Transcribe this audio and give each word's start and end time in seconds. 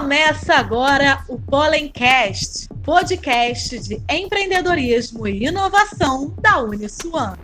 Começa 0.00 0.54
agora 0.54 1.22
o 1.28 1.38
Pollencast, 1.38 2.66
podcast 2.82 3.78
de 3.80 4.02
empreendedorismo 4.10 5.28
e 5.28 5.46
inovação 5.46 6.34
da 6.40 6.58
Uniswan. 6.62 7.34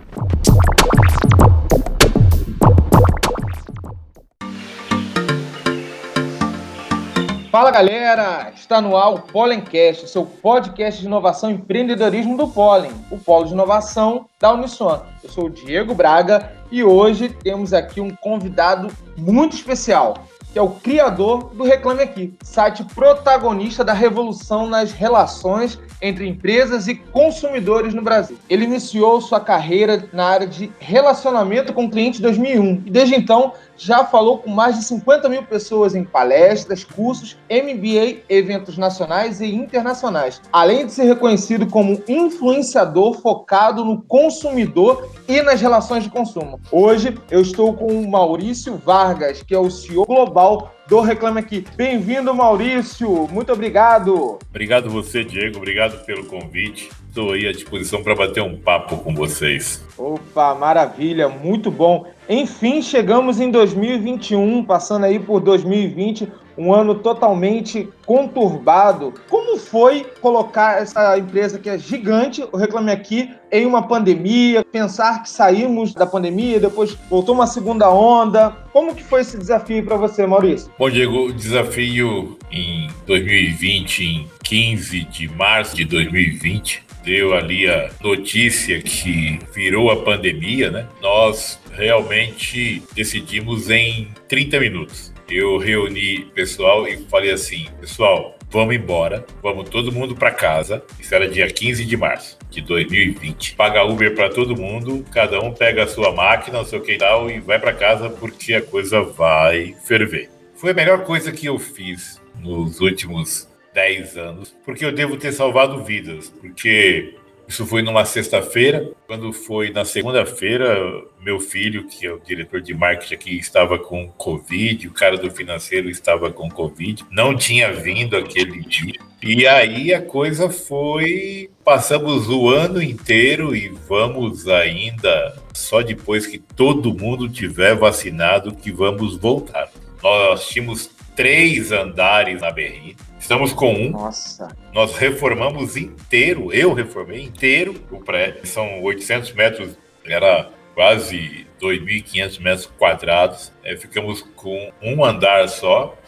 Fala 7.53 7.71
galera, 7.71 8.51
está 8.57 8.81
no 8.81 8.97
ar 8.97 9.11
o 9.11 9.21
Pollencast, 9.21 10.09
seu 10.09 10.25
podcast 10.25 10.99
de 10.99 11.07
inovação 11.07 11.51
e 11.51 11.55
empreendedorismo 11.55 12.39
do 12.39 12.49
Pollen, 12.49 12.93
o 13.11 13.19
polo 13.19 13.45
de 13.45 13.53
inovação 13.53 14.27
da 14.41 14.55
Uniswan. 14.55 15.03
Eu 15.23 15.29
sou 15.29 15.45
o 15.45 15.51
Diego 15.51 15.95
Braga 15.95 16.51
e 16.73 16.83
hoje 16.83 17.29
temos 17.29 17.75
aqui 17.75 18.01
um 18.01 18.17
convidado 18.17 18.91
muito 19.19 19.55
especial 19.55 20.15
que 20.57 20.59
é 20.59 20.63
o 20.63 20.71
criador 20.71 21.51
do 21.53 21.65
Reclame 21.65 22.03
Aqui, 22.03 22.33
site 22.43 22.83
protagonista 22.95 23.85
da 23.85 23.93
revolução 23.93 24.67
nas 24.67 24.91
relações 24.91 25.79
entre 26.01 26.27
empresas 26.27 26.89
e 26.89 26.95
consumidores 26.95 27.93
no 27.93 28.01
Brasil. 28.01 28.39
Ele 28.49 28.65
iniciou 28.65 29.21
sua 29.21 29.39
carreira 29.39 30.09
na 30.15 30.25
área 30.25 30.47
de 30.47 30.73
relacionamento 30.79 31.75
com 31.75 31.91
clientes 31.91 32.21
em 32.21 32.23
2001 32.23 32.85
e 32.87 32.91
desde 32.91 33.15
então 33.15 33.53
já 33.77 34.05
falou 34.05 34.39
com 34.39 34.51
mais 34.51 34.77
de 34.77 34.85
50 34.85 35.29
mil 35.29 35.43
pessoas 35.43 35.95
em 35.95 36.05
palestras, 36.05 36.85
cursos, 36.85 37.37
MBA, 37.51 38.23
eventos 38.29 38.77
nacionais 38.79 39.41
e 39.41 39.55
internacionais, 39.55 40.41
além 40.53 40.87
de 40.87 40.93
ser 40.93 41.05
reconhecido 41.05 41.67
como 41.67 42.03
influenciador 42.09 43.21
focado 43.21 43.85
no 43.85 44.03
consumidor 44.03 45.11
e 45.29 45.43
nas 45.43 45.61
relações 45.61 46.05
de 46.05 46.11
consumo. 46.11 46.61
Hoje 46.71 47.17
eu 47.31 47.41
estou 47.41 47.75
com 47.75 47.87
o 47.87 48.11
Maurício 48.11 48.77
Vargas, 48.77 49.43
que 49.43 49.55
é 49.55 49.59
o 49.59 49.71
CEO 49.71 50.05
global 50.05 50.73
do 50.89 51.01
Reclame 51.01 51.41
Aqui. 51.41 51.65
Bem-vindo, 51.77 52.33
Maurício. 52.33 53.27
Muito 53.29 53.53
obrigado. 53.53 54.39
Obrigado 54.49 54.89
você, 54.89 55.25
Diego. 55.25 55.57
Obrigado 55.59 56.05
pelo 56.05 56.25
convite. 56.27 56.91
Estou 57.17 57.33
aí 57.33 57.49
à 57.49 57.53
disposição 57.53 58.03
para 58.03 58.15
bater 58.15 58.43
um 58.43 58.59
papo 58.59 58.99
com 58.99 59.15
vocês. 59.15 59.83
Opa, 59.97 60.55
maravilha, 60.55 61.31
muito 61.31 61.71
bom. 61.71 62.05
Enfim, 62.29 62.83
chegamos 62.83 63.41
em 63.41 63.51
2021, 63.51 64.63
passando 64.63 65.05
aí 65.05 65.19
por 65.19 65.41
2020, 65.41 66.31
um 66.59 66.75
ano 66.75 66.95
totalmente 66.97 67.89
conturbado. 68.05 69.15
Como 69.31 69.57
foi 69.57 70.05
colocar 70.21 70.83
essa 70.83 71.17
empresa 71.17 71.59
que 71.59 71.71
é 71.71 71.79
gigante, 71.79 72.45
o 72.53 72.57
Reclame 72.59 72.91
Aqui, 72.91 73.31
em 73.51 73.65
uma 73.65 73.89
pandemia, 73.89 74.63
pensar 74.63 75.23
que 75.23 75.31
saímos 75.31 75.95
da 75.95 76.07
pandemia, 76.07 76.61
depois 76.61 76.93
voltou 77.09 77.35
uma 77.35 77.47
segunda 77.47 77.91
onda. 77.91 78.51
Como 78.75 78.95
que 78.95 79.03
foi 79.03 79.23
esse 79.23 79.39
desafio 79.39 79.83
para 79.87 79.97
você, 79.97 80.27
Maurício? 80.27 80.71
Bom, 80.79 80.91
Diego, 80.91 81.29
o 81.29 81.33
desafio 81.33 82.37
em 82.53 82.89
2020, 83.07 84.05
em 84.05 84.27
15 84.43 85.05
de 85.05 85.29
março 85.29 85.75
de 85.75 85.87
2020, 85.87 86.86
deu 87.07 87.35
ali 87.35 87.69
a 87.69 87.89
notícia 88.03 88.83
que 88.83 89.39
virou 89.55 89.93
a 89.93 90.03
pandemia, 90.03 90.73
né? 90.73 90.89
Nós 91.01 91.61
realmente 91.71 92.83
decidimos 92.95 93.71
em 93.71 94.09
30 94.29 94.59
minutos. 94.59 95.15
Eu 95.29 95.57
reuni 95.57 96.25
pessoal 96.35 96.87
e 96.89 96.97
falei 97.09 97.31
assim, 97.31 97.69
pessoal, 97.81 98.37
vamos 98.51 98.75
embora, 98.75 99.25
vamos 99.41 99.71
todo 99.71 99.93
mundo 99.93 100.17
para 100.17 100.33
casa. 100.33 100.83
Isso 100.99 101.15
era 101.15 101.29
dia 101.29 101.47
15 101.47 101.85
de 101.85 101.97
março 101.97 102.37
de 102.51 102.61
2020. 102.61 103.55
Paga 103.55 103.85
Uber 103.85 104.13
para 104.13 104.29
todo 104.29 104.61
mundo, 104.61 105.05
cada 105.13 105.41
um 105.41 105.53
pega 105.53 105.85
a 105.85 105.89
sua 105.89 106.13
máquina, 106.13 106.61
o 106.61 106.65
seu 106.65 106.81
que 106.81 106.97
tal 106.97 107.31
e 107.31 107.39
vai 107.39 107.61
para 107.61 107.73
casa 107.73 108.11
porque 108.11 108.55
a 108.55 108.63
coisa 108.63 109.01
vai 109.03 109.77
ferver. 109.87 110.29
Foi 110.57 110.73
a 110.73 110.75
melhor 110.75 111.05
coisa 111.05 111.31
que 111.31 111.47
eu 111.47 111.59
fiz 111.59 112.21
nos 112.41 112.81
últimos 112.81 113.49
10 113.77 114.17
anos, 114.17 114.57
porque 114.65 114.87
eu 114.87 114.91
devo 114.91 115.19
ter 115.19 115.33
salvado 115.33 115.85
vidas, 115.85 116.31
porque 116.41 117.15
isso 117.47 117.67
foi 117.67 117.83
numa 117.83 118.07
sexta-feira. 118.07 118.91
Quando 119.07 119.35
foi 119.35 119.71
na 119.71 119.85
segunda-feira, 119.85 120.75
meu 121.21 121.39
filho, 121.39 121.87
que 121.87 122.07
é 122.07 122.11
o 122.11 122.19
diretor 122.19 122.63
de 122.63 122.73
marketing 122.73 123.15
aqui, 123.15 123.39
estava 123.39 123.79
com 123.79 124.09
Covid, 124.09 124.89
o 124.89 124.93
cara 124.93 125.19
do 125.19 125.31
financeiro 125.31 125.91
estava 125.91 126.33
com 126.33 126.49
Covid, 126.49 127.05
não 127.11 127.37
tinha 127.37 127.71
vindo 127.71 128.17
aquele 128.17 128.61
dia. 128.63 128.99
E 129.23 129.47
aí 129.47 129.93
a 129.93 130.01
coisa 130.01 130.49
foi. 130.49 131.51
Passamos 131.63 132.31
o 132.31 132.49
ano 132.49 132.83
inteiro 132.83 133.55
e 133.55 133.69
vamos 133.69 134.49
ainda, 134.49 135.37
só 135.53 135.83
depois 135.83 136.27
que 136.27 136.39
todo 136.39 136.95
mundo 136.95 137.29
tiver 137.29 137.75
vacinado, 137.75 138.55
que 138.55 138.73
vamos 138.73 139.19
voltar. 139.19 139.69
Nós 140.03 140.49
tínhamos 140.49 140.96
três 141.17 141.73
andares 141.73 142.43
na 142.43 142.51
Berri. 142.51 142.95
Estamos 143.19 143.53
com 143.53 143.73
um. 143.73 143.91
Nossa. 143.91 144.55
Nós 144.73 144.95
reformamos 144.97 145.77
inteiro, 145.77 146.53
eu 146.53 146.73
reformei 146.75 147.23
inteiro 147.23 147.75
o 147.91 147.99
prédio. 147.99 148.47
São 148.47 148.83
800 148.83 149.33
metros, 149.33 149.77
era 150.05 150.51
quase 150.75 151.47
2.500 151.61 152.41
metros 152.41 152.67
quadrados. 152.79 153.53
É, 153.65 153.75
ficamos 153.77 154.21
com 154.37 154.71
um 154.83 155.03
andar 155.03 155.49
só 155.49 155.99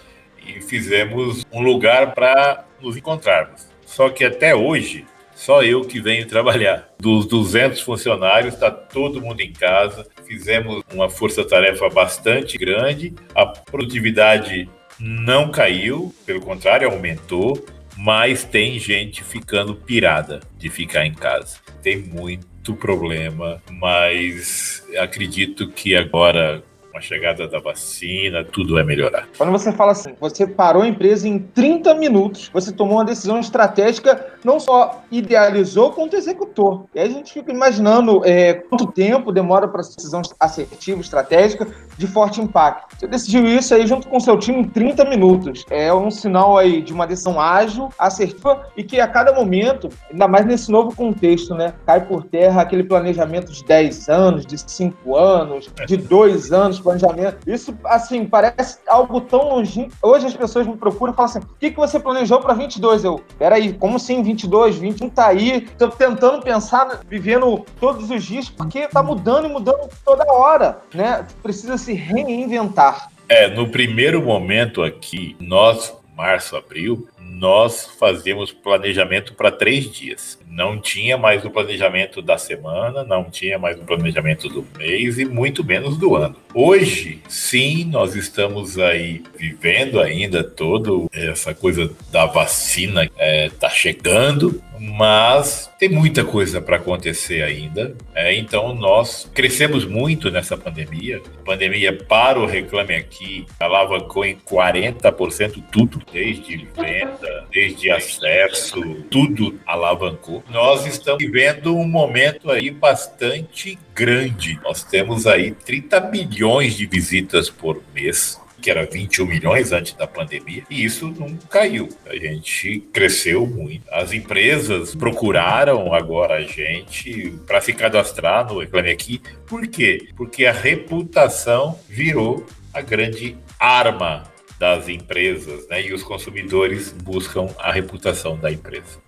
e 0.46 0.60
fizemos 0.60 1.44
um 1.50 1.62
lugar 1.62 2.14
para 2.14 2.66
nos 2.80 2.96
encontrarmos. 2.96 3.66
Só 3.86 4.10
que 4.10 4.22
até 4.22 4.54
hoje, 4.54 5.06
só 5.34 5.62
eu 5.62 5.82
que 5.82 6.00
venho 6.00 6.28
trabalhar. 6.28 6.90
Dos 6.98 7.26
200 7.26 7.80
funcionários, 7.80 8.54
está 8.54 8.70
todo 8.70 9.22
mundo 9.22 9.40
em 9.40 9.52
casa. 9.52 10.06
Fizemos 10.26 10.82
uma 10.92 11.08
força-tarefa 11.08 11.88
bastante 11.88 12.58
grande. 12.58 13.14
A 13.34 13.46
produtividade 13.46 14.68
não 14.98 15.50
caiu, 15.50 16.14
pelo 16.26 16.40
contrário, 16.40 16.88
aumentou, 16.88 17.64
mas 17.96 18.44
tem 18.44 18.78
gente 18.78 19.24
ficando 19.24 19.74
pirada 19.74 20.40
de 20.56 20.68
ficar 20.68 21.06
em 21.06 21.14
casa. 21.14 21.58
Tem 21.82 21.98
muito 21.98 22.74
problema, 22.74 23.62
mas 23.70 24.84
acredito 24.98 25.68
que 25.68 25.96
agora 25.96 26.62
a 26.98 27.00
chegada 27.00 27.48
da 27.48 27.58
vacina, 27.58 28.44
tudo 28.44 28.74
vai 28.74 28.84
melhorar. 28.84 29.26
Quando 29.36 29.50
você 29.50 29.72
fala 29.72 29.92
assim, 29.92 30.14
você 30.20 30.46
parou 30.46 30.82
a 30.82 30.88
empresa 30.88 31.26
em 31.26 31.38
30 31.38 31.94
minutos, 31.94 32.50
você 32.52 32.72
tomou 32.72 32.98
uma 32.98 33.04
decisão 33.04 33.38
estratégica, 33.38 34.26
não 34.44 34.60
só 34.60 35.02
idealizou, 35.10 35.92
quanto 35.92 36.16
executou. 36.16 36.88
E 36.94 37.00
aí 37.00 37.08
a 37.08 37.10
gente 37.10 37.32
fica 37.32 37.52
imaginando 37.52 38.22
é, 38.24 38.54
quanto 38.54 38.86
tempo 38.86 39.32
demora 39.32 39.66
para 39.68 39.80
essa 39.80 39.94
decisão 39.94 40.22
assertiva, 40.38 41.00
estratégica, 41.00 41.66
de 41.96 42.06
forte 42.06 42.40
impacto. 42.40 42.96
Você 42.98 43.06
decidiu 43.06 43.46
isso 43.46 43.74
aí 43.74 43.86
junto 43.86 44.08
com 44.08 44.20
seu 44.20 44.36
time 44.38 44.60
em 44.60 44.64
30 44.64 45.04
minutos. 45.04 45.64
É 45.70 45.92
um 45.92 46.10
sinal 46.10 46.58
aí 46.58 46.82
de 46.82 46.92
uma 46.92 47.06
decisão 47.06 47.40
ágil, 47.40 47.88
assertiva 47.98 48.66
e 48.76 48.82
que 48.82 49.00
a 49.00 49.06
cada 49.06 49.32
momento, 49.32 49.88
ainda 50.10 50.28
mais 50.28 50.44
nesse 50.46 50.70
novo 50.70 50.94
contexto, 50.94 51.54
né, 51.54 51.74
cai 51.86 52.04
por 52.04 52.24
terra 52.24 52.62
aquele 52.62 52.84
planejamento 52.84 53.52
de 53.52 53.64
10 53.64 54.08
anos, 54.08 54.46
de 54.46 54.58
5 54.58 55.16
anos, 55.16 55.68
de 55.86 55.96
2 55.96 56.52
anos, 56.52 56.78
planejamento. 56.88 57.38
Isso, 57.46 57.76
assim, 57.84 58.24
parece 58.24 58.78
algo 58.86 59.20
tão 59.20 59.48
longínquo. 59.48 59.92
Hoje 60.02 60.26
as 60.26 60.34
pessoas 60.34 60.66
me 60.66 60.76
procuram 60.76 61.12
e 61.12 61.16
falam 61.16 61.30
assim: 61.30 61.40
o 61.40 61.58
que, 61.58 61.70
que 61.70 61.76
você 61.76 62.00
planejou 62.00 62.40
para 62.40 62.54
22? 62.54 63.04
Eu, 63.04 63.22
peraí, 63.38 63.72
como 63.74 63.96
assim 63.96 64.22
22? 64.22 64.78
21 64.78 65.10
tá 65.10 65.26
aí. 65.26 65.68
Tô 65.78 65.88
tentando 65.88 66.42
pensar, 66.42 67.00
vivendo 67.08 67.64
todos 67.80 68.10
os 68.10 68.24
dias, 68.24 68.48
porque 68.48 68.88
tá 68.88 69.02
mudando 69.02 69.46
e 69.46 69.48
mudando 69.48 69.88
toda 70.04 70.24
hora, 70.32 70.78
né? 70.94 71.26
Precisa 71.42 71.76
se 71.76 71.92
reinventar. 71.92 73.10
É, 73.28 73.48
no 73.48 73.68
primeiro 73.68 74.22
momento 74.22 74.82
aqui, 74.82 75.36
nós, 75.38 75.94
março, 76.16 76.56
abril, 76.56 77.06
nós 77.20 77.86
fazíamos 77.98 78.52
planejamento 78.52 79.34
para 79.34 79.50
três 79.50 79.90
dias. 79.90 80.37
Não 80.50 80.78
tinha 80.78 81.16
mais 81.16 81.44
o 81.44 81.50
planejamento 81.50 82.20
da 82.22 82.38
semana, 82.38 83.04
não 83.04 83.24
tinha 83.24 83.58
mais 83.58 83.78
o 83.78 83.84
planejamento 83.84 84.48
do 84.48 84.66
mês 84.76 85.18
e 85.18 85.24
muito 85.24 85.64
menos 85.64 85.96
do 85.96 86.16
ano. 86.16 86.36
Hoje, 86.54 87.20
sim, 87.28 87.84
nós 87.84 88.14
estamos 88.14 88.78
aí 88.78 89.22
vivendo 89.36 90.00
ainda 90.00 90.42
toda 90.42 90.90
essa 91.12 91.54
coisa 91.54 91.90
da 92.10 92.26
vacina 92.26 93.04
está 93.04 93.14
é, 93.18 93.50
tá 93.50 93.68
chegando, 93.68 94.62
mas 94.78 95.70
tem 95.78 95.88
muita 95.88 96.24
coisa 96.24 96.60
para 96.60 96.76
acontecer 96.76 97.42
ainda. 97.42 97.94
É, 98.14 98.34
então 98.34 98.74
nós 98.74 99.30
crescemos 99.34 99.84
muito 99.84 100.30
nessa 100.30 100.56
pandemia. 100.56 101.22
A 101.40 101.44
pandemia 101.44 101.92
para 101.92 102.38
o 102.38 102.46
Reclame 102.46 102.94
Aqui 102.94 103.46
alavancou 103.60 104.24
em 104.24 104.36
40% 104.36 105.62
tudo, 105.70 106.00
desde 106.12 106.68
venda, 106.76 107.46
desde 107.50 107.90
acesso, 107.90 108.80
tudo 109.10 109.58
alavancou. 109.66 110.37
Nós 110.48 110.86
estamos 110.86 111.22
vivendo 111.22 111.76
um 111.76 111.86
momento 111.86 112.50
aí 112.50 112.70
bastante 112.70 113.78
grande. 113.94 114.58
Nós 114.62 114.84
temos 114.84 115.26
aí 115.26 115.52
30 115.52 116.00
milhões 116.02 116.74
de 116.74 116.86
visitas 116.86 117.50
por 117.50 117.82
mês 117.94 118.40
que 118.60 118.70
era 118.70 118.84
21 118.84 119.26
milhões 119.26 119.72
antes 119.72 119.94
da 119.94 120.06
pandemia, 120.06 120.64
e 120.68 120.84
isso 120.84 121.14
não 121.18 121.36
caiu. 121.48 121.88
A 122.06 122.16
gente 122.16 122.80
cresceu 122.92 123.46
muito. 123.46 123.84
As 123.90 124.12
empresas 124.12 124.94
procuraram 124.94 125.94
agora 125.94 126.34
a 126.34 126.42
gente 126.42 127.38
para 127.46 127.60
se 127.60 127.72
cadastrar 127.72 128.46
no 128.46 128.60
Reclame 128.60 128.90
Aqui. 128.90 129.22
Por 129.46 129.66
quê? 129.66 130.08
Porque 130.16 130.44
a 130.44 130.52
reputação 130.52 131.78
virou 131.88 132.44
a 132.72 132.80
grande 132.80 133.36
arma 133.58 134.24
das 134.58 134.88
empresas, 134.88 135.68
né? 135.68 135.86
E 135.86 135.92
os 135.92 136.02
consumidores 136.02 136.92
buscam 136.92 137.46
a 137.58 137.70
reputação 137.72 138.36
da 138.36 138.50
empresa. 138.50 139.07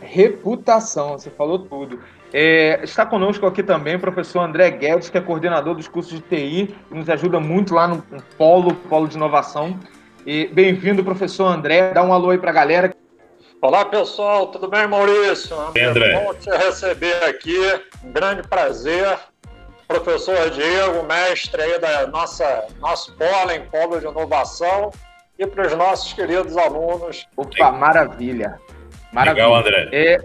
Reputação, 0.00 1.18
você 1.18 1.30
falou 1.30 1.58
tudo. 1.60 2.00
É, 2.32 2.80
está 2.82 3.04
conosco 3.04 3.46
aqui 3.46 3.62
também 3.62 3.96
o 3.96 4.00
professor 4.00 4.40
André 4.40 4.70
Guedes, 4.70 5.10
que 5.10 5.18
é 5.18 5.20
coordenador 5.20 5.74
dos 5.74 5.86
cursos 5.86 6.14
de 6.14 6.20
TI, 6.22 6.74
e 6.90 6.94
nos 6.94 7.08
ajuda 7.10 7.38
muito 7.38 7.74
lá 7.74 7.86
no, 7.86 7.96
no 8.10 8.22
Polo, 8.38 8.74
Polo 8.74 9.06
de 9.06 9.16
Inovação. 9.16 9.78
E 10.24 10.46
bem-vindo, 10.46 11.04
professor 11.04 11.46
André. 11.46 11.92
Dá 11.92 12.02
um 12.02 12.12
alô 12.12 12.30
aí 12.30 12.38
para 12.38 12.50
a 12.50 12.54
galera. 12.54 12.94
Olá, 13.60 13.84
pessoal. 13.84 14.46
Tudo 14.48 14.68
bem, 14.68 14.86
Maurício? 14.86 15.56
Bem, 15.72 15.84
André. 15.84 16.24
Bom 16.24 16.34
te 16.34 16.50
receber 16.50 17.24
aqui. 17.24 17.58
Um 18.04 18.12
grande 18.12 18.42
prazer. 18.42 19.18
Professor 19.86 20.48
Diego, 20.50 21.02
mestre 21.02 21.60
aí 21.60 21.78
da 21.78 22.06
nossa 22.06 22.66
nosso 22.80 23.12
Polo, 23.14 23.50
em 23.50 23.66
Polo 23.66 24.00
de 24.00 24.06
Inovação. 24.06 24.90
E 25.38 25.46
para 25.46 25.66
os 25.66 25.74
nossos 25.76 26.12
queridos 26.12 26.56
alunos. 26.56 27.26
Opa, 27.36 27.72
maravilha. 27.72 28.58
Maravilha. 29.12 29.46
Legal, 29.46 29.60
André. 29.60 29.88
É, 29.92 30.24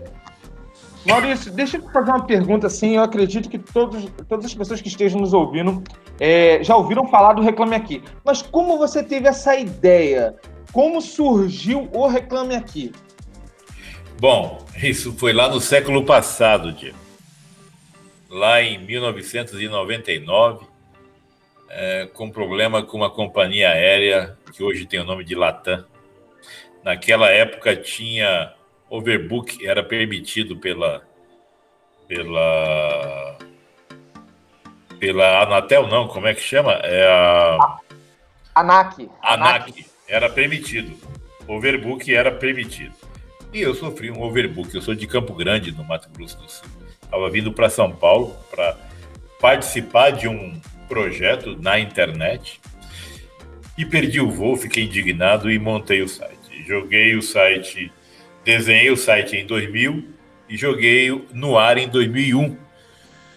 Maurício, 1.08 1.52
deixa 1.52 1.78
eu 1.78 1.90
fazer 1.90 2.12
uma 2.12 2.26
pergunta 2.26 2.68
assim. 2.68 2.98
Eu 2.98 3.04
acredito 3.04 3.50
que 3.50 3.58
todos, 3.58 4.06
todas 4.28 4.46
as 4.46 4.54
pessoas 4.54 4.82
que 4.82 4.90
estejam 4.90 5.22
nos 5.22 5.34
ouvindo 5.34 5.82
é, 6.20 6.62
já 6.62 6.76
ouviram 6.76 7.08
falar 7.08 7.34
do 7.34 7.42
Reclame 7.42 7.76
Aqui. 7.76 8.04
Mas 8.26 8.42
como 8.42 8.78
você 8.78 9.02
teve 9.02 9.26
essa 9.26 9.56
ideia? 9.56 10.36
Como 10.74 11.02
surgiu 11.02 11.90
o 11.94 12.08
Reclame 12.08 12.56
Aqui? 12.56 12.92
Bom, 14.20 14.66
isso 14.76 15.14
foi 15.14 15.32
lá 15.32 15.48
no 15.48 15.62
século 15.62 16.04
passado, 16.04 16.74
Diego. 16.74 16.98
Lá 18.30 18.62
em 18.62 18.78
1999, 18.80 20.66
é, 21.70 22.10
com 22.14 22.30
problema 22.30 22.84
com 22.84 22.98
uma 22.98 23.10
companhia 23.10 23.70
aérea 23.70 24.38
que 24.52 24.62
hoje 24.62 24.86
tem 24.86 25.00
o 25.00 25.06
nome 25.06 25.24
de 25.24 25.36
Latam. 25.36 25.86
Naquela 26.84 27.30
época 27.30 27.76
tinha 27.78 28.57
overbook 28.90 29.66
era 29.66 29.84
permitido 29.84 30.58
pela 30.58 31.02
pela 32.08 33.38
pela 35.00 35.44
Anatel 35.44 35.88
não, 35.88 36.08
como 36.08 36.28
é 36.28 36.34
que 36.34 36.42
chama? 36.42 36.74
É 36.84 37.06
a 37.08 37.80
ANAC. 38.56 39.10
ANAC 39.22 39.86
era 40.08 40.30
permitido. 40.30 40.98
Overbook 41.48 42.14
era 42.14 42.32
permitido. 42.32 42.96
E 43.54 43.62
eu 43.62 43.76
sofri 43.76 44.10
um 44.10 44.22
overbook. 44.22 44.74
Eu 44.74 44.82
sou 44.82 44.96
de 44.96 45.06
Campo 45.06 45.34
Grande, 45.34 45.72
no 45.72 45.84
Mato 45.84 46.10
Grosso 46.10 46.38
do 46.38 46.50
Sul. 46.50 46.68
Estava 47.02 47.30
vindo 47.30 47.54
para 47.54 47.70
São 47.70 47.92
Paulo 47.92 48.36
para 48.50 48.76
participar 49.40 50.12
de 50.12 50.28
um 50.28 50.60
projeto 50.88 51.56
na 51.62 51.80
internet 51.80 52.60
e 53.78 53.86
perdi 53.86 54.20
o 54.20 54.32
voo, 54.32 54.58
fiquei 54.58 54.86
indignado 54.86 55.52
e 55.52 55.60
montei 55.60 56.02
o 56.02 56.08
site. 56.10 56.64
Joguei 56.66 57.16
o 57.16 57.22
site 57.22 57.92
Desenhei 58.48 58.90
o 58.90 58.96
site 58.96 59.36
em 59.36 59.46
2000 59.46 60.08
e 60.48 60.56
joguei 60.56 61.12
no 61.34 61.58
ar 61.58 61.78
em 61.78 61.90
2001. 61.90 62.56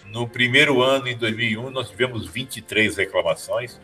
No 0.07 0.29
primeiro 0.29 0.81
ano, 0.81 1.09
em 1.09 1.17
2001, 1.17 1.69
nós 1.71 1.91
tivemos 1.91 2.29
23 2.29 2.97
reclamações. 2.97 3.81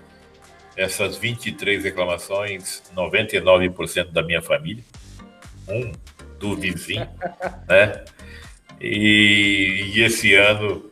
Essas 0.77 1.17
23 1.17 1.83
reclamações, 1.83 2.85
99% 2.95 4.13
da 4.13 4.23
minha 4.23 4.41
família, 4.41 4.85
um 5.69 5.91
do 6.39 6.55
vizinho, 6.55 7.09
né? 7.69 8.05
E, 8.81 9.95
e 9.97 10.03
esse 10.05 10.33
ano 10.35 10.89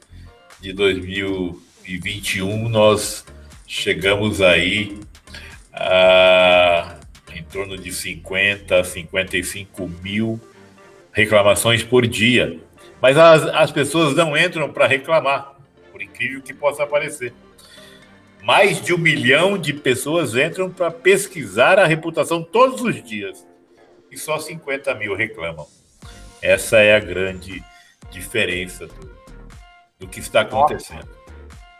de 0.60 0.72
2021 0.72 2.68
nós 2.68 3.24
chegamos 3.68 4.42
aí 4.42 4.98
a 5.72 6.96
em 7.34 7.42
torno 7.42 7.76
de 7.76 7.92
50 7.92 8.80
a 8.80 8.84
55 8.84 9.88
mil 10.02 10.40
reclamações 11.12 11.82
por 11.82 12.06
dia. 12.06 12.58
Mas 13.00 13.16
as, 13.16 13.44
as 13.46 13.70
pessoas 13.70 14.14
não 14.14 14.36
entram 14.36 14.72
para 14.72 14.86
reclamar, 14.86 15.56
por 15.92 16.02
incrível 16.02 16.42
que 16.42 16.54
possa 16.54 16.86
parecer. 16.86 17.32
Mais 18.42 18.82
de 18.82 18.92
um 18.92 18.98
milhão 18.98 19.56
de 19.56 19.72
pessoas 19.72 20.34
entram 20.34 20.70
para 20.70 20.90
pesquisar 20.90 21.78
a 21.78 21.86
reputação 21.86 22.42
todos 22.42 22.82
os 22.82 23.02
dias. 23.02 23.46
E 24.10 24.18
só 24.18 24.38
50 24.38 24.94
mil 24.94 25.14
reclamam. 25.14 25.66
Essa 26.42 26.78
é 26.78 26.94
a 26.94 27.00
grande 27.00 27.64
diferença 28.10 28.86
do, 28.86 29.16
do 30.00 30.06
que 30.06 30.20
está 30.20 30.42
acontecendo. 30.42 31.08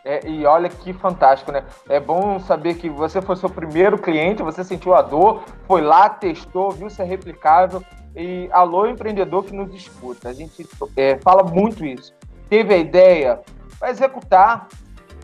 É, 0.05 0.29
e 0.29 0.45
olha 0.45 0.69
que 0.69 0.93
fantástico, 0.93 1.51
né? 1.51 1.65
É 1.89 1.99
bom 1.99 2.39
saber 2.39 2.75
que 2.75 2.91
você 2.91 3.23
foi 3.23 3.37
seu 3.37 3.49
primeiro 3.49 3.97
cliente, 3.97 4.43
você 4.43 4.63
sentiu 4.63 4.95
a 4.95 5.01
dor, 5.01 5.43
foi 5.67 5.81
lá, 5.81 6.11
testou, 6.11 6.71
viu 6.71 6.91
se 6.91 7.01
é 7.01 7.05
replicável. 7.05 7.83
E 8.15 8.49
alô, 8.53 8.87
empreendedor 8.87 9.45
que 9.45 9.55
nos 9.55 9.75
escuta. 9.75 10.29
A 10.29 10.33
gente 10.33 10.69
é, 10.97 11.17
fala 11.19 11.43
muito 11.43 11.85
isso. 11.85 12.13
Teve 12.51 12.75
a 12.75 12.77
ideia, 12.77 13.41
vai 13.81 13.91
executar, 13.91 14.69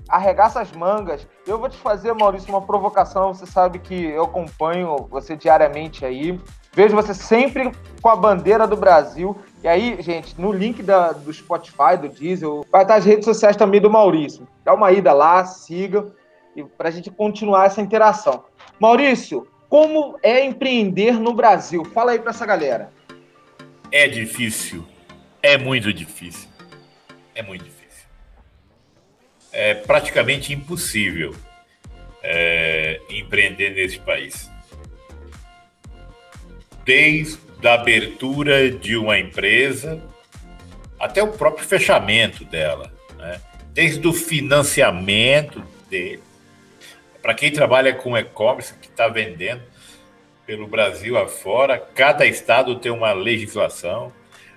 arregaça 0.08 0.60
as 0.60 0.72
mangas. 0.72 1.26
Eu 1.46 1.58
vou 1.58 1.68
te 1.68 1.76
fazer, 1.76 2.12
Maurício, 2.14 2.48
uma 2.48 2.62
provocação. 2.62 3.32
Você 3.32 3.46
sabe 3.46 3.78
que 3.78 3.94
eu 3.94 4.24
acompanho 4.24 5.06
você 5.10 5.36
diariamente 5.36 6.04
aí. 6.04 6.40
Vejo 6.72 6.96
você 6.96 7.14
sempre 7.14 7.70
com 8.00 8.08
a 8.08 8.16
bandeira 8.16 8.66
do 8.66 8.76
Brasil. 8.76 9.36
E 9.62 9.68
aí, 9.68 10.00
gente, 10.00 10.40
no 10.40 10.52
link 10.52 10.82
da, 10.82 11.12
do 11.12 11.32
Spotify, 11.32 11.96
do 12.00 12.08
Diesel, 12.08 12.64
vai 12.70 12.82
estar 12.82 12.94
as 12.94 13.04
redes 13.04 13.26
sociais 13.26 13.56
também 13.56 13.80
do 13.80 13.90
Maurício. 13.90 14.48
Dá 14.64 14.72
uma 14.72 14.90
ida 14.90 15.12
lá, 15.12 15.44
siga, 15.44 16.10
para 16.78 16.88
a 16.88 16.90
gente 16.90 17.10
continuar 17.10 17.66
essa 17.66 17.82
interação. 17.82 18.44
Maurício, 18.78 19.46
como 19.68 20.18
é 20.22 20.44
empreender 20.44 21.12
no 21.20 21.34
Brasil? 21.34 21.84
Fala 21.84 22.12
aí 22.12 22.18
para 22.18 22.30
essa 22.30 22.46
galera. 22.46 22.90
É 23.92 24.08
difícil. 24.08 24.84
É 25.42 25.58
muito 25.58 25.92
difícil. 25.92 26.48
É 27.34 27.42
muito 27.42 27.64
difícil. 27.64 28.06
É 29.52 29.74
praticamente 29.74 30.52
impossível 30.54 31.34
é, 32.22 33.00
empreender 33.10 33.70
nesse 33.70 33.98
país 33.98 34.50
desde 36.84 37.49
a 37.68 37.74
abertura 37.74 38.70
de 38.70 38.96
uma 38.96 39.18
empresa 39.18 40.02
até 40.98 41.22
o 41.22 41.28
próprio 41.28 41.66
fechamento 41.66 42.44
dela, 42.44 42.92
né? 43.16 43.40
desde 43.72 44.06
o 44.06 44.12
financiamento 44.12 45.62
dele. 45.88 46.22
Para 47.22 47.34
quem 47.34 47.50
trabalha 47.50 47.94
com 47.94 48.16
e-commerce, 48.16 48.74
que 48.74 48.88
está 48.88 49.08
vendendo 49.08 49.62
pelo 50.46 50.66
Brasil 50.66 51.16
afora, 51.16 51.78
cada 51.78 52.26
estado 52.26 52.76
tem 52.76 52.90
uma 52.90 53.12
legislação, 53.12 54.12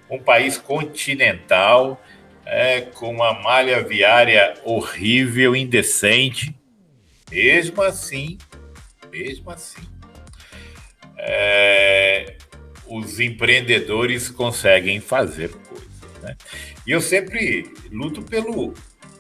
um 0.10 0.20
país 0.20 0.58
continental, 0.58 2.02
é, 2.46 2.82
com 2.82 3.10
uma 3.10 3.34
malha 3.34 3.82
viária 3.84 4.56
horrível, 4.64 5.56
indecente. 5.56 6.56
Mesmo 7.32 7.82
assim, 7.82 8.38
mesmo 9.12 9.50
assim, 9.50 9.82
é, 11.18 12.36
os 12.88 13.20
empreendedores 13.20 14.30
conseguem 14.30 15.00
fazer 15.00 15.50
coisas. 15.50 16.22
Né? 16.22 16.36
E 16.86 16.92
eu 16.92 17.02
sempre 17.02 17.72
luto 17.92 18.22
pelo 18.22 18.74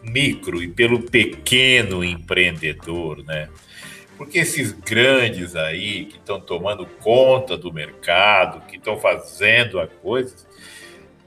micro 0.04 0.62
e 0.62 0.68
pelo 0.68 1.02
pequeno 1.02 2.04
empreendedor, 2.04 3.24
né? 3.24 3.50
Porque 4.18 4.40
esses 4.40 4.72
grandes 4.72 5.56
aí 5.56 6.06
que 6.06 6.18
estão 6.18 6.40
tomando 6.40 6.86
conta 6.86 7.58
do 7.58 7.74
mercado, 7.74 8.66
que 8.68 8.78
estão 8.78 9.00
fazendo 9.00 9.80
a 9.80 9.88
coisa, 9.88 10.36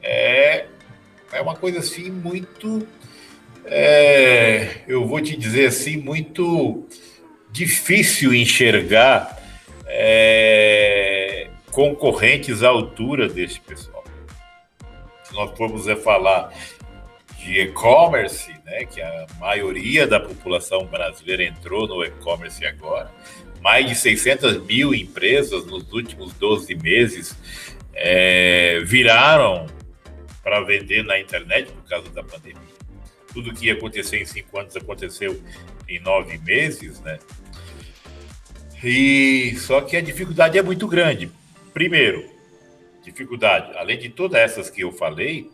é, 0.03 0.67
é 1.33 1.41
uma 1.41 1.57
coisa 1.57 1.81
assim 1.81 2.11
muito, 2.11 2.87
é, 3.65 4.83
eu 4.87 5.07
vou 5.07 5.21
te 5.21 5.37
dizer 5.37 5.67
assim, 5.67 5.97
muito 5.97 6.87
difícil 7.51 8.33
enxergar 8.33 9.43
é, 9.87 11.16
concorrentes 11.77 12.63
à 12.63 12.69
altura 12.69 13.29
desse 13.29 13.61
pessoal. 13.61 14.03
Se 15.25 15.35
nós 15.35 15.55
formos 15.59 15.87
a 15.87 15.95
falar 15.95 16.51
de 17.39 17.61
e-commerce, 17.61 18.51
né, 18.65 18.87
que 18.87 19.03
a 19.03 19.27
maioria 19.39 20.07
da 20.07 20.19
população 20.19 20.87
brasileira 20.87 21.45
entrou 21.45 21.87
no 21.87 22.03
e-commerce 22.03 22.65
agora, 22.65 23.13
mais 23.61 23.87
de 23.87 23.95
600 23.95 24.65
mil 24.65 24.95
empresas 24.95 25.67
nos 25.67 25.93
últimos 25.93 26.33
12 26.33 26.75
meses 26.77 27.37
é, 27.93 28.81
viraram 28.83 29.67
para 30.43 30.63
vender 30.63 31.05
na 31.05 31.21
internet 31.21 31.71
por 31.71 31.87
causa 31.87 32.09
da 32.09 32.25
pandemia. 32.25 32.57
Tudo 33.35 33.53
que 33.53 33.67
ia 33.67 33.75
acontecer 33.75 34.23
em 34.23 34.25
cinco 34.25 34.59
anos 34.59 34.75
aconteceu 34.75 35.39
em 35.87 36.01
nove 36.01 36.39
meses, 36.39 37.01
né? 37.01 37.19
E 38.83 39.55
só 39.59 39.83
que 39.83 39.95
a 39.95 40.01
dificuldade 40.01 40.57
é 40.57 40.63
muito 40.63 40.89
grande. 40.89 41.31
Primeiro, 41.77 42.25
dificuldade, 43.03 43.77
além 43.77 43.99
de 43.99 44.09
todas 44.09 44.41
essas 44.41 44.71
que 44.71 44.81
eu 44.81 44.91
falei, 44.91 45.51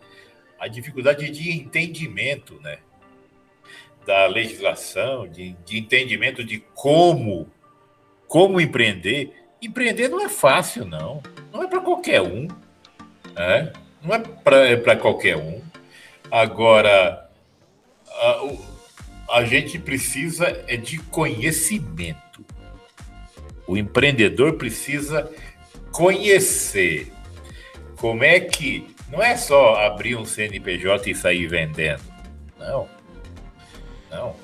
a 0.57 0.69
dificuldade 0.69 1.29
de 1.31 1.51
entendimento, 1.51 2.61
né? 2.61 2.79
Da 4.07 4.27
legislação, 4.27 5.27
de, 5.27 5.55
de 5.65 5.81
entendimento 5.81 6.45
de 6.45 6.61
como 6.77 7.51
como 8.29 8.61
empreender. 8.61 9.35
Empreender 9.61 10.07
não 10.07 10.21
é 10.25 10.29
fácil, 10.29 10.85
não. 10.85 11.21
Não 11.53 11.61
é 11.61 11.67
para 11.67 11.81
qualquer 11.81 12.23
um. 12.23 12.47
Né? 13.35 13.73
Não 14.01 14.15
é 14.15 14.21
para 14.21 14.69
é 14.69 14.95
qualquer 14.95 15.37
um. 15.37 15.61
Agora, 16.31 17.29
a, 18.09 19.39
a 19.39 19.45
gente 19.45 19.77
precisa 19.77 20.47
é 20.69 20.77
de 20.77 21.01
conhecimento. 21.01 22.47
O 23.67 23.77
empreendedor 23.77 24.53
precisa 24.53 25.29
conhecer 25.93 27.13
como 27.97 28.25
é 28.25 28.41
que 28.41 28.93
não 29.11 29.23
é 29.23 29.37
só 29.37 29.77
abrir 29.77 30.17
um 30.17 30.25
CNPJ 30.25 31.11
e 31.11 31.15
sair 31.15 31.47
vendendo. 31.47 32.03
Não. 32.59 32.89
Não. 34.11 34.35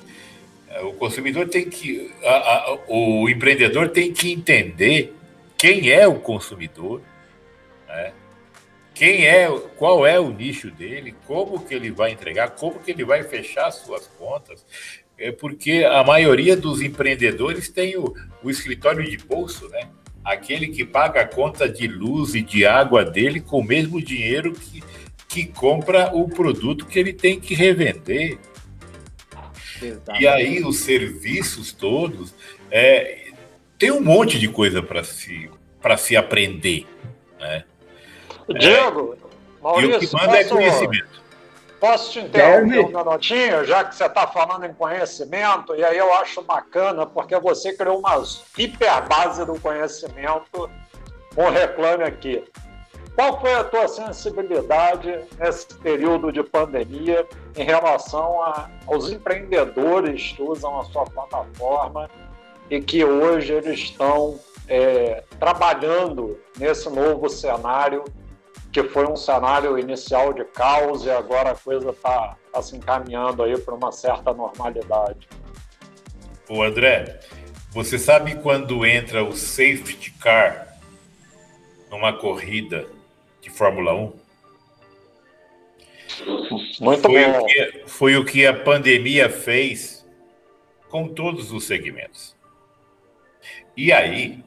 O 0.83 0.93
consumidor 0.93 1.49
tem 1.49 1.69
que. 1.69 2.13
A, 2.23 2.29
a, 2.29 2.79
o 2.87 3.27
empreendedor 3.27 3.89
tem 3.89 4.13
que 4.13 4.31
entender 4.31 5.13
quem 5.57 5.89
é 5.89 6.07
o 6.07 6.19
consumidor, 6.19 7.01
né? 7.87 8.13
quem 8.93 9.25
é, 9.25 9.49
qual 9.77 10.05
é 10.05 10.19
o 10.19 10.29
nicho 10.29 10.69
dele, 10.69 11.15
como 11.25 11.65
que 11.65 11.73
ele 11.73 11.89
vai 11.89 12.11
entregar, 12.11 12.51
como 12.51 12.79
que 12.79 12.91
ele 12.91 13.03
vai 13.03 13.23
fechar 13.23 13.71
suas 13.71 14.07
contas. 14.07 14.65
É 15.17 15.31
porque 15.31 15.83
a 15.83 16.03
maioria 16.03 16.55
dos 16.55 16.81
empreendedores 16.81 17.67
tem 17.67 17.97
o, 17.97 18.13
o 18.43 18.49
escritório 18.49 19.03
de 19.03 19.17
bolso, 19.17 19.67
né? 19.69 19.89
Aquele 20.23 20.67
que 20.67 20.85
paga 20.85 21.21
a 21.21 21.27
conta 21.27 21.67
de 21.67 21.87
luz 21.87 22.35
e 22.35 22.41
de 22.41 22.65
água 22.65 23.03
dele 23.03 23.39
com 23.39 23.59
o 23.59 23.63
mesmo 23.63 24.01
dinheiro 24.01 24.53
que, 24.53 24.83
que 25.27 25.45
compra 25.45 26.11
o 26.13 26.27
produto 26.27 26.85
que 26.85 26.99
ele 26.99 27.13
tem 27.13 27.39
que 27.39 27.53
revender. 27.53 28.37
Exatamente. 29.81 30.23
E 30.23 30.27
aí 30.27 30.63
os 30.63 30.79
serviços 30.79 31.71
todos 31.71 32.33
é, 32.69 33.29
tem 33.77 33.91
um 33.91 34.01
monte 34.01 34.37
de 34.37 34.47
coisa 34.47 34.83
para 34.83 35.03
se 35.03 35.49
para 35.81 35.95
se 35.95 36.17
aprender, 36.17 36.85
né? 37.39 37.63
Diego, 38.59 39.15
é, 39.15 39.63
Maurício, 39.63 39.91
e 39.91 39.95
o 39.95 39.99
que 39.99 40.13
manda 40.13 40.37
é 40.37 40.43
posso, 40.43 40.55
é 40.55 40.57
conhecimento. 40.57 41.23
Posso 41.79 42.11
te 42.11 42.19
interromper 42.19 42.85
um 42.85 42.87
minutinho, 42.87 43.63
já 43.63 43.85
que 43.85 43.95
você 43.95 44.05
está 44.05 44.27
falando 44.27 44.65
em 44.65 44.73
conhecimento, 44.73 45.73
e 45.75 45.83
aí 45.83 45.97
eu 45.97 46.13
acho 46.15 46.41
bacana, 46.41 47.05
porque 47.05 47.37
você 47.39 47.73
criou 47.73 47.99
uma 47.99 48.21
hiperbase 48.57 49.45
do 49.45 49.57
conhecimento 49.61 50.69
com 51.33 51.49
Reclame 51.49 52.03
Aqui. 52.03 52.43
Qual 53.15 53.39
foi 53.39 53.53
a 53.53 53.63
tua 53.63 53.87
sensibilidade 53.87 55.19
nesse 55.37 55.73
período 55.75 56.31
de 56.31 56.43
pandemia 56.43 57.25
em 57.55 57.63
relação 57.63 58.41
a, 58.41 58.69
aos 58.85 59.09
empreendedores 59.09 60.33
que 60.33 60.41
usam 60.41 60.79
a 60.79 60.85
sua 60.85 61.05
plataforma 61.05 62.09
e 62.69 62.81
que 62.81 63.03
hoje 63.03 63.53
eles 63.53 63.79
estão 63.79 64.39
é, 64.67 65.23
trabalhando 65.39 66.39
nesse 66.57 66.89
novo 66.89 67.27
cenário 67.29 68.03
que 68.71 68.83
foi 68.83 69.07
um 69.07 69.15
cenário 69.15 69.77
inicial 69.79 70.31
de 70.33 70.45
caos 70.45 71.05
e 71.05 71.09
agora 71.09 71.51
a 71.51 71.55
coisa 71.55 71.89
está 71.89 72.37
tá 72.51 72.61
se 72.61 72.75
encaminhando 72.75 73.43
aí 73.43 73.57
para 73.57 73.73
uma 73.73 73.91
certa 73.91 74.33
normalidade. 74.33 75.27
O 76.47 76.61
André, 76.61 77.19
você 77.71 77.97
sabe 77.97 78.35
quando 78.35 78.85
entra 78.85 79.23
o 79.23 79.33
safety 79.33 80.11
car 80.19 80.77
numa 81.89 82.13
corrida 82.13 82.87
de 83.41 83.49
Fórmula 83.49 83.93
1? 83.93 84.13
Muito 86.79 87.01
foi 87.01 87.25
bom. 87.25 87.39
O 87.39 87.45
que, 87.45 87.83
foi 87.85 88.15
o 88.17 88.25
que 88.25 88.45
a 88.45 88.53
pandemia 88.53 89.29
fez 89.29 90.05
com 90.89 91.07
todos 91.07 91.51
os 91.51 91.65
segmentos. 91.65 92.35
E 93.77 93.91
aí, 93.91 94.43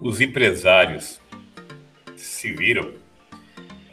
os 0.00 0.20
empresários 0.20 1.20
se 2.16 2.52
viram 2.52 3.03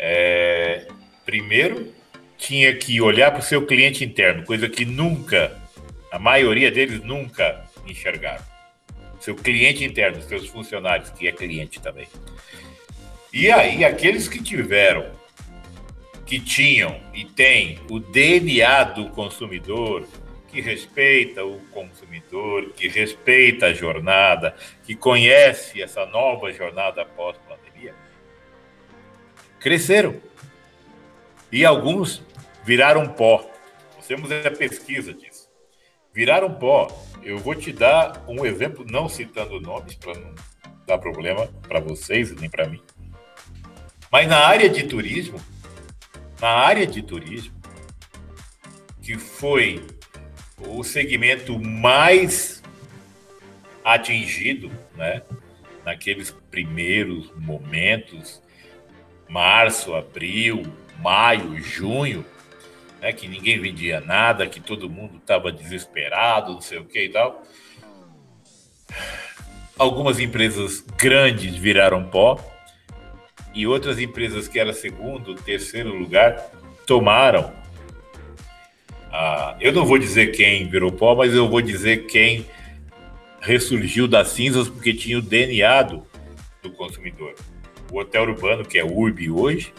é, 0.04 0.88
primeiro, 1.24 1.94
tinha 2.36 2.76
que 2.76 3.00
olhar 3.00 3.30
para 3.30 3.40
o 3.40 3.44
seu 3.44 3.64
cliente 3.68 4.04
interno, 4.04 4.44
coisa 4.44 4.68
que 4.68 4.84
nunca, 4.84 5.56
a 6.12 6.18
maioria 6.18 6.72
deles 6.72 7.04
nunca 7.04 7.64
enxergaram. 7.86 8.44
Seu 9.20 9.36
cliente 9.36 9.84
interno, 9.84 10.20
seus 10.24 10.48
funcionários, 10.48 11.12
que 11.12 11.28
é 11.28 11.32
cliente 11.32 11.80
também. 11.80 12.08
E 13.32 13.52
aí, 13.52 13.86
aqueles 13.86 14.28
que 14.28 14.42
tiveram, 14.42 15.06
que 16.26 16.40
tinham 16.40 17.00
e 17.14 17.24
têm 17.24 17.80
o 17.88 18.00
DNA 18.00 18.86
do 18.86 19.10
consumidor, 19.10 20.08
que 20.52 20.60
respeita 20.60 21.46
o 21.46 21.60
consumidor, 21.72 22.74
que 22.76 22.88
respeita 22.88 23.68
a 23.68 23.74
jornada, 23.74 24.56
que 24.84 24.96
conhece 24.96 25.82
essa 25.82 26.06
nova 26.08 26.52
jornada 26.52 27.06
pós-pandemia, 27.06 27.51
cresceram. 29.62 30.16
E 31.52 31.64
alguns 31.64 32.22
viraram 32.66 33.08
pó. 33.08 33.48
Nós 33.96 34.08
temos 34.08 34.32
a 34.32 34.52
pesquisa 34.52 35.14
disso. 35.14 35.50
Viraram 36.14 36.54
pó. 36.54 36.88
Eu 37.24 37.38
vou 37.38 37.56
te 37.56 37.72
dar 37.72 38.24
um 38.28 38.46
exemplo, 38.46 38.86
não 38.90 39.08
citando 39.08 39.62
nomes, 39.62 39.96
para 39.96 40.20
não 40.20 40.34
dar 40.88 40.98
problema 40.98 41.48
para 41.68 41.80
vocês 41.80 42.34
nem 42.36 42.50
para 42.50 42.68
mim. 42.68 42.82
Mas 44.12 44.28
na 44.28 44.40
área 44.40 44.68
de 44.68 44.84
turismo, 44.84 45.40
na 46.42 46.50
área 46.50 46.86
de 46.86 47.02
turismo, 47.02 47.54
que 49.02 49.18
foi 49.18 49.86
o 50.58 50.84
segmento 50.84 51.58
mais 51.60 52.62
atingido, 53.84 54.72
né? 54.96 55.22
Naqueles 55.86 56.32
primeiros 56.50 57.32
momentos 57.36 58.41
março, 59.32 59.96
abril, 59.96 60.64
maio, 61.00 61.58
junho, 61.64 62.26
né, 63.00 63.14
que 63.14 63.30
ninguém 63.30 63.60
vendia 63.60 64.02
nada, 64.02 64.46
que 64.46 64.60
todo 64.60 64.90
mundo 64.90 65.18
estava 65.18 65.52
desesperado, 65.52 66.54
não 66.54 66.62
sei 66.62 66.80
o 66.80 66.86
que 66.86 67.06
e 67.06 67.10
tal. 67.10 67.42
Algumas 69.80 70.20
empresas 70.20 70.82
grandes 70.98 71.56
viraram 71.56 72.04
pó 72.04 72.38
e 73.54 73.66
outras 73.66 74.00
empresas 74.00 74.50
que 74.50 74.60
eram 74.60 74.74
segundo, 74.74 75.34
terceiro 75.34 75.96
lugar 75.96 76.36
tomaram. 76.86 77.54
Ah, 79.10 79.56
eu 79.62 79.72
não 79.72 79.86
vou 79.86 79.98
dizer 79.98 80.34
quem 80.34 80.70
virou 80.70 80.92
pó, 80.92 81.16
mas 81.16 81.34
eu 81.34 81.50
vou 81.50 81.62
dizer 81.62 82.06
quem 82.06 82.46
ressurgiu 83.40 84.10
das 84.10 84.28
cinzas 84.30 84.68
porque 84.68 84.94
tinha 84.94 85.18
o 85.18 85.22
DNA 85.22 85.84
do, 85.84 86.06
do 86.62 86.70
consumidor 86.72 87.34
o 87.92 88.00
hotel 88.00 88.24
urbano, 88.24 88.66
que 88.66 88.80
é 88.80 88.84
Urb 88.84 89.30
hoje, 89.30 89.74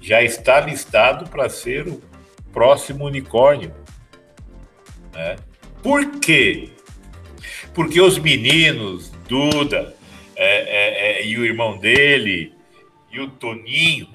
já 0.00 0.22
está 0.22 0.60
listado 0.60 1.28
para 1.28 1.48
ser 1.48 1.88
o 1.88 2.00
próximo 2.52 3.06
unicórnio. 3.06 3.74
Né? 5.12 5.36
Por 5.82 6.20
quê? 6.20 6.70
Porque 7.74 8.00
os 8.00 8.18
meninos, 8.18 9.10
Duda 9.28 9.94
é, 10.36 10.44
é, 10.44 11.20
é, 11.20 11.26
e 11.26 11.38
o 11.38 11.44
irmão 11.44 11.78
dele, 11.78 12.54
e 13.10 13.20
o 13.20 13.30
Toninho, 13.30 14.08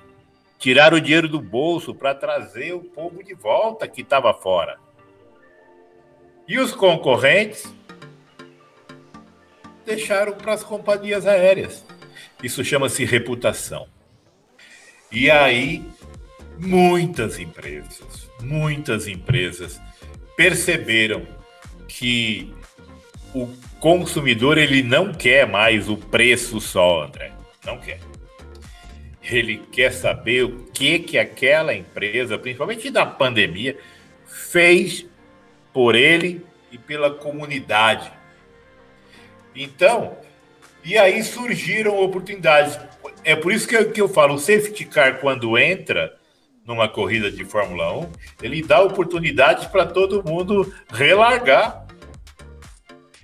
tiraram 0.60 0.98
o 0.98 1.02
dinheiro 1.02 1.28
do 1.28 1.40
bolso 1.40 1.94
para 1.94 2.14
trazer 2.14 2.74
o 2.74 2.82
povo 2.82 3.24
de 3.24 3.34
volta 3.34 3.88
que 3.88 4.02
estava 4.02 4.34
fora. 4.34 4.78
E 6.48 6.60
os 6.60 6.74
concorrentes 6.74 7.74
deixaram 9.86 10.34
para 10.34 10.54
as 10.54 10.64
companhias 10.64 11.26
aéreas. 11.26 11.86
Isso 12.44 12.64
chama-se 12.64 13.06
reputação. 13.06 13.88
E 15.12 15.30
aí, 15.32 15.84
muitas 16.58 17.40
empresas, 17.40 18.30
muitas 18.42 19.08
empresas 19.08 19.80
perceberam 20.36 21.26
que 21.88 22.54
o 23.34 23.48
consumidor 23.80 24.58
ele 24.58 24.82
não 24.82 25.14
quer 25.14 25.48
mais 25.48 25.90
o 25.90 25.98
preço 25.98 26.60
só, 26.60 27.04
André. 27.04 27.32
Não 27.66 27.80
quer. 27.80 28.00
Ele 29.24 29.58
quer 29.72 29.92
saber 29.92 30.44
o 30.44 30.66
que 30.74 31.00
que 31.00 31.18
aquela 31.18 31.74
empresa, 31.74 32.38
principalmente 32.38 32.90
na 32.92 33.06
pandemia, 33.06 33.78
fez 34.26 35.06
por 35.74 35.96
ele 35.96 36.46
e 36.72 36.78
pela 36.78 37.12
comunidade. 37.12 38.12
Então, 39.56 40.18
e 40.86 40.98
aí 41.00 41.24
surgiram 41.24 42.00
oportunidades. 42.00 42.80
É 43.24 43.36
por 43.36 43.52
isso 43.52 43.68
que 43.68 43.76
eu, 43.76 43.92
que 43.92 44.00
eu 44.00 44.08
falo, 44.08 44.36
o 44.36 44.40
safety 44.40 44.86
car, 44.86 45.20
quando 45.20 45.58
entra 45.58 46.16
numa 46.64 46.88
corrida 46.88 47.32
de 47.32 47.44
Fórmula 47.44 47.92
1, 47.98 48.12
ele 48.44 48.62
dá 48.62 48.82
oportunidades 48.82 49.66
para 49.66 49.86
todo 49.88 50.24
mundo 50.24 50.72
relargar. 50.94 51.88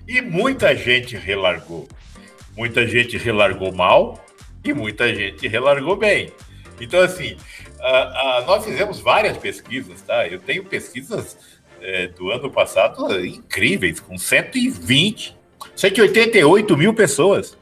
E 0.08 0.22
muita 0.22 0.76
gente 0.76 1.16
relargou. 1.16 1.88
Muita 2.58 2.88
gente 2.88 3.18
relargou 3.18 3.72
mal 3.72 4.26
e 4.64 4.74
muita 4.74 5.14
gente 5.14 5.48
relargou 5.48 5.96
bem. 5.96 6.34
Então, 6.80 7.00
assim, 7.00 7.38
nós 8.48 8.66
fizemos 8.66 9.00
várias 9.00 9.38
pesquisas, 9.38 10.02
tá? 10.02 10.28
Eu 10.28 10.40
tenho 10.40 10.66
pesquisas 10.66 11.38
é, 11.80 12.08
do 12.08 12.32
ano 12.32 12.50
passado 12.50 13.24
incríveis, 13.24 14.00
com 14.00 14.18
120 14.18 15.41
188 15.76 16.78
mil 16.78 16.94
pessoas. 16.94 17.58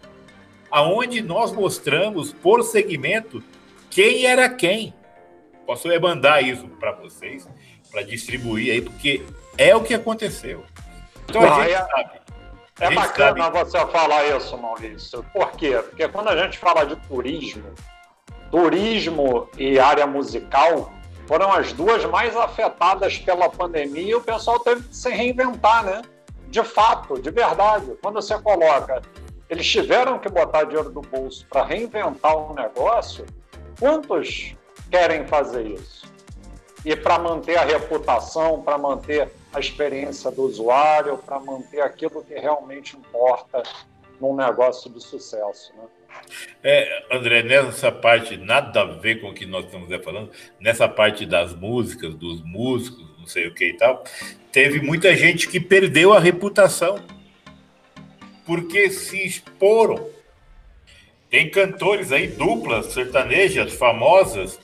Aonde 0.72 1.22
nós 1.22 1.52
mostramos 1.52 2.32
por 2.32 2.64
segmento 2.64 3.44
quem 3.90 4.26
era 4.26 4.48
quem. 4.50 4.94
Posso 5.66 5.88
mandar 6.00 6.44
isso 6.44 6.68
para 6.80 6.92
vocês, 6.92 7.48
para 7.92 8.02
distribuir 8.04 8.74
aí, 8.74 8.82
porque 8.82 9.24
é 9.58 9.76
o 9.76 9.84
que 9.84 9.94
aconteceu. 9.94 10.64
Então 11.28 11.42
Não, 11.42 11.54
a 11.54 11.64
gente 11.64 11.74
é, 11.74 11.88
sabe. 11.88 12.10
É 12.80 12.92
bacana 12.92 13.44
sabe... 13.44 13.60
você 13.60 13.86
falar 13.88 14.38
isso, 14.38 14.58
Maurício. 14.58 15.26
Por 15.34 15.52
quê? 15.52 15.82
Porque 15.90 16.08
quando 16.08 16.30
a 16.30 16.38
gente 16.38 16.58
fala 16.58 16.86
de 16.86 16.96
turismo, 17.08 17.74
turismo 18.50 19.50
e 19.58 19.80
área 19.80 20.08
musical 20.08 20.92
foram 21.28 21.52
as 21.52 21.74
duas 21.74 22.04
mais 22.06 22.36
afetadas 22.36 23.18
pela 23.20 23.50
pandemia 23.50 24.12
e 24.12 24.16
o 24.16 24.22
pessoal 24.22 24.60
teve 24.60 24.82
que 24.82 24.96
se 24.96 25.10
reinventar, 25.10 25.84
né? 25.84 26.02
De 26.50 26.64
fato, 26.64 27.22
de 27.22 27.30
verdade. 27.30 27.96
Quando 28.02 28.16
você 28.16 28.38
coloca, 28.40 29.02
eles 29.50 29.68
tiveram 29.68 30.20
que 30.20 30.30
botar 30.30 30.64
dinheiro 30.64 30.90
do 30.90 31.02
bolso 31.02 31.46
para 31.50 31.64
reinventar 31.64 32.36
um 32.38 32.54
negócio, 32.54 33.26
quantos 33.80 34.56
querem 34.90 35.28
fazer 35.28 35.66
isso. 35.66 36.08
E 36.86 36.96
para 36.96 37.20
manter 37.20 37.58
a 37.58 37.66
reputação, 37.66 38.62
para 38.62 38.78
manter 38.78 39.30
a 39.54 39.60
experiência 39.60 40.32
do 40.32 40.44
usuário, 40.44 41.18
para 41.18 41.40
manter 41.40 41.82
aquilo 41.82 42.24
que 42.24 42.34
realmente 42.36 42.96
importa 42.96 43.64
num 44.20 44.36
negócio 44.36 44.90
de 44.90 45.02
sucesso. 45.02 45.74
Né? 45.76 45.84
É, 46.64 47.06
André, 47.12 47.44
nessa 47.44 47.92
parte, 47.92 48.38
nada 48.38 48.82
a 48.82 48.86
ver 48.86 49.22
com 49.22 49.30
o 49.30 49.34
que 49.34 49.46
nós 49.46 49.66
estamos 49.66 49.90
falando, 50.04 50.32
nessa 50.60 50.88
parte 50.88 51.26
das 51.26 51.54
músicas, 51.54 52.14
dos 52.16 52.42
músicos, 52.44 53.09
sei 53.30 53.48
o 53.48 53.54
que 53.54 53.70
e 53.70 53.74
tal, 53.74 54.04
teve 54.52 54.82
muita 54.82 55.16
gente 55.16 55.48
que 55.48 55.60
perdeu 55.60 56.14
a 56.14 56.20
reputação 56.20 57.00
porque 58.46 58.90
se 58.90 59.24
exporam. 59.24 60.10
Tem 61.30 61.50
cantores 61.50 62.12
aí, 62.12 62.26
duplas 62.28 62.88
sertanejas 62.88 63.74
famosas, 63.74 64.60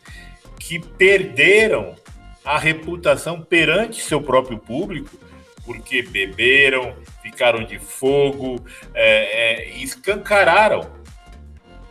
que 0.60 0.80
perderam 0.80 1.96
a 2.44 2.58
reputação 2.58 3.40
perante 3.42 4.02
seu 4.02 4.20
próprio 4.20 4.58
público, 4.58 5.16
porque 5.64 6.02
beberam, 6.02 6.96
ficaram 7.22 7.64
de 7.64 7.78
fogo, 7.78 8.66
é, 8.96 9.74
é, 9.74 9.78
escancararam. 9.78 10.95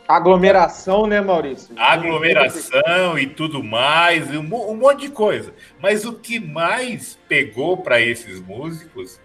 Aglomeração, 0.06 1.06
né, 1.06 1.20
Maurício? 1.20 1.74
Aglomeração 1.78 3.18
e 3.18 3.26
tudo 3.26 3.62
mais, 3.62 4.30
um, 4.30 4.40
um 4.40 4.76
monte 4.76 5.02
de 5.02 5.08
coisa. 5.08 5.52
Mas 5.80 6.04
o 6.04 6.12
que 6.12 6.38
mais 6.38 7.18
pegou 7.28 7.78
para 7.78 8.00
esses 8.00 8.40
músicos 8.40 9.18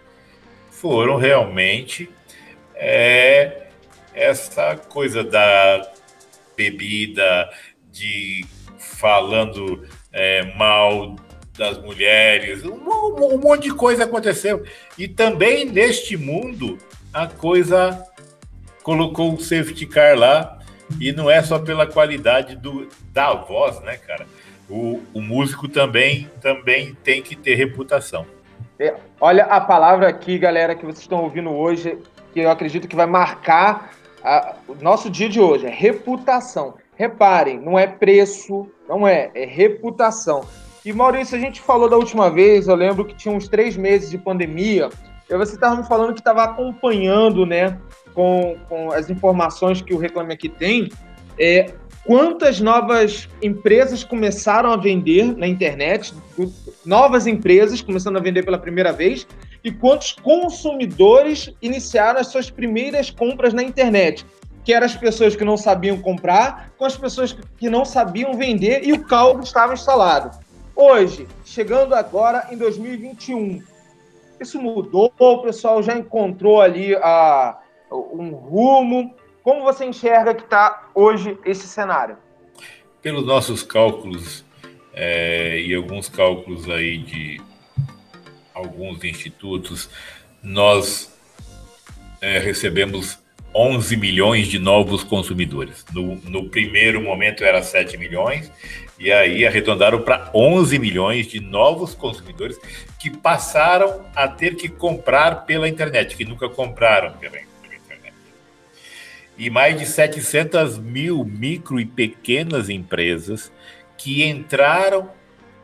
foram 0.70 1.16
realmente 1.16 2.08
é, 2.74 3.66
essa 4.14 4.76
coisa 4.76 5.22
da 5.22 5.92
bebida, 6.56 7.50
de 7.90 8.44
falando 8.78 9.86
é, 10.12 10.54
mal 10.56 11.16
das 11.56 11.76
mulheres, 11.78 12.64
um, 12.64 12.72
um, 12.74 13.34
um, 13.34 13.38
monte 13.38 13.64
de 13.64 13.74
coisa 13.74 14.04
aconteceu. 14.04 14.64
E 14.96 15.06
também 15.06 15.66
neste 15.66 16.16
mundo, 16.16 16.78
a 17.12 17.26
coisa 17.26 18.02
colocou 18.82 19.34
o 19.34 19.40
safety 19.40 19.86
car 19.86 20.18
lá, 20.18 20.58
e 20.98 21.12
não 21.12 21.30
é 21.30 21.42
só 21.42 21.58
pela 21.58 21.86
qualidade 21.86 22.56
do, 22.56 22.88
da 23.12 23.34
voz, 23.34 23.80
né, 23.80 23.96
cara? 23.96 24.26
O, 24.68 25.00
o 25.12 25.20
músico 25.20 25.68
também, 25.68 26.30
também 26.40 26.96
tem 27.02 27.22
que 27.22 27.36
ter 27.36 27.54
reputação. 27.54 28.24
É, 28.78 28.94
olha 29.20 29.44
a 29.44 29.60
palavra 29.60 30.08
aqui, 30.08 30.38
galera, 30.38 30.74
que 30.74 30.86
vocês 30.86 31.00
estão 31.00 31.22
ouvindo 31.22 31.50
hoje, 31.50 31.98
que 32.32 32.40
eu 32.40 32.50
acredito 32.50 32.88
que 32.88 32.96
vai 32.96 33.06
marcar 33.06 33.90
a, 34.22 34.54
o 34.66 34.74
nosso 34.76 35.10
dia 35.10 35.28
de 35.28 35.40
hoje, 35.40 35.66
é 35.66 35.70
reputação. 35.70 36.74
Reparem, 36.96 37.58
não 37.58 37.78
é 37.78 37.86
preço, 37.86 38.68
não 38.88 39.06
é, 39.06 39.30
é 39.34 39.44
reputação. 39.44 40.44
E 40.84 40.92
Maurício, 40.92 41.36
a 41.36 41.40
gente 41.40 41.60
falou 41.60 41.88
da 41.88 41.96
última 41.96 42.30
vez, 42.30 42.68
eu 42.68 42.74
lembro 42.74 43.04
que 43.04 43.14
tinha 43.14 43.34
uns 43.34 43.48
três 43.48 43.76
meses 43.76 44.10
de 44.10 44.16
pandemia, 44.16 44.88
e 45.28 45.36
você 45.36 45.54
estava 45.54 45.76
me 45.76 45.86
falando 45.86 46.14
que 46.14 46.20
estava 46.20 46.42
acompanhando, 46.42 47.44
né, 47.44 47.78
com, 48.20 48.58
com 48.68 48.92
as 48.92 49.08
informações 49.08 49.80
que 49.80 49.94
o 49.94 49.98
Reclame 49.98 50.34
Aqui 50.34 50.50
tem, 50.50 50.90
é, 51.38 51.72
quantas 52.04 52.60
novas 52.60 53.26
empresas 53.40 54.04
começaram 54.04 54.70
a 54.70 54.76
vender 54.76 55.34
na 55.38 55.46
internet, 55.46 56.12
novas 56.84 57.26
empresas 57.26 57.80
começando 57.80 58.18
a 58.18 58.20
vender 58.20 58.44
pela 58.44 58.58
primeira 58.58 58.92
vez, 58.92 59.26
e 59.64 59.72
quantos 59.72 60.12
consumidores 60.12 61.50
iniciaram 61.62 62.20
as 62.20 62.26
suas 62.26 62.50
primeiras 62.50 63.10
compras 63.10 63.54
na 63.54 63.62
internet 63.62 64.26
que 64.62 64.74
eram 64.74 64.84
as 64.84 64.94
pessoas 64.94 65.34
que 65.34 65.42
não 65.42 65.56
sabiam 65.56 65.96
comprar, 65.96 66.70
com 66.76 66.84
as 66.84 66.94
pessoas 66.94 67.34
que 67.56 67.70
não 67.70 67.82
sabiam 67.86 68.34
vender 68.34 68.84
e 68.84 68.92
o 68.92 69.02
caldo 69.02 69.42
estava 69.42 69.72
instalado. 69.72 70.38
Hoje, 70.76 71.26
chegando 71.46 71.94
agora 71.94 72.46
em 72.50 72.58
2021, 72.58 73.62
isso 74.38 74.60
mudou, 74.60 75.10
o 75.18 75.38
pessoal 75.38 75.82
já 75.82 75.96
encontrou 75.96 76.60
ali 76.60 76.94
a, 76.96 77.58
um 77.90 78.30
rumo. 78.30 79.14
Como 79.42 79.62
você 79.62 79.84
enxerga 79.84 80.34
que 80.34 80.42
está 80.42 80.90
hoje 80.94 81.38
esse 81.44 81.66
cenário? 81.66 82.16
Pelos 83.02 83.24
nossos 83.24 83.62
cálculos 83.62 84.44
é, 84.92 85.58
e 85.60 85.74
alguns 85.74 86.08
cálculos 86.08 86.68
aí 86.68 86.98
de 86.98 87.40
alguns 88.54 89.02
institutos, 89.04 89.88
nós 90.42 91.12
é, 92.20 92.38
recebemos 92.38 93.18
11 93.54 93.96
milhões 93.96 94.46
de 94.48 94.58
novos 94.58 95.02
consumidores. 95.02 95.84
No, 95.92 96.16
no 96.16 96.48
primeiro 96.48 97.00
momento 97.00 97.42
era 97.42 97.62
7 97.62 97.96
milhões, 97.96 98.50
e 98.98 99.10
aí 99.10 99.46
arredondaram 99.46 100.02
para 100.02 100.30
11 100.34 100.78
milhões 100.78 101.26
de 101.26 101.40
novos 101.40 101.94
consumidores 101.94 102.58
que 103.00 103.10
passaram 103.10 104.04
a 104.14 104.28
ter 104.28 104.54
que 104.56 104.68
comprar 104.68 105.46
pela 105.46 105.68
internet, 105.68 106.16
que 106.16 106.24
nunca 106.24 106.48
compraram 106.48 107.12
pela, 107.14 107.38
internet. 107.38 107.49
E 109.40 109.48
mais 109.48 109.78
de 109.78 109.86
700 109.86 110.76
mil 110.76 111.24
micro 111.24 111.80
e 111.80 111.86
pequenas 111.86 112.68
empresas 112.68 113.50
que 113.96 114.22
entraram 114.22 115.10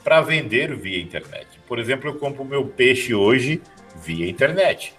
para 0.03 0.23
vender 0.23 0.75
via 0.75 0.99
internet. 0.99 1.47
Por 1.69 1.79
exemplo, 1.79 2.09
eu 2.09 2.15
compro 2.15 2.43
meu 2.43 2.65
peixe 2.65 3.15
hoje 3.15 3.61
via 4.03 4.31
internet. 4.31 4.95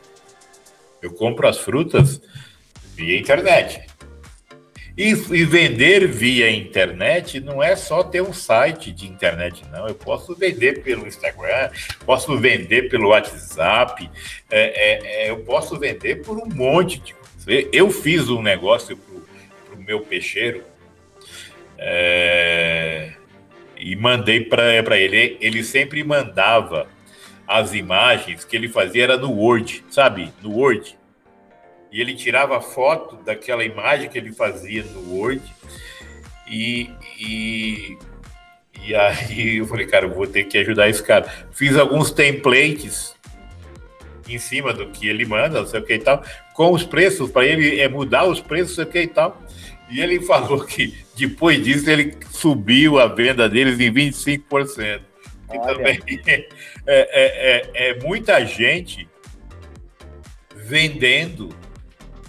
Eu 1.02 1.12
compro 1.12 1.48
as 1.48 1.58
frutas 1.58 2.22
via 2.96 3.18
internet. 3.18 3.82
E, 4.98 5.10
e, 5.10 5.14
vender 5.46 6.08
via 6.08 6.50
internet 6.50 7.40
não 7.40 7.62
é 7.62 7.76
só 7.76 8.02
ter 8.04 8.22
um 8.22 8.34
site 8.34 8.92
de 8.92 9.08
internet, 9.08 9.64
não. 9.72 9.88
Eu 9.88 9.94
posso 9.94 10.36
vender 10.36 10.82
pelo 10.82 11.06
Instagram, 11.08 11.70
posso 12.04 12.36
vender 12.40 12.90
pelo 12.90 13.10
WhatsApp, 13.10 14.10
é, 14.50 14.60
é, 14.60 15.26
é, 15.26 15.30
eu 15.30 15.38
posso 15.42 15.78
vender 15.78 16.24
por 16.24 16.38
um 16.38 16.48
monte 16.48 17.00
de. 17.00 17.16
Eu 17.48 17.90
fiz 17.90 18.30
um 18.30 18.42
negócio 18.42 18.98
para 18.98 19.76
o 19.76 19.82
meu 19.82 20.02
peixeiro 20.02 20.64
é, 21.78 23.14
e 23.78 23.96
mandei 23.96 24.42
para 24.42 24.98
ele. 24.98 25.38
Ele 25.40 25.64
sempre 25.64 26.04
mandava 26.04 26.88
as 27.48 27.74
imagens 27.74 28.44
que 28.44 28.56
ele 28.56 28.68
fazia 28.68 29.06
era 29.06 29.18
no 29.18 29.32
Word, 29.32 29.84
sabe? 29.90 30.34
No 30.42 30.52
Word 30.52 30.98
e 31.92 32.02
ele 32.02 32.16
tirava 32.16 32.60
foto 32.62 33.18
daquela 33.24 33.64
imagem 33.64 34.10
que 34.10 34.18
ele 34.18 34.32
fazia 34.32 34.84
no 34.84 35.16
Word 35.16 35.42
e, 36.48 36.90
e, 37.20 37.98
e 38.84 38.96
aí 38.96 39.58
eu 39.58 39.66
falei, 39.66 39.86
cara, 39.86 40.06
eu 40.06 40.14
vou 40.14 40.28
ter 40.28 40.46
que 40.46 40.58
ajudar 40.58 40.90
esse 40.90 41.04
cara. 41.04 41.28
Fiz 41.52 41.76
alguns 41.78 42.12
templates 42.12 43.16
em 44.28 44.38
cima 44.38 44.74
do 44.74 44.88
que 44.88 45.08
ele 45.08 45.26
manda, 45.26 45.62
não 45.62 45.68
sei 45.68 45.80
o 45.80 45.84
que 45.84 45.94
e 45.94 46.00
tal, 46.00 46.24
com 46.58 46.74
os 46.74 46.84
preços, 46.84 47.30
para 47.30 47.46
ele 47.46 47.80
é 47.80 47.88
mudar 47.88 48.26
os 48.26 48.42
preços, 48.42 48.84
que 48.88 49.00
e 49.00 49.08
tal. 49.08 49.40
E 49.92 50.02
ele 50.02 50.20
falou 50.26 50.66
que 50.66 50.98
depois 51.16 51.64
disso 51.64 51.88
ele 51.88 52.18
subiu 52.32 53.00
a 53.00 53.06
venda 53.06 53.48
deles 53.48 53.80
em 53.80 53.94
25%. 53.94 55.02
E 55.54 55.60
também 55.60 56.00
é, 56.26 56.48
é, 56.88 57.72
é, 57.78 57.90
é 57.92 58.00
muita 58.04 58.44
gente 58.44 59.08
vendendo 60.56 61.56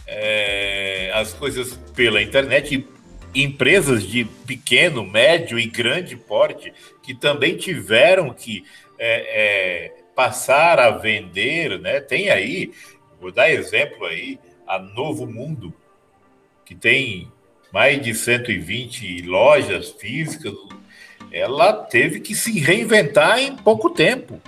é, 0.07 1.11
as 1.15 1.33
coisas 1.33 1.81
pela 1.97 2.23
internet, 2.23 2.87
empresas 3.35 4.07
de 4.07 4.25
pequeno, 4.47 5.05
médio 5.05 5.59
e 5.59 5.67
grande 5.67 6.17
porte 6.17 6.73
que 7.03 7.15
também 7.15 7.57
tiveram 7.57 8.33
que 8.35 8.63
é, 8.99 9.87
é, 9.89 9.95
passar 10.15 10.79
a 10.79 10.91
vender, 10.91 11.81
né? 11.81 12.01
Tem 12.01 12.29
aí, 12.31 12.73
vou 13.21 13.33
dar 13.33 13.51
exemplo 13.51 14.05
aí, 14.07 14.39
a 14.67 14.79
Novo 14.79 15.27
Mundo, 15.27 15.73
que 16.65 16.75
tem 16.75 17.31
mais 17.73 18.01
de 18.01 18.15
120 18.15 19.23
lojas 19.23 19.91
físicas, 19.91 20.55
ela 21.31 21.73
teve 21.73 22.21
que 22.21 22.35
se 22.35 22.59
reinventar 22.59 23.39
em 23.39 23.57
pouco 23.57 23.91
tempo 23.91 24.41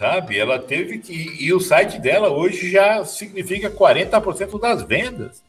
sabe? 0.00 0.38
Ela 0.38 0.58
teve 0.58 0.98
que. 0.98 1.36
E 1.38 1.52
o 1.52 1.60
site 1.60 1.98
dela 1.98 2.30
hoje 2.30 2.70
já 2.70 3.04
significa 3.04 3.70
40% 3.70 4.58
das 4.58 4.82
vendas. 4.82 5.44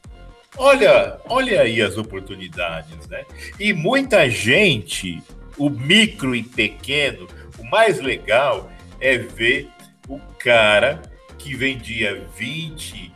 Olha, 0.58 1.18
olha 1.26 1.62
aí 1.62 1.80
as 1.80 1.96
oportunidades, 1.96 3.08
né? 3.08 3.24
E 3.58 3.72
muita 3.72 4.28
gente, 4.28 5.22
o 5.56 5.70
micro 5.70 6.36
e 6.36 6.42
pequeno, 6.42 7.26
o 7.58 7.64
mais 7.64 7.98
legal 7.98 8.70
é 9.00 9.16
ver 9.16 9.70
o 10.06 10.20
cara 10.38 11.00
que 11.42 11.54
vendia 11.56 12.24
20 12.36 13.12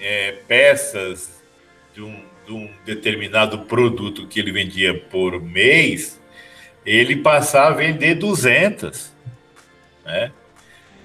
é, 0.00 0.32
peças 0.48 1.42
de 1.94 2.02
um, 2.02 2.22
de 2.44 2.52
um 2.52 2.70
determinado 2.84 3.60
produto 3.60 4.26
que 4.26 4.40
ele 4.40 4.52
vendia 4.52 4.98
por 4.98 5.40
mês, 5.40 6.20
ele 6.84 7.16
passar 7.16 7.68
a 7.68 7.70
vender 7.70 8.16
200. 8.16 9.12
Né? 10.04 10.32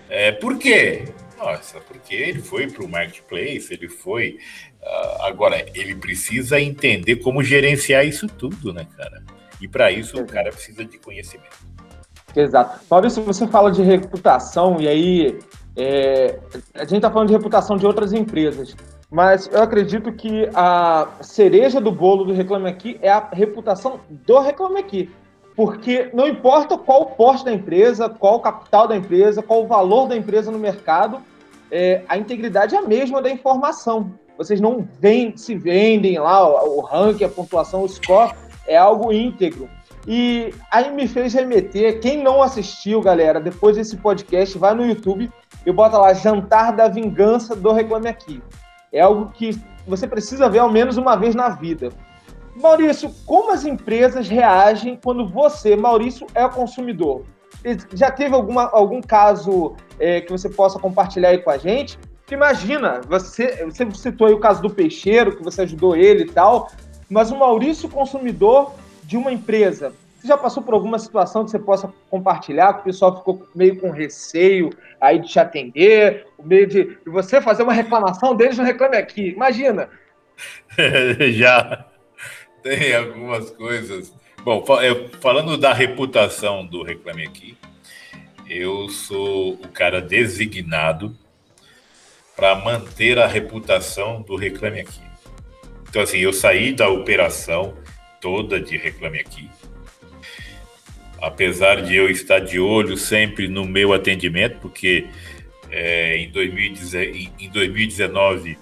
É, 0.09 0.31
por 0.31 0.57
quê? 0.57 1.05
Nossa, 1.37 1.79
porque 1.79 2.13
ele 2.13 2.41
foi 2.41 2.67
para 2.67 2.83
o 2.83 2.87
marketplace, 2.87 3.73
ele 3.73 3.87
foi. 3.87 4.37
Uh, 4.81 5.21
agora, 5.23 5.65
ele 5.73 5.95
precisa 5.95 6.59
entender 6.59 7.17
como 7.17 7.43
gerenciar 7.43 8.05
isso 8.05 8.27
tudo, 8.27 8.73
né, 8.73 8.85
cara? 8.95 9.23
E 9.59 9.67
para 9.67 9.91
isso 9.91 10.19
o 10.19 10.25
cara 10.25 10.51
precisa 10.51 10.85
de 10.85 10.97
conhecimento. 10.99 11.57
Exato. 12.35 12.79
Maurício, 12.89 13.23
você 13.23 13.47
fala 13.47 13.71
de 13.71 13.81
reputação, 13.81 14.79
e 14.79 14.87
aí 14.87 15.39
é, 15.75 16.39
a 16.75 16.81
gente 16.81 16.95
está 16.95 17.09
falando 17.09 17.29
de 17.29 17.33
reputação 17.33 17.77
de 17.77 17.85
outras 17.85 18.11
empresas, 18.11 18.75
mas 19.09 19.49
eu 19.51 19.61
acredito 19.61 20.11
que 20.11 20.49
a 20.53 21.07
cereja 21.21 21.79
do 21.79 21.91
bolo 21.91 22.23
do 22.25 22.33
Reclame 22.33 22.69
Aqui 22.69 22.99
é 23.01 23.09
a 23.09 23.29
reputação 23.31 23.99
do 24.09 24.39
Reclame 24.39 24.79
Aqui. 24.79 25.09
Porque 25.55 26.09
não 26.13 26.27
importa 26.27 26.77
qual 26.77 27.01
o 27.01 27.05
porte 27.07 27.43
da 27.43 27.51
empresa, 27.51 28.07
qual 28.09 28.35
o 28.35 28.39
capital 28.39 28.87
da 28.87 28.95
empresa, 28.95 29.43
qual 29.43 29.63
o 29.63 29.67
valor 29.67 30.07
da 30.07 30.15
empresa 30.15 30.49
no 30.49 30.57
mercado, 30.57 31.21
é, 31.69 32.03
a 32.07 32.17
integridade 32.17 32.73
é 32.73 32.77
a 32.77 32.83
mesma 32.83 33.21
da 33.21 33.29
informação. 33.29 34.13
Vocês 34.37 34.61
não 34.61 34.87
vem, 34.99 35.35
se 35.35 35.55
vendem 35.55 36.17
lá, 36.17 36.47
o, 36.47 36.79
o 36.79 36.81
ranking, 36.81 37.25
a 37.25 37.29
pontuação, 37.29 37.83
o 37.83 37.89
score, 37.89 38.33
é 38.65 38.77
algo 38.77 39.11
íntegro. 39.11 39.69
E 40.07 40.53
aí 40.71 40.89
me 40.91 41.07
fez 41.07 41.33
remeter, 41.33 41.99
quem 41.99 42.23
não 42.23 42.41
assistiu, 42.41 43.01
galera, 43.01 43.39
depois 43.39 43.75
desse 43.75 43.97
podcast, 43.97 44.57
vai 44.57 44.73
no 44.73 44.85
YouTube 44.85 45.29
e 45.65 45.71
bota 45.71 45.97
lá 45.97 46.13
Jantar 46.13 46.75
da 46.75 46.87
Vingança 46.87 47.55
do 47.55 47.71
Reclame 47.71 48.07
Aqui. 48.07 48.41
É 48.91 49.01
algo 49.01 49.31
que 49.31 49.59
você 49.87 50.07
precisa 50.07 50.49
ver 50.49 50.59
ao 50.59 50.71
menos 50.71 50.97
uma 50.97 51.15
vez 51.15 51.35
na 51.35 51.49
vida. 51.49 51.89
Maurício, 52.55 53.11
como 53.25 53.51
as 53.51 53.65
empresas 53.65 54.27
reagem 54.27 54.99
quando 55.01 55.27
você, 55.27 55.75
Maurício, 55.75 56.27
é 56.35 56.45
o 56.45 56.49
consumidor? 56.49 57.23
Já 57.93 58.11
teve 58.11 58.35
alguma, 58.35 58.69
algum 58.71 59.01
caso 59.01 59.75
é, 59.99 60.21
que 60.21 60.31
você 60.31 60.49
possa 60.49 60.79
compartilhar 60.79 61.29
aí 61.29 61.37
com 61.37 61.49
a 61.49 61.57
gente? 61.57 61.97
Porque 62.19 62.33
imagina, 62.33 63.01
você, 63.07 63.65
você 63.65 63.89
citou 63.91 64.27
aí 64.27 64.33
o 64.33 64.39
caso 64.39 64.61
do 64.61 64.69
peixeiro, 64.69 65.35
que 65.35 65.43
você 65.43 65.61
ajudou 65.61 65.95
ele 65.95 66.23
e 66.23 66.31
tal, 66.31 66.69
mas 67.09 67.31
o 67.31 67.37
Maurício 67.37 67.89
consumidor 67.89 68.73
de 69.03 69.17
uma 69.17 69.31
empresa, 69.31 69.93
você 70.21 70.27
já 70.27 70.37
passou 70.37 70.61
por 70.61 70.75
alguma 70.75 70.99
situação 70.99 71.43
que 71.43 71.49
você 71.49 71.57
possa 71.57 71.91
compartilhar, 72.07 72.75
que 72.75 72.81
o 72.81 72.83
pessoal 72.83 73.17
ficou 73.17 73.47
meio 73.55 73.79
com 73.79 73.89
receio 73.89 74.69
aí 74.99 75.17
de 75.17 75.27
te 75.27 75.39
atender, 75.39 76.27
meio 76.43 76.67
de, 76.67 76.83
de 76.83 77.09
você 77.09 77.41
fazer 77.41 77.63
uma 77.63 77.73
reclamação 77.73 78.35
deles 78.35 78.55
no 78.55 78.63
Reclame 78.63 78.97
Aqui? 78.97 79.29
Imagina. 79.29 79.89
já 81.33 81.87
tem 82.61 82.95
algumas 82.95 83.49
coisas. 83.49 84.13
Bom, 84.43 84.63
falando 85.19 85.57
da 85.57 85.73
reputação 85.73 86.67
do 86.67 86.83
Reclame 86.83 87.25
Aqui, 87.25 87.57
eu 88.47 88.89
sou 88.89 89.53
o 89.53 89.67
cara 89.69 89.99
designado 89.99 91.17
para 92.35 92.53
manter 92.53 93.17
a 93.17 93.25
reputação 93.25 94.21
do 94.21 94.35
Reclame 94.35 94.81
Aqui. 94.81 95.01
Então, 95.89 96.03
assim, 96.03 96.19
eu 96.19 96.31
saí 96.31 96.73
da 96.73 96.89
operação 96.89 97.75
toda 98.21 98.61
de 98.61 98.77
Reclame 98.77 99.19
Aqui 99.19 99.49
apesar 101.21 101.83
de 101.83 101.95
eu 101.95 102.09
estar 102.09 102.39
de 102.39 102.59
olho 102.59 102.97
sempre 102.97 103.47
no 103.47 103.63
meu 103.63 103.93
atendimento, 103.93 104.57
porque 104.59 105.05
é, 105.69 106.17
em, 106.17 106.31
2019 106.31 108.57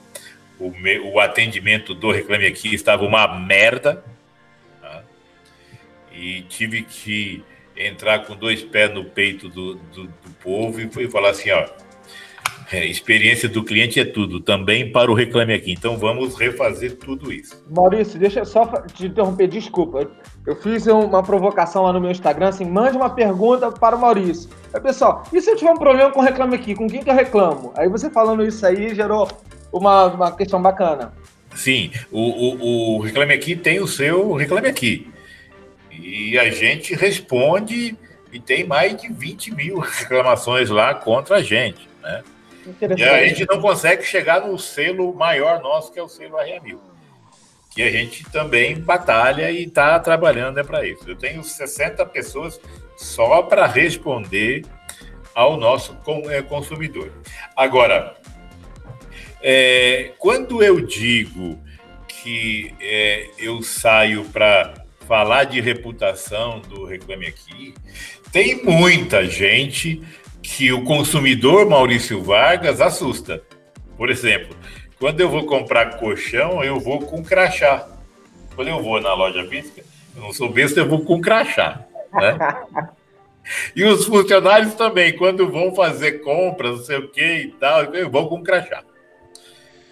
o, 0.59 0.69
meu, 0.71 1.07
o, 1.07 1.19
atendimento 1.19 1.95
do 1.95 2.11
Reclame 2.11 2.45
Aqui 2.45 2.75
estava 2.75 3.05
uma 3.05 3.39
merda, 3.39 4.03
tá? 4.81 5.03
e 6.11 6.41
tive 6.43 6.83
que 6.83 7.41
entrar 7.77 8.25
com 8.25 8.35
dois 8.35 8.61
pés 8.61 8.93
no 8.93 9.05
peito 9.05 9.47
do, 9.47 9.75
do, 9.75 10.03
do 10.03 10.29
povo 10.43 10.81
e 10.81 11.09
falar 11.09 11.29
assim, 11.29 11.49
ó, 11.51 11.65
é, 12.71 12.85
experiência 12.85 13.49
do 13.49 13.63
cliente 13.63 13.99
é 13.99 14.05
tudo, 14.05 14.39
também 14.39 14.91
para 14.91 15.09
o 15.09 15.15
Reclame 15.15 15.53
Aqui. 15.53 15.71
Então 15.71 15.97
vamos 15.97 16.37
refazer 16.37 16.97
tudo 16.97 17.33
isso. 17.33 17.63
Maurício, 17.69 18.19
deixa 18.19 18.41
eu 18.41 18.45
só 18.45 18.65
te 18.93 19.07
interromper, 19.07 19.47
desculpa. 19.47 20.09
Eu 20.45 20.55
fiz 20.55 20.85
uma 20.85 21.23
provocação 21.23 21.83
lá 21.83 21.93
no 21.93 21.99
meu 21.99 22.11
Instagram, 22.11 22.49
assim, 22.49 22.65
mande 22.65 22.95
uma 22.95 23.09
pergunta 23.09 23.71
para 23.71 23.95
o 23.95 24.01
Maurício. 24.01 24.49
Aí, 24.73 24.79
pessoal, 24.79 25.23
e 25.33 25.41
se 25.41 25.49
eu 25.49 25.55
tiver 25.55 25.71
um 25.71 25.77
problema 25.77 26.11
com 26.11 26.19
o 26.19 26.23
Reclame 26.23 26.55
Aqui? 26.55 26.75
Com 26.75 26.87
quem 26.87 27.03
que 27.03 27.09
eu 27.09 27.15
reclamo? 27.15 27.73
Aí 27.75 27.89
você 27.89 28.09
falando 28.09 28.45
isso 28.45 28.65
aí 28.65 28.93
gerou 28.93 29.27
uma, 29.73 30.05
uma 30.05 30.31
questão 30.31 30.61
bacana. 30.61 31.11
Sim, 31.55 31.91
o, 32.11 32.19
o, 32.19 32.97
o 32.97 33.01
Reclame 33.01 33.33
Aqui 33.33 33.55
tem 33.55 33.79
o 33.79 33.87
seu 33.87 34.33
Reclame 34.33 34.67
Aqui. 34.67 35.11
E 35.91 36.37
a 36.37 36.49
gente 36.51 36.93
responde 36.93 37.97
e 38.31 38.39
tem 38.39 38.63
mais 38.63 38.95
de 38.95 39.11
20 39.11 39.55
mil 39.55 39.79
reclamações 39.81 40.69
lá 40.69 40.93
contra 40.93 41.37
a 41.37 41.41
gente, 41.41 41.89
né? 42.03 42.23
E 42.97 43.03
a 43.03 43.27
gente 43.27 43.45
não 43.47 43.61
consegue 43.61 44.03
chegar 44.03 44.41
no 44.41 44.57
selo 44.57 45.13
maior 45.13 45.61
nosso, 45.61 45.91
que 45.91 45.99
é 45.99 46.03
o 46.03 46.07
selo 46.07 46.37
RA1000. 46.37 46.77
Que 47.71 47.83
a 47.83 47.91
gente 47.91 48.23
também 48.31 48.79
batalha 48.79 49.51
e 49.51 49.63
está 49.63 49.99
trabalhando 49.99 50.59
é 50.59 50.63
para 50.63 50.85
isso. 50.85 51.03
Eu 51.07 51.15
tenho 51.15 51.43
60 51.43 52.05
pessoas 52.07 52.59
só 52.97 53.43
para 53.43 53.65
responder 53.65 54.65
ao 55.33 55.55
nosso 55.55 55.97
é, 56.29 56.41
consumidor. 56.41 57.11
Agora, 57.55 58.17
é, 59.41 60.11
quando 60.17 60.61
eu 60.61 60.81
digo 60.81 61.57
que 62.07 62.73
é, 62.81 63.29
eu 63.37 63.61
saio 63.61 64.25
para 64.25 64.73
falar 65.07 65.45
de 65.45 65.61
reputação 65.61 66.59
do 66.59 66.85
Reclame 66.85 67.27
Aqui, 67.27 67.73
tem 68.31 68.63
muita 68.63 69.25
gente 69.25 70.03
que 70.55 70.73
o 70.73 70.83
consumidor 70.83 71.69
Maurício 71.69 72.21
Vargas 72.23 72.81
assusta. 72.81 73.43
Por 73.95 74.09
exemplo, 74.09 74.55
quando 74.97 75.21
eu 75.21 75.29
vou 75.29 75.45
comprar 75.45 75.97
colchão, 75.97 76.63
eu 76.63 76.79
vou 76.79 76.99
com 76.99 77.23
crachá. 77.23 77.87
Quando 78.55 78.67
eu 78.67 78.81
vou 78.81 78.99
na 78.99 79.13
loja 79.13 79.47
física, 79.47 79.83
eu 80.15 80.23
não 80.23 80.33
sou 80.33 80.51
besta, 80.51 80.79
eu 80.79 80.89
vou 80.89 81.05
com 81.05 81.21
crachá. 81.21 81.85
Né? 82.11 82.37
e 83.75 83.83
os 83.83 84.05
funcionários 84.05 84.73
também, 84.73 85.15
quando 85.15 85.49
vão 85.49 85.73
fazer 85.73 86.23
compras, 86.23 86.77
não 86.77 86.83
sei 86.83 86.97
o 86.97 87.07
que 87.09 87.23
e 87.23 87.51
tal, 87.51 87.83
eu 87.93 88.09
vou 88.09 88.27
com 88.27 88.43
crachá. 88.43 88.83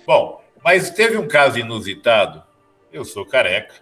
Bom, 0.05 0.43
mas 0.63 0.89
teve 0.89 1.17
um 1.17 1.27
caso 1.27 1.59
inusitado. 1.59 2.43
Eu 2.91 3.05
sou 3.05 3.25
careca, 3.25 3.75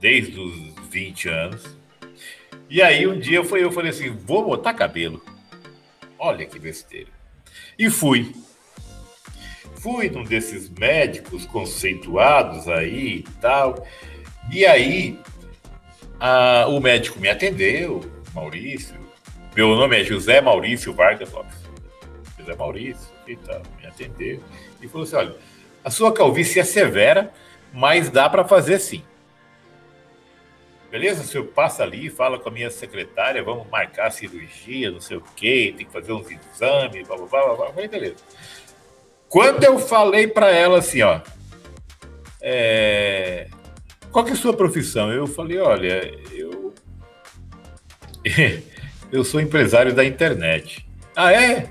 desde 0.00 0.38
os 0.38 0.74
20 0.88 1.28
anos. 1.28 1.76
E 2.70 2.80
aí 2.80 3.06
um 3.06 3.18
dia 3.18 3.38
eu 3.38 3.72
falei 3.72 3.90
assim: 3.90 4.10
vou 4.10 4.44
botar 4.44 4.72
cabelo. 4.72 5.20
Olha 6.18 6.46
que 6.46 6.58
besteira. 6.58 7.10
E 7.78 7.90
fui. 7.90 8.34
Fui 9.76 10.08
num 10.08 10.24
desses 10.24 10.68
médicos 10.68 11.46
conceituados 11.46 12.68
aí 12.68 13.18
e 13.18 13.22
tal. 13.40 13.86
E 14.50 14.64
aí, 14.64 15.18
a, 16.18 16.66
o 16.68 16.80
médico 16.80 17.20
me 17.20 17.28
atendeu, 17.28 18.00
Maurício. 18.34 18.96
Meu 19.54 19.74
nome 19.74 20.00
é 20.00 20.04
José 20.04 20.40
Maurício 20.40 20.92
Vargas 20.92 21.30
Lopes. 21.32 21.56
José 22.38 22.54
Maurício 22.54 23.08
e 23.26 23.36
tal. 23.36 23.62
Me 23.80 23.86
atendeu 23.86 24.42
e 24.80 24.88
falou 24.88 25.04
assim: 25.04 25.16
olha, 25.16 25.36
a 25.84 25.90
sua 25.90 26.12
calvície 26.12 26.60
é 26.60 26.64
severa, 26.64 27.32
mas 27.72 28.10
dá 28.10 28.28
para 28.28 28.44
fazer 28.44 28.78
sim. 28.78 29.02
Beleza? 30.96 31.20
O 31.20 31.26
senhor 31.26 31.44
passa 31.48 31.82
ali, 31.82 32.08
fala 32.08 32.38
com 32.38 32.48
a 32.48 32.52
minha 32.52 32.70
secretária, 32.70 33.42
vamos 33.42 33.68
marcar 33.68 34.06
a 34.06 34.10
cirurgia, 34.10 34.90
não 34.90 34.98
sei 34.98 35.18
o 35.18 35.22
quê, 35.36 35.74
tem 35.76 35.84
que 35.84 35.92
fazer 35.92 36.10
uns 36.10 36.26
exames, 36.30 37.06
blá, 37.06 37.18
blá, 37.18 37.26
blá, 37.26 37.70
blá, 37.70 37.86
beleza. 37.86 38.16
Quando 39.28 39.62
eu 39.62 39.78
falei 39.78 40.26
para 40.26 40.50
ela 40.50 40.78
assim, 40.78 41.02
ó, 41.02 41.20
é, 42.40 43.46
qual 44.10 44.24
que 44.24 44.30
é 44.30 44.32
a 44.32 44.38
sua 44.38 44.56
profissão? 44.56 45.12
Eu 45.12 45.26
falei, 45.26 45.58
olha, 45.58 46.18
eu 46.32 46.72
eu 49.12 49.22
sou 49.22 49.38
empresário 49.38 49.94
da 49.94 50.02
internet. 50.02 50.88
Ah, 51.14 51.30
é? 51.30 51.68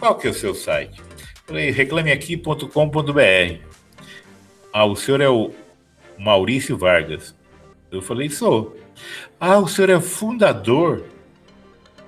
Qual 0.00 0.16
que 0.16 0.26
é 0.26 0.30
o 0.30 0.34
seu 0.34 0.52
site? 0.52 1.00
falei, 1.46 1.70
reclameaqui.com.br. 1.70 3.60
Ah, 4.72 4.84
o 4.84 4.96
senhor 4.96 5.20
é 5.20 5.28
o 5.28 5.52
Maurício 6.18 6.76
Vargas. 6.76 7.40
Eu 7.92 8.02
falei, 8.02 8.30
sou. 8.30 8.76
Ah, 9.38 9.58
o 9.58 9.68
senhor 9.68 9.90
é 9.90 10.00
fundador? 10.00 11.04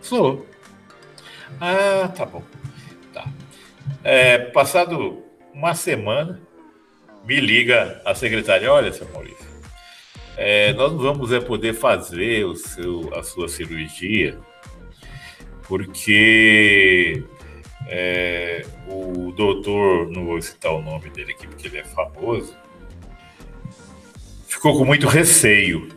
Sou. 0.01 0.47
Ah, 1.61 2.09
tá 2.09 2.25
bom. 2.25 2.43
Tá. 3.13 3.27
É, 4.03 4.39
passado 4.39 5.23
uma 5.53 5.75
semana, 5.75 6.41
me 7.25 7.39
liga 7.39 8.01
a 8.05 8.15
secretária, 8.15 8.73
olha, 8.73 8.93
seu 8.93 9.09
Maurício, 9.13 9.47
é, 10.37 10.73
nós 10.73 10.93
não 10.93 10.99
vamos 10.99 11.33
é, 11.33 11.39
poder 11.39 11.75
fazer 11.75 12.45
o 12.45 12.57
seu, 12.57 13.15
a 13.15 13.23
sua 13.23 13.49
cirurgia 13.49 14.39
porque 15.67 17.23
é, 17.89 18.65
o 18.89 19.33
doutor, 19.33 20.11
não 20.11 20.27
vou 20.27 20.41
citar 20.41 20.73
o 20.73 20.83
nome 20.83 21.11
dele 21.11 21.33
aqui 21.33 21.47
porque 21.47 21.69
ele 21.69 21.79
é 21.79 21.85
famoso, 21.85 22.57
ficou 24.65 24.79
com 24.79 24.87
muito 24.87 25.07
receio 25.07 25.91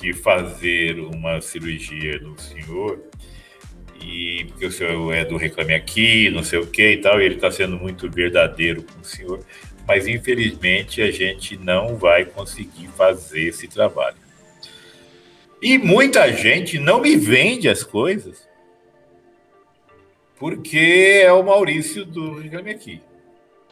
de 0.00 0.12
fazer 0.12 0.98
uma 0.98 1.40
cirurgia 1.40 2.18
no 2.18 2.36
senhor 2.36 2.98
e 4.00 4.46
porque 4.48 4.66
o 4.66 4.72
senhor 4.72 5.14
é 5.14 5.24
do 5.24 5.36
Reclame 5.36 5.72
Aqui, 5.72 6.28
não 6.28 6.42
sei 6.42 6.58
o 6.58 6.66
que 6.66 6.94
e 6.94 6.96
tal, 6.96 7.20
e 7.20 7.24
ele 7.24 7.36
está 7.36 7.52
sendo 7.52 7.76
muito 7.76 8.10
verdadeiro 8.10 8.82
com 8.82 9.00
o 9.00 9.04
senhor, 9.04 9.44
mas 9.86 10.08
infelizmente 10.08 11.00
a 11.00 11.12
gente 11.12 11.56
não 11.56 11.94
vai 11.94 12.24
conseguir 12.24 12.88
fazer 12.96 13.42
esse 13.42 13.68
trabalho. 13.68 14.16
E 15.62 15.78
muita 15.78 16.32
gente 16.32 16.80
não 16.80 17.00
me 17.00 17.14
vende 17.14 17.68
as 17.68 17.84
coisas 17.84 18.44
porque 20.36 21.22
é 21.24 21.32
o 21.32 21.44
Maurício 21.44 22.04
do 22.04 22.40
Reclame 22.40 22.72
Aqui. 22.72 23.00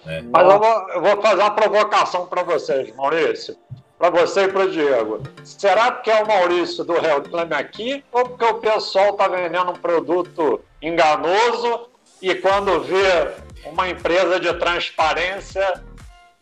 Né? 0.06 0.22
Mas 0.30 0.48
eu 0.48 0.60
vou, 0.60 0.88
eu 0.90 1.02
vou 1.02 1.20
fazer 1.20 1.42
uma 1.42 1.50
provocação 1.56 2.28
para 2.28 2.44
vocês, 2.44 2.94
Maurício 2.94 3.58
para 4.00 4.08
você 4.08 4.44
e 4.44 4.48
para 4.48 4.64
o 4.64 4.70
Diego. 4.70 5.22
Será 5.44 5.92
que 5.92 6.10
é 6.10 6.22
o 6.22 6.26
Maurício 6.26 6.82
do 6.84 6.94
Reclame 6.94 7.52
Aqui 7.52 8.02
ou 8.10 8.30
porque 8.30 8.46
o 8.46 8.54
pessoal 8.54 9.10
está 9.10 9.28
vendendo 9.28 9.72
um 9.72 9.76
produto 9.76 10.64
enganoso 10.80 11.90
e 12.22 12.34
quando 12.34 12.80
vê 12.80 13.30
uma 13.66 13.90
empresa 13.90 14.40
de 14.40 14.54
transparência 14.54 15.82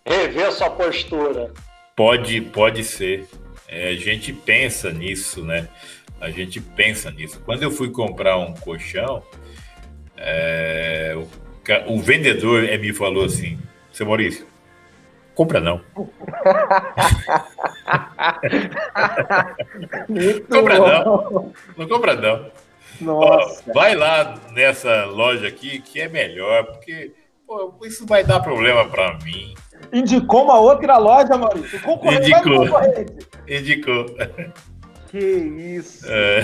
rever 0.07 0.53
sua 0.53 0.71
postura? 0.71 1.53
Pode, 1.97 2.41
pode 2.43 2.85
ser. 2.85 3.27
É, 3.67 3.89
a 3.89 3.97
gente 3.97 4.33
pensa 4.33 4.93
nisso, 4.93 5.45
né? 5.45 5.69
A 6.21 6.31
gente 6.31 6.61
pensa 6.61 7.11
nisso. 7.11 7.43
Quando 7.45 7.65
eu 7.65 7.73
fui 7.73 7.91
comprar 7.91 8.37
um 8.37 8.55
colchão, 8.55 9.21
é, 10.17 11.13
o, 11.17 11.95
o 11.95 12.01
vendedor 12.01 12.63
me 12.79 12.93
falou 12.93 13.25
assim: 13.25 13.59
seu 13.93 14.07
Maurício, 14.07 14.47
Compra 15.39 15.61
não. 15.61 15.81
compra 20.51 20.79
não. 20.81 21.53
Não 21.77 21.89
compra 21.89 22.17
não. 22.17 22.51
Nossa. 23.01 23.63
Ó, 23.69 23.73
vai 23.73 23.95
lá 23.95 24.35
nessa 24.51 25.05
loja 25.05 25.47
aqui 25.47 25.79
que 25.79 26.01
é 26.01 26.09
melhor, 26.09 26.65
porque 26.65 27.13
pô, 27.47 27.73
isso 27.85 28.05
vai 28.05 28.25
dar 28.25 28.41
problema 28.41 28.85
para 28.89 29.17
mim. 29.19 29.55
Indicou 29.93 30.43
uma 30.43 30.59
outra 30.59 30.99
loja, 30.99 31.37
Maurício. 31.37 31.79
Indicou. 31.79 32.67
Indicou. 33.47 34.07
Que 35.09 35.19
isso. 35.21 36.05
É. 36.11 36.43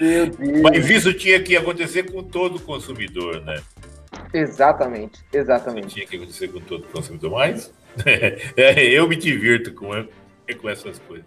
Meu 0.00 0.26
Deus. 0.26 0.60
Mas 0.60 0.90
isso 0.90 1.14
tinha 1.14 1.40
que 1.40 1.56
acontecer 1.56 2.10
com 2.10 2.20
todo 2.24 2.58
consumidor, 2.58 3.40
né? 3.42 3.62
Exatamente, 4.32 5.24
exatamente. 5.32 5.94
Tinha 5.94 6.06
que 6.06 6.16
acontecer 6.16 6.48
com 6.48 6.60
todo 6.60 6.86
consumidor, 6.88 7.30
mas 7.30 7.72
é, 8.56 8.84
eu 8.84 9.08
me 9.08 9.16
divirto 9.16 9.72
com, 9.72 9.90
com 10.60 10.68
essas 10.68 10.98
coisas. 11.00 11.26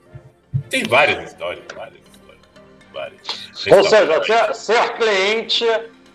Tem 0.69 0.83
várias 0.83 1.31
histórias, 1.31 1.63
várias 1.75 2.01
histórias. 2.13 2.41
Várias. 2.93 3.67
Ou 3.71 3.83
seja, 3.83 4.23
ser, 4.23 4.55
ser, 4.55 4.93
cliente 4.95 5.65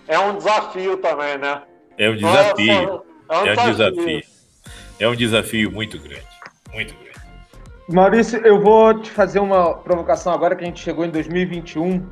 é 0.07 0.19
um 0.19 0.37
desafio 0.37 0.97
também, 0.99 1.39
né? 1.39 1.63
É 1.99 2.11
um 2.11 2.17
desafio. 2.17 3.03
É, 3.29 3.39
um, 3.39 3.47
é 3.47 3.53
um 3.53 3.71
desafio. 3.71 4.23
É 4.99 5.09
um 5.09 5.17
desafio 5.17 5.71
muito 5.71 5.99
grande. 5.99 6.27
Muito 6.73 6.95
grande. 6.95 7.07
Maurício, 7.89 8.45
eu 8.45 8.61
vou 8.61 9.01
te 9.01 9.11
fazer 9.11 9.39
uma 9.39 9.75
provocação 9.75 10.33
agora 10.33 10.57
que 10.57 10.65
a 10.65 10.67
gente 10.67 10.83
chegou 10.83 11.05
em 11.05 11.11
2021 11.11 12.05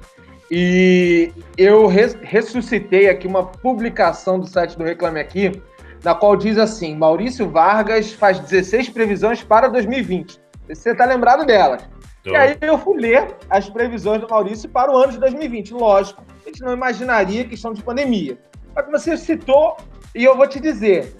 e 0.50 1.32
eu 1.56 1.86
ressuscitei 1.86 3.08
aqui 3.08 3.26
uma 3.26 3.46
publicação 3.46 4.38
do 4.38 4.46
site 4.46 4.76
do 4.76 4.84
Reclame 4.84 5.20
Aqui, 5.20 5.62
na 6.02 6.14
qual 6.14 6.36
diz 6.36 6.58
assim: 6.58 6.94
Maurício 6.94 7.48
Vargas 7.48 8.12
faz 8.12 8.38
16 8.38 8.90
previsões 8.90 9.42
para 9.42 9.68
2020. 9.68 10.38
Você 10.68 10.90
está 10.90 11.04
lembrado 11.04 11.46
delas? 11.46 11.82
Tô. 12.22 12.30
E 12.30 12.36
aí 12.36 12.56
eu 12.60 12.78
fui 12.78 12.98
ler 12.98 13.34
as 13.50 13.68
previsões 13.68 14.20
do 14.20 14.28
Maurício 14.28 14.68
para 14.68 14.90
o 14.90 14.96
ano 14.96 15.12
de 15.12 15.18
2020. 15.18 15.74
Lógico, 15.74 16.22
a 16.42 16.48
gente 16.48 16.62
não 16.62 16.72
imaginaria 16.72 17.44
questão 17.44 17.72
de 17.72 17.82
pandemia. 17.82 18.38
Mas 18.74 18.90
você 18.90 19.16
citou, 19.16 19.76
e 20.14 20.24
eu 20.24 20.36
vou 20.36 20.46
te 20.46 20.60
dizer: 20.60 21.14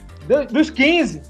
dos 0.51 0.71
15, 0.71 1.23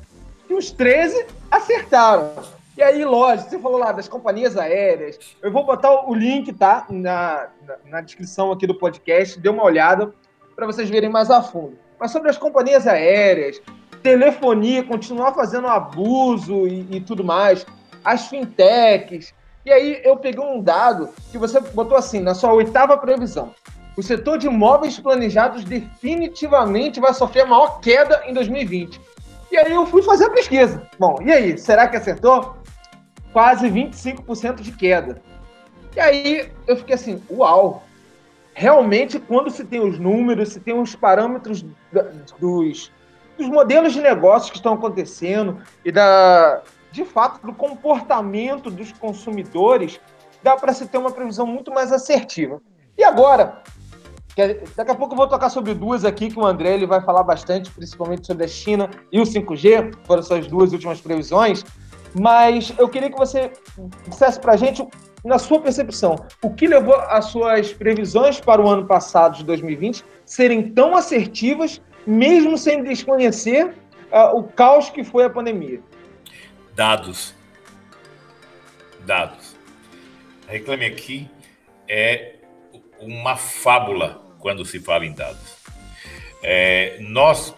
uns 0.51 0.71
13 0.71 1.27
acertaram. 1.51 2.31
E 2.77 2.83
aí, 2.83 3.05
lógico, 3.05 3.51
você 3.51 3.59
falou 3.59 3.79
lá 3.79 3.93
das 3.93 4.09
companhias 4.09 4.57
aéreas. 4.57 5.19
Eu 5.41 5.53
vou 5.53 5.65
botar 5.65 6.09
o 6.09 6.15
link, 6.15 6.53
tá? 6.53 6.87
Na, 6.91 7.49
na, 7.65 7.77
na 7.87 8.01
descrição 8.01 8.51
aqui 8.51 8.67
do 8.67 8.75
podcast. 8.75 9.39
Dê 9.39 9.49
uma 9.49 9.63
olhada 9.63 10.13
para 10.57 10.67
vocês 10.67 10.91
verem 10.91 11.09
mais 11.09 11.31
a 11.31 11.41
fundo. 11.41 11.79
Mas 12.01 12.11
sobre 12.11 12.31
as 12.31 12.37
companhias 12.37 12.87
aéreas, 12.87 13.63
telefonia, 14.03 14.83
continuar 14.83 15.33
fazendo 15.35 15.69
abuso 15.69 16.67
e, 16.67 16.97
e 16.97 17.01
tudo 17.01 17.23
mais, 17.23 17.65
as 18.05 18.27
fintechs. 18.27 19.33
E 19.65 19.71
aí 19.71 20.01
eu 20.03 20.17
peguei 20.17 20.45
um 20.45 20.61
dado 20.61 21.11
que 21.31 21.39
você 21.39 21.61
botou 21.61 21.97
assim, 21.97 22.19
na 22.19 22.35
sua 22.35 22.53
oitava 22.53 22.99
previsão. 22.99 23.55
O 23.97 24.03
setor 24.03 24.37
de 24.37 24.49
imóveis 24.49 24.99
planejados 24.99 25.63
definitivamente 25.63 26.99
vai 26.99 27.15
sofrer 27.15 27.43
a 27.43 27.47
maior 27.47 27.79
queda 27.79 28.25
em 28.27 28.35
2020. 28.35 29.01
E 29.53 29.57
aí 29.57 29.73
eu 29.73 29.87
fui 29.87 30.03
fazer 30.03 30.25
a 30.25 30.31
pesquisa. 30.31 30.83
Bom, 30.99 31.17
e 31.25 31.31
aí, 31.31 31.57
será 31.57 31.87
que 31.87 31.97
acertou? 31.97 32.57
Quase 33.35 33.69
25% 33.69 34.63
de 34.63 34.73
queda. 34.73 35.21
E 35.95 36.01
aí 36.01 36.53
eu 36.67 36.77
fiquei 36.77 36.95
assim, 36.95 37.21
uau! 37.29 37.83
Realmente, 38.55 39.19
quando 39.19 39.51
se 39.51 39.65
tem 39.65 39.81
os 39.81 39.99
números, 39.99 40.51
se 40.51 40.61
tem 40.61 40.81
os 40.81 40.95
parâmetros 40.95 41.67
dos, 42.39 42.93
dos 43.37 43.49
modelos 43.49 43.93
de 43.93 44.01
negócios 44.01 44.51
que 44.51 44.57
estão 44.57 44.75
acontecendo 44.75 45.59
e 45.85 45.91
da, 45.91 46.63
de 46.93 47.05
fato, 47.05 47.45
do 47.45 47.53
comportamento 47.53 48.71
dos 48.71 48.93
consumidores, 48.93 50.01
dá 50.41 50.57
para 50.57 50.73
se 50.73 50.87
ter 50.87 50.99
uma 50.99 51.11
previsão 51.11 51.45
muito 51.45 51.73
mais 51.73 51.91
assertiva. 51.91 52.63
E 52.97 53.03
agora, 53.03 53.61
daqui 54.77 54.91
a 54.93 54.95
pouco 54.95 55.15
eu 55.15 55.19
vou 55.19 55.27
tocar 55.27 55.49
sobre 55.49 55.75
duas 55.75 56.05
aqui 56.05 56.31
que 56.31 56.39
o 56.39 56.47
André 56.47 56.75
ele 56.75 56.87
vai 56.87 57.01
falar 57.01 57.25
bastante, 57.25 57.73
principalmente 57.73 58.25
sobre 58.25 58.45
a 58.45 58.49
China 58.49 58.89
e 59.11 59.21
o 59.21 59.25
5G, 59.25 59.93
foram 60.05 60.21
essas 60.21 60.47
duas 60.47 60.73
últimas 60.73 61.01
previsões. 61.01 61.65
Mas 62.15 62.73
eu 62.79 62.89
queria 62.89 63.11
que 63.11 63.19
você 63.19 63.53
dissesse 64.09 64.39
para 64.39 64.53
a 64.53 64.57
gente, 64.57 64.87
na 65.25 65.39
sua 65.39 65.61
percepção, 65.61 66.17
o 66.43 66.51
que 66.51 66.67
levou 66.67 66.95
as 66.95 67.27
suas 67.27 67.73
previsões 67.73 68.41
para 68.41 68.63
o 68.63 68.69
ano 68.69 68.87
passado, 68.87 69.37
de 69.39 69.45
2020, 69.45 70.05
serem 70.25 70.71
tão 70.71 70.97
assertivas, 70.97 71.83
mesmo 72.07 72.57
sem 72.57 72.83
desconhecer 72.85 73.75
uh, 74.13 74.37
o 74.37 74.45
caos 74.45 74.91
que 74.91 75.03
foi 75.03 75.25
a 75.25 75.31
pandemia? 75.31 75.81
Dados. 76.75 77.35
Dados. 79.05 79.57
Reclame 80.47 80.87
Aqui 80.87 81.29
é 81.89 82.37
uma 83.01 83.37
fábula 83.37 84.23
quando 84.39 84.65
se 84.65 84.79
fala 84.79 85.05
em 85.05 85.13
dados. 85.13 85.57
É, 86.43 86.99
nós, 87.01 87.55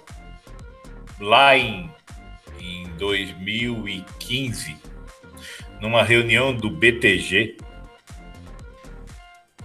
lá 1.21 1.57
em 1.57 1.90
em 1.90 1.95
2015, 2.96 4.76
numa 5.80 6.02
reunião 6.02 6.54
do 6.54 6.70
BTG, 6.70 7.56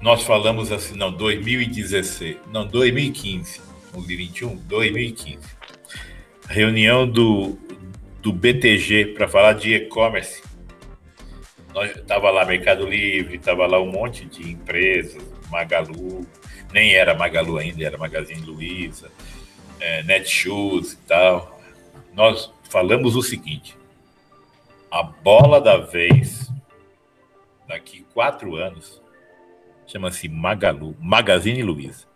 nós 0.02 0.24
falamos 0.24 0.72
assim, 0.72 0.98
não, 0.98 1.12
2016, 1.12 2.38
não, 2.52 2.66
2015, 2.66 3.62
2021, 3.94 4.56
2015. 4.56 5.40
Reunião 6.48 7.08
do, 7.08 7.58
do 8.22 8.34
BTG 8.34 9.14
para 9.14 9.28
falar 9.28 9.54
de 9.54 9.76
e-commerce. 9.76 10.42
Nós 11.74 11.94
tava 12.06 12.30
lá 12.32 12.46
Mercado 12.46 12.86
Livre, 12.86 13.38
tava 13.38 13.66
lá 13.66 13.80
um 13.80 13.92
monte 13.92 14.26
de 14.26 14.52
empresas, 14.52 15.24
Magalu, 15.50 16.26
nem 16.74 16.96
era 16.96 17.14
Magalu 17.14 17.58
ainda, 17.58 17.86
era 17.86 17.98
Magazine 17.98 18.42
Luiza, 18.42 19.10
é, 19.80 20.04
Netshoes 20.04 20.94
e 20.94 20.98
tal. 21.08 21.62
Nós 22.14 22.52
falamos 22.72 23.16
o 23.16 23.22
seguinte: 23.22 23.78
a 24.90 25.04
bola 25.04 25.60
da 25.60 25.78
vez, 25.78 26.52
daqui 27.68 28.06
quatro 28.14 28.56
anos, 28.56 29.02
chama-se 29.86 30.28
Magalu, 30.28 30.96
Magazine 31.00 31.62
Luiza. 31.62 32.08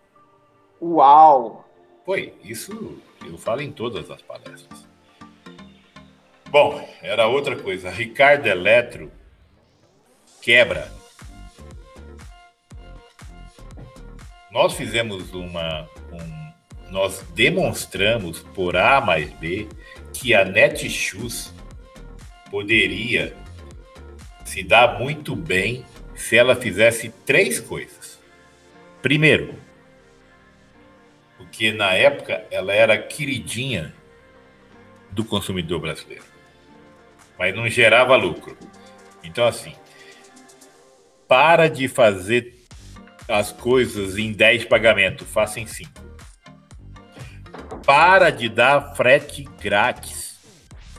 Uau! 0.82 1.64
Foi, 2.06 2.34
isso 2.44 2.98
eu 3.26 3.38
falo 3.38 3.62
em 3.62 3.72
todas 3.72 4.10
as 4.10 4.22
palestras. 4.22 4.88
Bom, 6.50 6.88
era 7.02 7.28
outra 7.28 7.56
coisa. 7.56 7.90
Ricardo 7.90 8.46
Eletro 8.46 9.12
quebra. 10.42 10.92
nós 14.56 14.74
fizemos 14.74 15.34
uma. 15.34 15.90
Um, 16.14 16.54
nós 16.90 17.26
demonstramos 17.36 18.40
por 18.40 18.78
A 18.78 19.02
mais 19.02 19.30
B 19.34 19.68
que 20.16 20.34
a 20.34 20.46
Netshoes 20.46 21.54
poderia 22.50 23.36
se 24.46 24.64
dar 24.64 24.98
muito 24.98 25.36
bem 25.36 25.86
se 26.16 26.38
ela 26.38 26.56
fizesse 26.56 27.10
três 27.26 27.60
coisas. 27.60 28.20
Primeiro, 29.02 29.56
porque 31.38 31.74
na 31.74 31.92
época 31.94 32.46
ela 32.50 32.74
era 32.74 32.98
queridinha 32.98 33.94
do 35.12 35.26
consumidor 35.26 35.82
brasileiro, 35.82 36.24
mas 37.38 37.54
não 37.54 37.68
gerava 37.70 38.16
lucro. 38.16 38.58
Então, 39.22 39.46
assim, 39.46 39.76
para 41.28 41.68
de 41.68 41.90
fazer 41.90 42.56
as 43.28 43.52
coisas 43.52 44.18
em 44.18 44.32
10 44.32 44.66
pagamentos, 44.66 45.28
faça 45.28 45.60
em 45.60 45.68
5. 45.68 45.92
Para 47.86 48.30
de 48.30 48.50
dar 48.50 48.96
frete 48.96 49.44
grátis. 49.62 50.40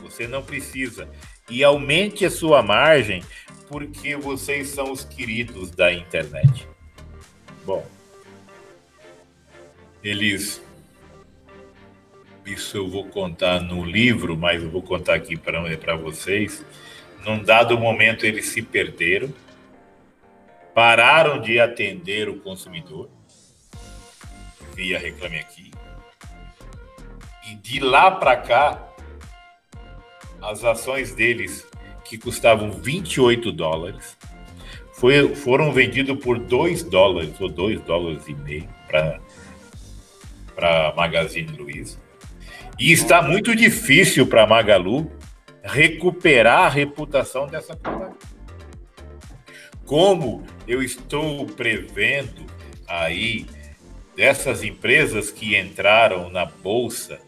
Você 0.01 0.27
não 0.27 0.41
precisa. 0.41 1.09
E 1.49 1.63
aumente 1.63 2.25
a 2.25 2.29
sua 2.29 2.61
margem 2.61 3.23
porque 3.67 4.15
vocês 4.15 4.69
são 4.69 4.91
os 4.91 5.03
queridos 5.03 5.71
da 5.71 5.91
internet. 5.91 6.67
Bom, 7.65 7.85
eles. 10.03 10.61
Isso 12.45 12.77
eu 12.77 12.87
vou 12.87 13.05
contar 13.05 13.59
no 13.59 13.83
livro, 13.83 14.37
mas 14.37 14.63
eu 14.63 14.69
vou 14.69 14.81
contar 14.81 15.15
aqui 15.15 15.35
para 15.35 15.95
vocês. 15.97 16.65
Num 17.25 17.43
dado 17.43 17.77
momento, 17.77 18.25
eles 18.25 18.45
se 18.45 18.61
perderam, 18.61 19.33
pararam 20.73 21.41
de 21.41 21.59
atender 21.59 22.29
o 22.29 22.39
consumidor, 22.39 23.09
via 24.73 24.97
Reclame 24.97 25.39
Aqui, 25.39 25.71
e 27.49 27.55
de 27.55 27.79
lá 27.79 28.11
para 28.11 28.35
cá, 28.35 28.87
as 30.41 30.63
ações 30.63 31.13
deles 31.13 31.65
que 32.03 32.17
custavam 32.17 32.71
28 32.71 33.51
dólares, 33.51 34.17
foi, 34.93 35.35
foram 35.35 35.71
vendidos 35.71 36.17
por 36.23 36.39
2 36.39 36.83
dólares 36.83 37.39
ou 37.39 37.49
2 37.49 37.81
dólares 37.81 38.27
e 38.27 38.33
meio 38.33 38.67
para 40.55 40.93
Magazine 40.95 41.55
Luiza. 41.55 41.99
E 42.79 42.91
está 42.91 43.21
muito 43.21 43.55
difícil 43.55 44.25
para 44.27 44.43
a 44.43 44.47
Magalu 44.47 45.11
recuperar 45.63 46.65
a 46.65 46.69
reputação 46.69 47.47
dessa 47.47 47.75
companhia. 47.75 48.15
Como 49.85 50.43
eu 50.67 50.81
estou 50.81 51.45
prevendo 51.45 52.45
aí 52.87 53.45
dessas 54.15 54.63
empresas 54.63 55.31
que 55.31 55.57
entraram 55.57 56.29
na 56.29 56.45
bolsa, 56.45 57.19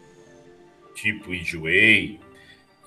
tipo 1.00 1.34
Enjoei, 1.34 2.20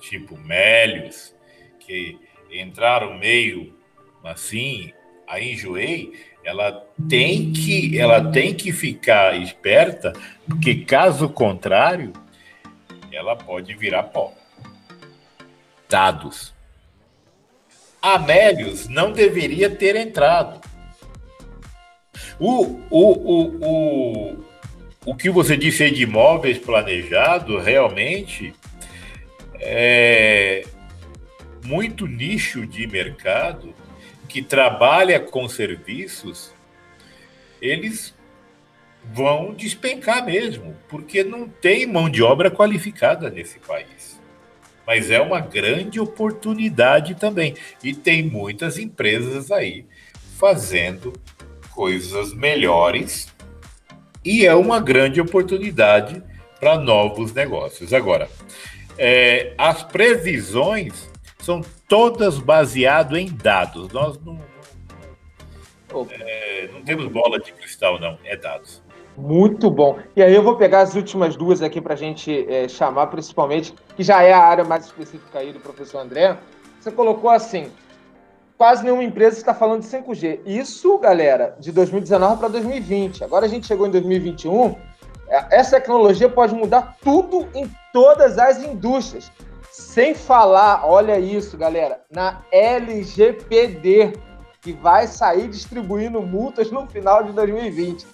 tipo 0.00 0.36
Melios, 0.38 1.34
que 1.80 2.18
entraram 2.50 3.18
meio 3.18 3.74
assim, 4.22 4.92
a 5.26 5.40
Enjoei, 5.40 6.12
ela 6.44 6.86
tem 7.08 7.52
que 7.52 7.98
ela 7.98 8.30
tem 8.30 8.54
que 8.54 8.72
ficar 8.72 9.36
esperta, 9.36 10.12
porque 10.46 10.84
caso 10.84 11.28
contrário, 11.28 12.12
ela 13.12 13.34
pode 13.34 13.74
virar 13.74 14.04
pó. 14.04 14.32
Dados. 15.88 16.54
Amélios 18.00 18.88
não 18.88 19.12
deveria 19.12 19.70
ter 19.70 19.96
entrado. 19.96 20.60
O, 22.38 22.80
o, 22.90 23.12
o, 23.22 23.44
o, 23.62 24.44
o 25.04 25.14
que 25.14 25.30
você 25.30 25.56
disse 25.56 25.90
de 25.90 26.02
imóveis 26.02 26.58
planejado, 26.58 27.58
realmente, 27.58 28.54
é, 29.60 30.64
muito 31.64 32.06
nicho 32.06 32.66
de 32.66 32.86
mercado 32.86 33.74
que 34.28 34.42
trabalha 34.42 35.20
com 35.20 35.48
serviços, 35.48 36.52
eles 37.60 38.14
vão 39.12 39.52
despencar 39.52 40.24
mesmo, 40.24 40.74
porque 40.88 41.22
não 41.22 41.48
tem 41.48 41.86
mão 41.86 42.08
de 42.08 42.22
obra 42.22 42.50
qualificada 42.50 43.30
nesse 43.30 43.58
país. 43.58 44.20
Mas 44.86 45.10
é 45.10 45.20
uma 45.20 45.40
grande 45.40 45.98
oportunidade 45.98 47.14
também. 47.14 47.54
E 47.82 47.94
tem 47.94 48.22
muitas 48.22 48.78
empresas 48.78 49.50
aí 49.50 49.86
fazendo 50.38 51.12
coisas 51.70 52.34
melhores. 52.34 53.33
E 54.24 54.46
é 54.46 54.54
uma 54.54 54.80
grande 54.80 55.20
oportunidade 55.20 56.22
para 56.58 56.78
novos 56.78 57.32
negócios. 57.34 57.92
Agora, 57.92 58.28
é, 58.96 59.52
as 59.58 59.82
previsões 59.82 61.10
são 61.38 61.60
todas 61.86 62.38
baseadas 62.38 63.18
em 63.18 63.26
dados. 63.26 63.92
Nós 63.92 64.18
não, 64.24 64.38
não, 65.92 66.08
é, 66.10 66.68
não 66.72 66.82
temos 66.82 67.06
bola 67.08 67.38
de 67.38 67.52
cristal, 67.52 68.00
não, 68.00 68.18
é 68.24 68.34
dados. 68.36 68.82
Muito 69.16 69.70
bom. 69.70 69.98
E 70.16 70.22
aí 70.22 70.34
eu 70.34 70.42
vou 70.42 70.56
pegar 70.56 70.80
as 70.80 70.94
últimas 70.94 71.36
duas 71.36 71.62
aqui 71.62 71.80
para 71.80 71.94
a 71.94 71.96
gente 71.96 72.46
é, 72.48 72.66
chamar, 72.66 73.08
principalmente, 73.08 73.74
que 73.94 74.02
já 74.02 74.22
é 74.22 74.32
a 74.32 74.42
área 74.42 74.64
mais 74.64 74.86
específica 74.86 75.38
aí 75.38 75.52
do 75.52 75.60
professor 75.60 75.98
André. 75.98 76.36
Você 76.80 76.90
colocou 76.90 77.30
assim, 77.30 77.70
quase 78.56 78.84
nenhuma 78.84 79.04
empresa 79.04 79.36
está 79.36 79.54
falando 79.54 79.82
de 79.82 79.88
5G. 79.88 80.40
Isso, 80.46 80.98
galera, 80.98 81.56
de 81.58 81.72
2019 81.72 82.38
para 82.38 82.48
2020. 82.48 83.24
Agora 83.24 83.46
a 83.46 83.48
gente 83.48 83.66
chegou 83.66 83.86
em 83.86 83.90
2021. 83.90 84.76
É, 85.28 85.58
essa 85.58 85.80
tecnologia 85.80 86.28
pode 86.28 86.54
mudar 86.54 86.96
tudo 87.02 87.48
em 87.54 87.70
todas 87.92 88.38
as 88.38 88.62
indústrias. 88.62 89.30
Sem 89.70 90.14
falar, 90.14 90.86
olha 90.86 91.18
isso, 91.18 91.56
galera, 91.56 92.00
na 92.08 92.42
LGPD, 92.52 94.12
que 94.60 94.72
vai 94.72 95.06
sair 95.08 95.48
distribuindo 95.48 96.22
multas 96.22 96.70
no 96.70 96.86
final 96.86 97.24
de 97.24 97.32
2020. 97.32 98.06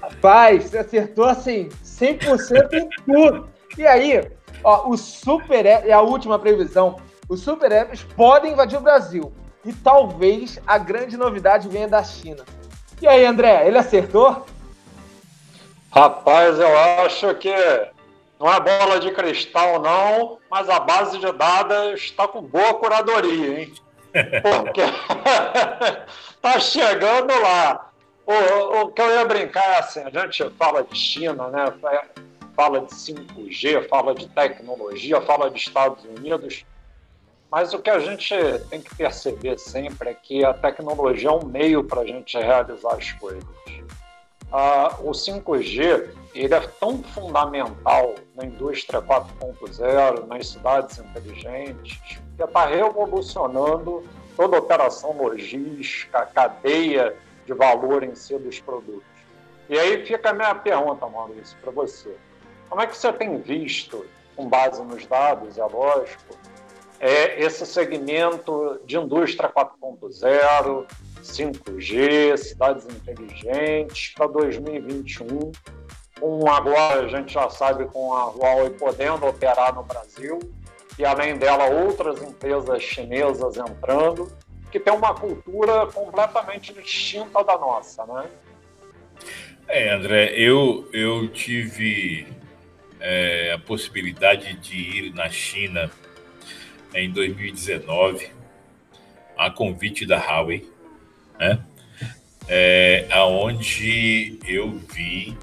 Rapaz, 0.00 0.64
você 0.64 0.78
acertou 0.78 1.26
assim, 1.26 1.68
100% 1.84 2.72
em 2.72 2.88
tudo. 3.06 3.48
E 3.78 3.86
aí, 3.86 4.28
ó, 4.64 4.88
o 4.88 4.96
super 4.96 5.64
é 5.64 5.92
a 5.92 6.00
última 6.00 6.36
previsão. 6.38 6.96
Os 7.28 7.40
super 7.40 7.70
apps 7.70 8.02
podem 8.02 8.52
invadir 8.52 8.76
o 8.76 8.82
Brasil. 8.82 9.32
E 9.64 9.72
talvez 9.72 10.58
a 10.66 10.78
grande 10.78 11.16
novidade 11.16 11.68
venha 11.68 11.88
da 11.88 12.02
China. 12.02 12.44
E 13.00 13.06
aí, 13.06 13.24
André, 13.24 13.66
ele 13.66 13.78
acertou? 13.78 14.46
Rapaz, 15.90 16.58
eu 16.58 16.78
acho 17.04 17.34
que 17.34 17.52
não 18.40 18.52
é 18.52 18.58
bola 18.58 18.98
de 18.98 19.10
cristal, 19.12 19.80
não, 19.80 20.38
mas 20.50 20.68
a 20.68 20.80
base 20.80 21.18
de 21.18 21.30
dados 21.32 22.00
está 22.00 22.26
com 22.26 22.42
boa 22.42 22.74
curadoria, 22.74 23.60
hein? 23.60 23.74
Porque 24.12 24.82
tá 26.42 26.58
chegando 26.58 27.32
lá. 27.40 27.90
O, 28.26 28.82
o, 28.82 28.88
que 28.92 29.00
eu 29.02 29.10
ia 29.10 29.24
brincar 29.24 29.64
é 29.64 29.78
assim, 29.78 30.00
a 30.00 30.10
gente 30.10 30.48
fala 30.58 30.82
de 30.82 30.96
China, 30.96 31.48
né? 31.48 31.72
Fala 32.54 32.80
de 32.80 32.92
5G, 32.92 33.88
fala 33.88 34.14
de 34.14 34.28
tecnologia, 34.28 35.20
fala 35.20 35.50
de 35.50 35.58
Estados 35.58 36.04
Unidos, 36.04 36.64
mas 37.52 37.74
o 37.74 37.78
que 37.80 37.90
a 37.90 37.98
gente 37.98 38.34
tem 38.70 38.80
que 38.80 38.94
perceber 38.94 39.58
sempre 39.58 40.08
é 40.08 40.14
que 40.14 40.42
a 40.42 40.54
tecnologia 40.54 41.28
é 41.28 41.32
um 41.32 41.44
meio 41.44 41.84
para 41.84 42.00
a 42.00 42.06
gente 42.06 42.38
realizar 42.38 42.94
as 42.94 43.12
coisas. 43.12 43.44
Ah, 44.50 44.96
o 45.00 45.10
5G 45.10 46.08
ele 46.34 46.54
é 46.54 46.60
tão 46.60 47.02
fundamental 47.02 48.14
na 48.34 48.46
indústria 48.46 49.02
4.0, 49.02 50.26
nas 50.28 50.48
cidades 50.48 50.98
inteligentes, 50.98 51.98
que 52.38 52.42
está 52.42 52.64
revolucionando 52.64 54.02
toda 54.34 54.56
a 54.56 54.60
operação 54.60 55.14
logística, 55.14 56.20
a 56.20 56.26
cadeia 56.26 57.14
de 57.44 57.52
valor 57.52 58.02
em 58.02 58.14
si 58.14 58.38
dos 58.38 58.60
produtos. 58.60 59.04
E 59.68 59.78
aí 59.78 60.06
fica 60.06 60.30
a 60.30 60.32
minha 60.32 60.54
pergunta, 60.54 61.06
Maurício, 61.06 61.54
para 61.60 61.70
você. 61.70 62.16
Como 62.70 62.80
é 62.80 62.86
que 62.86 62.96
você 62.96 63.12
tem 63.12 63.36
visto, 63.42 64.06
com 64.34 64.48
base 64.48 64.82
nos 64.82 65.04
dados, 65.04 65.58
é 65.58 65.64
lógico, 65.64 66.34
é 67.02 67.42
esse 67.42 67.66
segmento 67.66 68.80
de 68.86 68.96
indústria 68.96 69.48
4.0, 69.48 70.86
5G, 71.20 72.36
cidades 72.36 72.86
inteligentes 72.86 74.14
para 74.14 74.28
2021. 74.28 75.50
Um 76.22 76.48
agora 76.48 77.00
a 77.00 77.08
gente 77.08 77.32
já 77.32 77.50
sabe 77.50 77.86
com 77.86 78.14
a 78.14 78.26
Huawei 78.26 78.70
podendo 78.70 79.26
operar 79.26 79.74
no 79.74 79.82
Brasil 79.82 80.38
e 80.96 81.04
além 81.04 81.36
dela 81.36 81.68
outras 81.68 82.22
empresas 82.22 82.80
chinesas 82.80 83.56
entrando 83.56 84.30
que 84.70 84.78
tem 84.78 84.92
uma 84.92 85.12
cultura 85.12 85.86
completamente 85.88 86.72
distinta 86.72 87.42
da 87.42 87.58
nossa, 87.58 88.06
né? 88.06 88.30
É, 89.66 89.92
André, 89.92 90.34
eu, 90.36 90.88
eu 90.92 91.26
tive 91.28 92.28
é, 93.00 93.52
a 93.52 93.58
possibilidade 93.58 94.54
de 94.54 94.76
ir 94.76 95.14
na 95.14 95.28
China 95.28 95.90
em 96.94 97.10
2019 97.10 98.30
a 99.36 99.50
convite 99.50 100.06
da 100.06 100.18
Huawei 100.18 100.70
né? 101.38 101.64
é, 102.48 103.06
aonde 103.10 104.38
eu 104.46 104.80
vi 104.92 105.36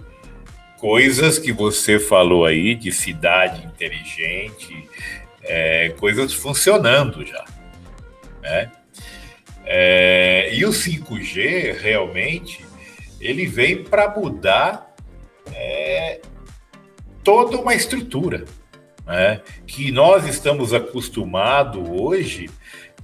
coisas 0.78 1.38
que 1.38 1.52
você 1.52 2.00
falou 2.00 2.46
aí 2.46 2.74
de 2.74 2.92
cidade 2.92 3.66
inteligente, 3.66 4.88
é, 5.44 5.90
coisas 5.98 6.34
funcionando 6.34 7.26
já, 7.26 7.44
né? 8.42 8.72
É, 9.66 10.50
e 10.54 10.66
o 10.66 10.70
5G 10.70 11.80
realmente 11.80 12.66
ele 13.20 13.46
vem 13.46 13.84
para 13.84 14.10
mudar 14.10 14.96
é, 15.54 16.22
toda 17.24 17.58
uma 17.58 17.76
estrutura, 17.76 18.46
né? 19.10 19.42
que 19.66 19.92
nós 19.92 20.28
estamos 20.28 20.72
acostumados 20.72 21.82
hoje, 21.90 22.48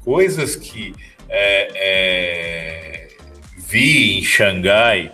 coisas 0.03 0.55
que 0.55 0.93
é, 1.27 1.71
é, 1.75 3.07
vi 3.57 4.19
em 4.19 4.23
Xangai, 4.23 5.11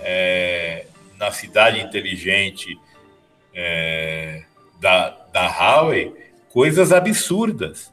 é, 0.00 0.86
na 1.18 1.32
cidade 1.32 1.80
inteligente 1.80 2.78
é, 3.52 4.44
da, 4.80 5.10
da 5.32 5.48
Huawei, 5.48 6.14
coisas 6.48 6.92
absurdas, 6.92 7.92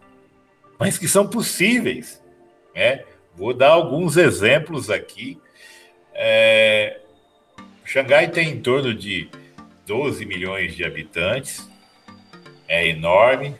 mas 0.77 0.97
que 0.99 1.07
são 1.07 1.27
possíveis. 1.27 2.21
Né? 2.75 3.03
Vou 3.35 3.51
dar 3.51 3.69
alguns 3.69 4.15
exemplos 4.15 4.91
aqui. 4.91 5.41
É, 6.13 6.99
Xangai 7.83 8.29
tem 8.29 8.49
em 8.49 8.61
torno 8.61 8.93
de 8.93 9.27
12 9.88 10.23
milhões 10.23 10.75
de 10.75 10.83
habitantes, 10.83 11.67
é 12.68 12.88
enorme, 12.88 13.55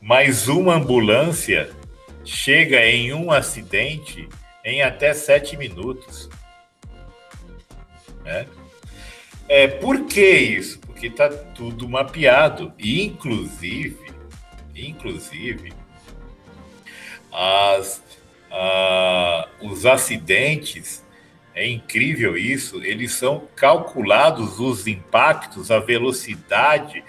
mas 0.00 0.48
uma 0.48 0.74
ambulância 0.74 1.70
chega 2.24 2.84
em 2.86 3.12
um 3.12 3.30
acidente 3.30 4.28
em 4.64 4.82
até 4.82 5.12
sete 5.12 5.56
minutos. 5.56 6.28
Né? 8.24 8.46
É, 9.48 9.66
por 9.66 10.06
que 10.06 10.26
isso? 10.26 10.78
Porque 10.80 11.08
está 11.08 11.28
tudo 11.28 11.88
mapeado. 11.88 12.72
E, 12.78 13.02
inclusive, 13.02 14.12
inclusive, 14.74 15.72
as, 17.32 18.02
a, 18.50 19.48
os 19.60 19.84
acidentes, 19.84 21.01
é 21.54 21.68
incrível 21.68 22.36
isso, 22.36 22.82
eles 22.82 23.12
são 23.12 23.46
calculados 23.54 24.58
os 24.58 24.86
impactos, 24.86 25.70
a 25.70 25.78
velocidade, 25.78 27.04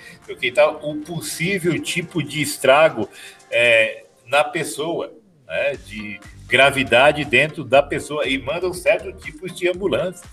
tá, 0.53 0.69
o 0.69 0.97
possível 0.97 1.79
tipo 1.81 2.21
de 2.21 2.41
estrago 2.41 3.09
é, 3.49 4.05
na 4.25 4.43
pessoa, 4.43 5.13
né, 5.47 5.77
de 5.85 6.19
gravidade 6.47 7.23
dentro 7.23 7.63
da 7.63 7.81
pessoa, 7.81 8.27
e 8.27 8.37
mandam 8.37 8.73
certos 8.73 9.23
tipos 9.23 9.55
de 9.55 9.69
ambulância. 9.69 10.27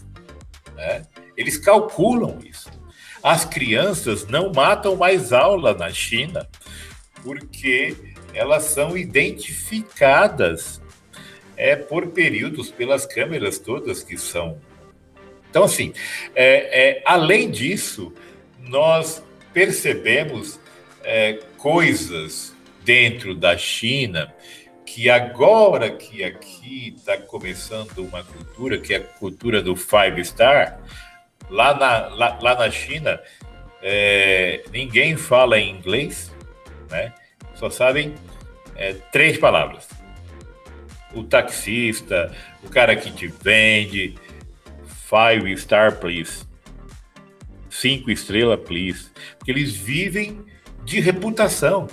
Né? 0.74 1.02
Eles 1.36 1.56
calculam 1.56 2.38
isso. 2.44 2.68
As 3.22 3.44
crianças 3.44 4.26
não 4.26 4.50
matam 4.52 4.96
mais 4.96 5.32
aula 5.32 5.72
na 5.74 5.90
China 5.90 6.48
porque 7.22 7.96
elas 8.32 8.64
são 8.64 8.96
identificadas 8.96 10.79
é, 11.60 11.76
por 11.76 12.06
períodos 12.08 12.70
pelas 12.70 13.04
câmeras 13.04 13.58
todas 13.58 14.02
que 14.02 14.16
são. 14.16 14.58
Então, 15.50 15.64
assim, 15.64 15.92
é, 16.34 16.88
é, 16.88 17.02
além 17.04 17.50
disso, 17.50 18.14
nós 18.58 19.22
percebemos 19.52 20.58
é, 21.04 21.38
coisas 21.58 22.54
dentro 22.82 23.34
da 23.34 23.58
China 23.58 24.34
que 24.86 25.10
agora 25.10 25.90
que 25.90 26.24
aqui 26.24 26.94
está 26.96 27.18
começando 27.18 27.98
uma 27.98 28.24
cultura, 28.24 28.78
que 28.78 28.94
é 28.94 28.96
a 28.96 29.00
cultura 29.00 29.62
do 29.62 29.76
Five 29.76 30.24
Star, 30.24 30.80
lá 31.50 31.74
na, 31.74 32.08
lá, 32.08 32.38
lá 32.40 32.54
na 32.54 32.70
China, 32.70 33.20
é, 33.82 34.64
ninguém 34.72 35.14
fala 35.16 35.60
inglês, 35.60 36.32
né? 36.88 37.12
só 37.54 37.68
sabem 37.68 38.14
é, 38.74 38.94
três 39.12 39.36
palavras. 39.36 39.99
O 41.14 41.24
taxista, 41.24 42.34
o 42.62 42.68
cara 42.68 42.94
que 42.94 43.10
te 43.10 43.26
vende, 43.26 44.14
five 45.08 45.56
star, 45.56 45.98
please. 45.98 46.44
Cinco 47.68 48.10
estrelas, 48.10 48.60
please. 48.60 49.10
Porque 49.38 49.50
eles 49.50 49.74
vivem 49.74 50.44
de 50.84 51.00
reputação, 51.00 51.88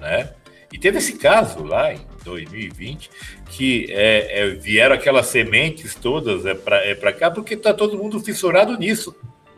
né? 0.00 0.34
E 0.72 0.78
teve 0.78 0.98
esse 0.98 1.14
caso 1.18 1.64
lá 1.64 1.92
em 1.92 2.06
2020 2.24 3.10
que 3.50 3.86
é, 3.90 4.40
é, 4.40 4.48
vieram 4.50 4.94
aquelas 4.94 5.26
sementes 5.26 5.94
todas 5.94 6.46
é 6.46 6.54
para 6.54 6.86
é 6.86 6.94
cá 7.12 7.30
porque 7.30 7.54
está 7.54 7.74
todo 7.74 7.98
mundo 7.98 8.20
fissurado 8.20 8.78
nisso. 8.78 9.14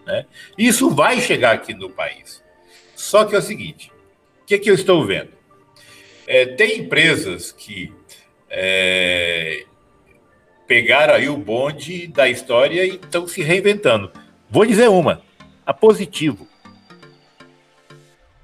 Né? 0.07 0.27
Isso 0.57 0.91
vai 0.91 1.21
chegar 1.21 1.53
aqui 1.53 1.75
no 1.75 1.91
país. 1.91 2.43
Só 2.97 3.25
que 3.25 3.35
é 3.35 3.39
o 3.39 3.43
seguinte: 3.43 3.93
o 4.43 4.47
que, 4.47 4.59
que 4.59 4.71
eu 4.71 4.75
estou 4.75 5.05
vendo? 5.05 5.31
É, 6.27 6.47
tem 6.47 6.81
empresas 6.81 7.53
que 7.53 7.93
é, 8.55 9.65
pegaram 10.67 11.15
aí 11.15 11.29
o 11.29 11.37
bonde 11.39 12.07
da 12.07 12.29
história 12.29 12.85
e 12.85 12.97
estão 12.97 13.27
se 13.27 13.43
reinventando. 13.43 14.13
Vou 14.51 14.67
dizer 14.67 14.91
uma: 14.91 15.23
a 15.65 15.73
Positivo. 15.73 16.47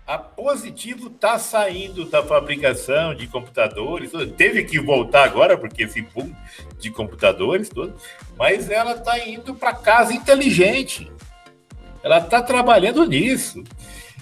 A 0.06 0.16
Positivo 0.16 1.08
está 1.08 1.38
saindo 1.38 2.06
da 2.06 2.22
fabricação 2.22 3.14
de 3.14 3.26
computadores, 3.26 4.10
teve 4.38 4.64
que 4.64 4.80
voltar 4.80 5.24
agora, 5.24 5.58
porque 5.58 5.82
esse 5.82 6.00
boom 6.00 6.34
de 6.78 6.90
computadores 6.90 7.68
todo, 7.68 7.94
mas 8.38 8.70
ela 8.70 8.92
está 8.92 9.18
indo 9.18 9.54
para 9.54 9.74
casa 9.74 10.14
inteligente. 10.14 11.12
Ela 12.02 12.18
está 12.18 12.40
trabalhando 12.40 13.04
nisso. 13.04 13.62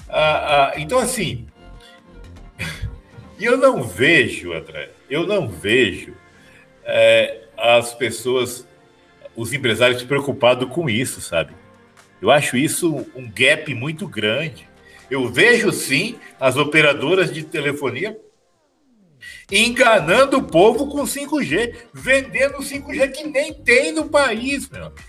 Ah, 0.09 0.72
ah, 0.72 0.80
então, 0.80 0.99
assim, 0.99 1.47
eu 3.39 3.57
não 3.57 3.84
vejo, 3.84 4.53
André, 4.53 4.91
eu 5.09 5.26
não 5.26 5.48
vejo 5.48 6.14
é, 6.84 7.44
as 7.57 7.94
pessoas, 7.94 8.66
os 9.34 9.52
empresários 9.52 10.02
preocupados 10.02 10.68
com 10.68 10.88
isso, 10.88 11.20
sabe? 11.20 11.54
Eu 12.20 12.30
acho 12.30 12.57
isso 12.57 13.07
um 13.14 13.30
gap 13.30 13.72
muito 13.74 14.07
grande. 14.07 14.68
Eu 15.11 15.28
vejo 15.28 15.70
sim 15.72 16.18
as 16.40 16.57
operadoras 16.57 17.32
de 17.32 17.44
telefonia 17.44 18.18
enganando 19.50 20.38
o 20.38 20.42
povo 20.42 20.88
com 20.88 21.02
5G, 21.02 21.74
vendendo 21.92 22.59
5G 22.59 23.11
que 23.12 23.24
nem 23.24 23.54
tem 23.54 23.92
no 23.92 24.09
país, 24.09 24.68
meu 24.68 24.86
amigo. 24.86 25.02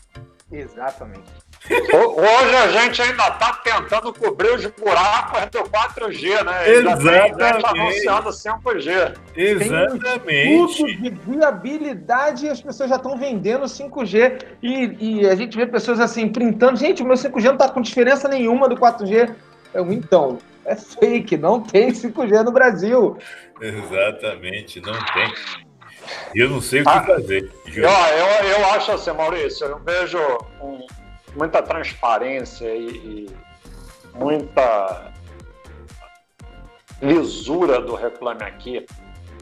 Exatamente. 0.51 1.46
Hoje 1.69 2.55
a 2.55 2.67
gente 2.69 3.01
ainda 3.01 3.27
está 3.27 3.53
tentando 3.63 4.13
cobrir 4.13 4.51
os 4.53 4.65
buracos 4.67 5.45
do 5.51 5.59
4G, 5.69 6.43
né? 6.43 6.69
Exatamente. 6.69 7.37
Já 7.39 7.69
anunciando 7.69 8.29
5G. 8.29 9.13
Exatamente. 9.35 10.83
Tem 10.83 10.97
de 10.97 11.09
viabilidade 11.09 12.45
e 12.45 12.49
as 12.49 12.61
pessoas 12.61 12.89
já 12.89 12.95
estão 12.95 13.17
vendendo 13.17 13.65
5G. 13.65 14.41
E, 14.63 14.97
e, 14.99 15.29
a 15.29 15.35
gente 15.35 15.57
vê 15.57 15.65
pessoas 15.65 15.99
assim, 15.99 16.29
printando. 16.29 16.77
Gente, 16.77 17.03
o 17.03 17.05
meu 17.05 17.15
5G 17.15 17.43
não 17.43 17.53
está 17.53 17.69
com 17.69 17.81
diferença 17.81 18.27
nenhuma 18.27 18.69
do 18.69 18.77
4G. 18.77 19.35
Então, 19.75 20.39
é 20.65 20.75
fake, 20.75 21.37
não 21.37 21.61
tem 21.61 21.91
5G 21.91 22.43
no 22.43 22.51
Brasil. 22.51 23.17
Exatamente, 23.61 24.81
não 24.81 24.93
tem. 25.13 25.33
E 26.33 26.39
eu 26.39 26.49
não 26.49 26.61
sei 26.61 26.81
o 26.81 26.83
que 26.83 26.89
ah, 26.89 27.03
fazer. 27.03 27.51
Eu, 27.67 27.83
eu, 27.83 28.49
eu 28.49 28.65
acho 28.67 28.91
assim, 28.91 29.11
Maurício, 29.11 29.65
eu 29.65 29.79
vejo 29.79 30.17
um, 30.61 30.85
muita 31.37 31.61
transparência 31.61 32.75
e, 32.75 32.87
e 32.89 33.37
muita 34.15 35.13
lisura 37.01 37.79
do 37.79 37.95
Reclame 37.95 38.43
Aqui, 38.43 38.85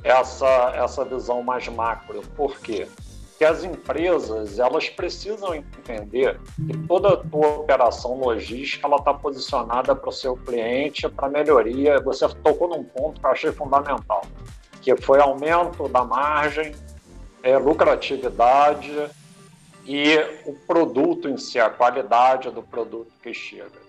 essa, 0.04 0.74
essa 0.76 1.06
visão 1.06 1.42
mais 1.42 1.68
macro. 1.70 2.22
Por 2.36 2.60
quê? 2.60 2.88
que 3.38 3.44
as 3.44 3.64
empresas 3.64 4.60
elas 4.60 4.90
precisam 4.90 5.54
entender 5.54 6.40
que 6.56 6.78
toda 6.88 7.10
a 7.10 7.18
tua 7.18 7.48
operação 7.58 8.18
logística 8.18 8.88
ela 8.88 8.96
está 8.96 9.14
posicionada 9.14 9.94
para 9.94 10.10
o 10.10 10.12
seu 10.12 10.38
cliente 10.38 11.08
para 11.10 11.28
melhoria. 11.28 12.00
Você 12.00 12.28
tocou 12.30 12.70
num 12.70 12.84
ponto 12.84 13.20
que 13.20 13.26
eu 13.26 13.32
achei 13.32 13.52
fundamental, 13.52 14.26
que 14.82 14.96
foi 14.96 15.20
aumento 15.20 15.90
da 15.90 16.06
margem, 16.06 16.74
é, 17.44 17.58
lucratividade 17.58 18.90
e 19.86 20.18
o 20.46 20.54
produto 20.66 21.30
em 21.30 21.38
si, 21.38 21.60
a 21.60 21.70
qualidade 21.70 22.50
do 22.50 22.64
produto 22.64 23.14
que 23.22 23.34
chega. 23.34 23.86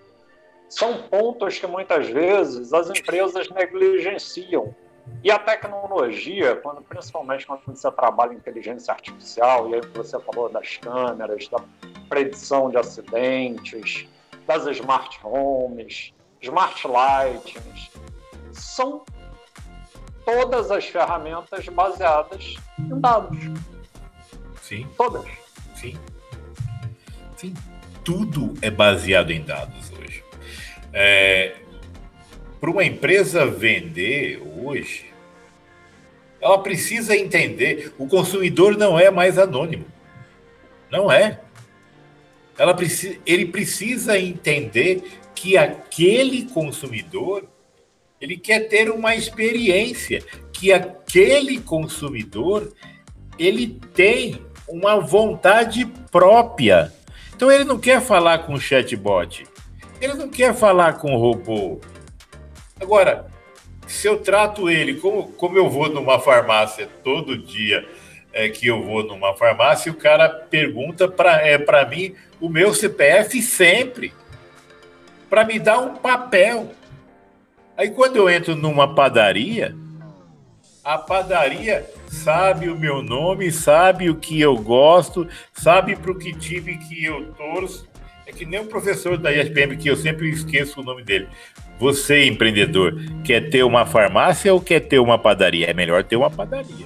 São 0.69 1.03
pontos 1.03 1.57
que 1.57 1.65
muitas 1.65 2.07
vezes 2.07 2.73
as 2.73 2.89
empresas 2.89 3.49
negligenciam 3.49 4.75
e 5.23 5.31
a 5.31 5.39
tecnologia, 5.39 6.55
quando, 6.57 6.81
principalmente 6.81 7.47
quando 7.47 7.61
você 7.65 7.89
trabalha 7.91 8.33
em 8.33 8.35
inteligência 8.35 8.93
artificial, 8.93 9.69
e 9.69 9.75
aí 9.75 9.81
você 9.93 10.19
falou 10.19 10.49
das 10.49 10.77
câmeras, 10.77 11.47
da 11.47 11.59
predição 12.09 12.69
de 12.69 12.77
acidentes, 12.77 14.07
das 14.45 14.65
smart 14.67 15.19
homes, 15.23 16.13
smart 16.41 16.87
lights, 16.87 17.89
são 18.51 19.03
todas 20.25 20.69
as 20.69 20.85
ferramentas 20.85 21.67
baseadas 21.69 22.55
em 22.77 22.99
dados. 22.99 23.39
Sim. 24.61 24.87
Todas. 24.97 25.46
Sim. 25.79 25.95
Sim. 27.35 27.53
Tudo 28.03 28.53
é 28.61 28.69
baseado 28.69 29.31
em 29.31 29.41
dados 29.41 29.91
hoje. 29.91 30.23
É, 30.93 31.55
Para 32.59 32.71
uma 32.71 32.83
empresa 32.83 33.45
vender 33.45 34.41
hoje, 34.41 35.05
ela 36.41 36.57
precisa 36.59 37.15
entender: 37.15 37.93
o 37.97 38.07
consumidor 38.07 38.77
não 38.77 38.99
é 38.99 39.11
mais 39.11 39.37
anônimo. 39.37 39.85
Não 40.91 41.11
é. 41.11 41.41
Ela 42.57 42.73
precisa, 42.73 43.17
ele 43.25 43.45
precisa 43.45 44.17
entender 44.17 45.03
que 45.35 45.57
aquele 45.57 46.45
consumidor 46.45 47.47
ele 48.19 48.35
quer 48.35 48.61
ter 48.67 48.89
uma 48.89 49.15
experiência, 49.15 50.23
que 50.51 50.71
aquele 50.71 51.59
consumidor 51.59 52.73
ele 53.37 53.79
tem 53.93 54.41
uma 54.67 54.99
vontade 54.99 55.85
própria. 56.11 56.91
Então 57.35 57.51
ele 57.51 57.63
não 57.63 57.79
quer 57.79 58.01
falar 58.01 58.39
com 58.39 58.53
o 58.53 58.59
chatbot, 58.59 59.45
ele 60.01 60.13
não 60.13 60.29
quer 60.29 60.53
falar 60.53 60.93
com 60.93 61.13
o 61.13 61.19
robô. 61.19 61.79
Agora, 62.79 63.27
se 63.87 64.07
eu 64.07 64.17
trato 64.17 64.69
ele 64.69 64.95
como, 64.95 65.29
como 65.33 65.57
eu 65.57 65.69
vou 65.69 65.89
numa 65.89 66.19
farmácia 66.19 66.87
todo 67.03 67.37
dia 67.37 67.87
é, 68.33 68.49
que 68.49 68.67
eu 68.67 68.83
vou 68.83 69.03
numa 69.03 69.33
farmácia, 69.35 69.91
o 69.91 69.95
cara 69.95 70.29
pergunta 70.29 71.07
para 71.07 71.41
é, 71.47 71.57
mim 71.89 72.13
o 72.39 72.49
meu 72.49 72.73
CPF 72.73 73.41
sempre, 73.41 74.13
para 75.29 75.43
me 75.43 75.57
dar 75.57 75.79
um 75.79 75.95
papel. 75.95 76.71
Aí 77.75 77.89
quando 77.89 78.17
eu 78.17 78.29
entro 78.29 78.55
numa 78.55 78.93
padaria, 78.93 79.75
a 80.83 80.97
padaria 80.97 81.89
sabe 82.07 82.69
o 82.69 82.77
meu 82.77 83.01
nome, 83.01 83.51
sabe 83.51 84.09
o 84.09 84.15
que 84.15 84.39
eu 84.39 84.55
gosto, 84.57 85.27
sabe 85.53 85.95
para 85.95 86.11
o 86.11 86.17
que 86.17 86.33
time 86.33 86.77
que 86.77 87.03
eu 87.03 87.33
torço. 87.33 87.87
É 88.25 88.31
que 88.31 88.45
nem 88.45 88.59
o 88.59 88.65
professor 88.65 89.17
da 89.17 89.31
ISPM, 89.31 89.77
que 89.77 89.89
eu 89.89 89.95
sempre 89.95 90.29
esqueço 90.29 90.81
o 90.81 90.83
nome 90.83 91.03
dele. 91.03 91.27
Você, 91.79 92.25
empreendedor, 92.25 92.95
quer 93.23 93.49
ter 93.49 93.63
uma 93.63 93.85
farmácia 93.85 94.53
ou 94.53 94.59
quer 94.59 94.81
ter 94.81 94.99
uma 94.99 95.17
padaria? 95.17 95.67
É 95.67 95.73
melhor 95.73 96.03
ter 96.03 96.15
uma 96.15 96.29
padaria. 96.29 96.85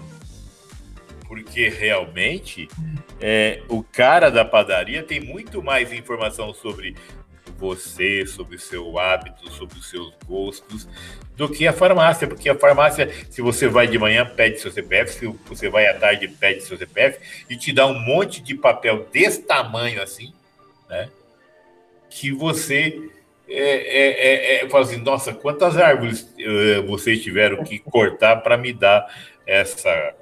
Porque 1.28 1.69
realmente 1.69 2.67
é, 3.19 3.61
o 3.69 3.82
cara 3.82 4.30
da 4.30 4.43
padaria 4.43 5.01
tem 5.01 5.22
muito 5.22 5.63
mais 5.63 5.93
informação 5.93 6.53
sobre 6.53 6.95
você, 7.57 8.25
sobre 8.25 8.55
o 8.55 8.59
seu 8.59 8.97
hábito, 8.97 9.51
sobre 9.51 9.77
os 9.77 9.89
seus 9.89 10.13
gostos, 10.25 10.87
do 11.35 11.49
que 11.49 11.67
a 11.67 11.73
farmácia. 11.73 12.27
Porque 12.27 12.49
a 12.49 12.55
farmácia, 12.55 13.09
se 13.29 13.41
você 13.41 13.67
vai 13.67 13.87
de 13.87 13.97
manhã, 13.97 14.25
pede 14.25 14.59
seu 14.59 14.71
CPF, 14.71 15.13
se 15.13 15.27
você 15.45 15.69
vai 15.69 15.87
à 15.87 15.93
tarde, 15.93 16.27
pede 16.27 16.61
seu 16.61 16.77
CPF, 16.77 17.19
e 17.49 17.55
te 17.55 17.71
dá 17.71 17.85
um 17.85 17.99
monte 17.99 18.41
de 18.41 18.55
papel 18.55 19.07
desse 19.11 19.43
tamanho 19.43 20.01
assim, 20.01 20.33
né? 20.89 21.09
Que 22.09 22.31
você 22.31 23.09
é, 23.47 23.63
é, 23.63 24.61
é, 24.61 24.65
é 24.65 24.69
fala 24.69 24.85
assim, 24.85 24.97
nossa, 24.97 25.33
quantas 25.33 25.77
árvores 25.77 26.21
uh, 26.21 26.87
vocês 26.87 27.21
tiveram 27.21 27.63
que 27.63 27.79
cortar 27.79 28.37
para 28.37 28.57
me 28.57 28.71
dar 28.71 29.05
essa. 29.45 30.13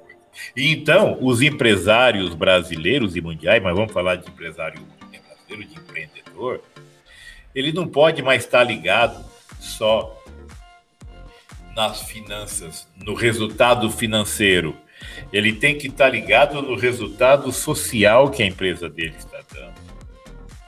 E 0.56 0.72
então, 0.72 1.18
os 1.20 1.40
empresários 1.42 2.34
brasileiros 2.34 3.16
e 3.16 3.20
mundiais, 3.20 3.62
mas 3.62 3.74
vamos 3.74 3.92
falar 3.92 4.16
de 4.16 4.28
empresário 4.28 4.80
brasileiro, 5.48 5.64
de 5.68 5.78
empreendedor, 5.78 6.60
ele 7.54 7.72
não 7.72 7.86
pode 7.86 8.22
mais 8.22 8.44
estar 8.44 8.62
ligado 8.62 9.24
só 9.58 10.16
nas 11.74 12.02
finanças, 12.02 12.86
no 12.96 13.14
resultado 13.14 13.90
financeiro. 13.90 14.76
Ele 15.32 15.52
tem 15.52 15.76
que 15.76 15.86
estar 15.86 16.08
ligado 16.08 16.60
no 16.60 16.76
resultado 16.76 17.50
social 17.52 18.30
que 18.30 18.42
a 18.42 18.46
empresa 18.46 18.88
dele 18.88 19.14
está 19.16 19.40
dando. 19.52 19.80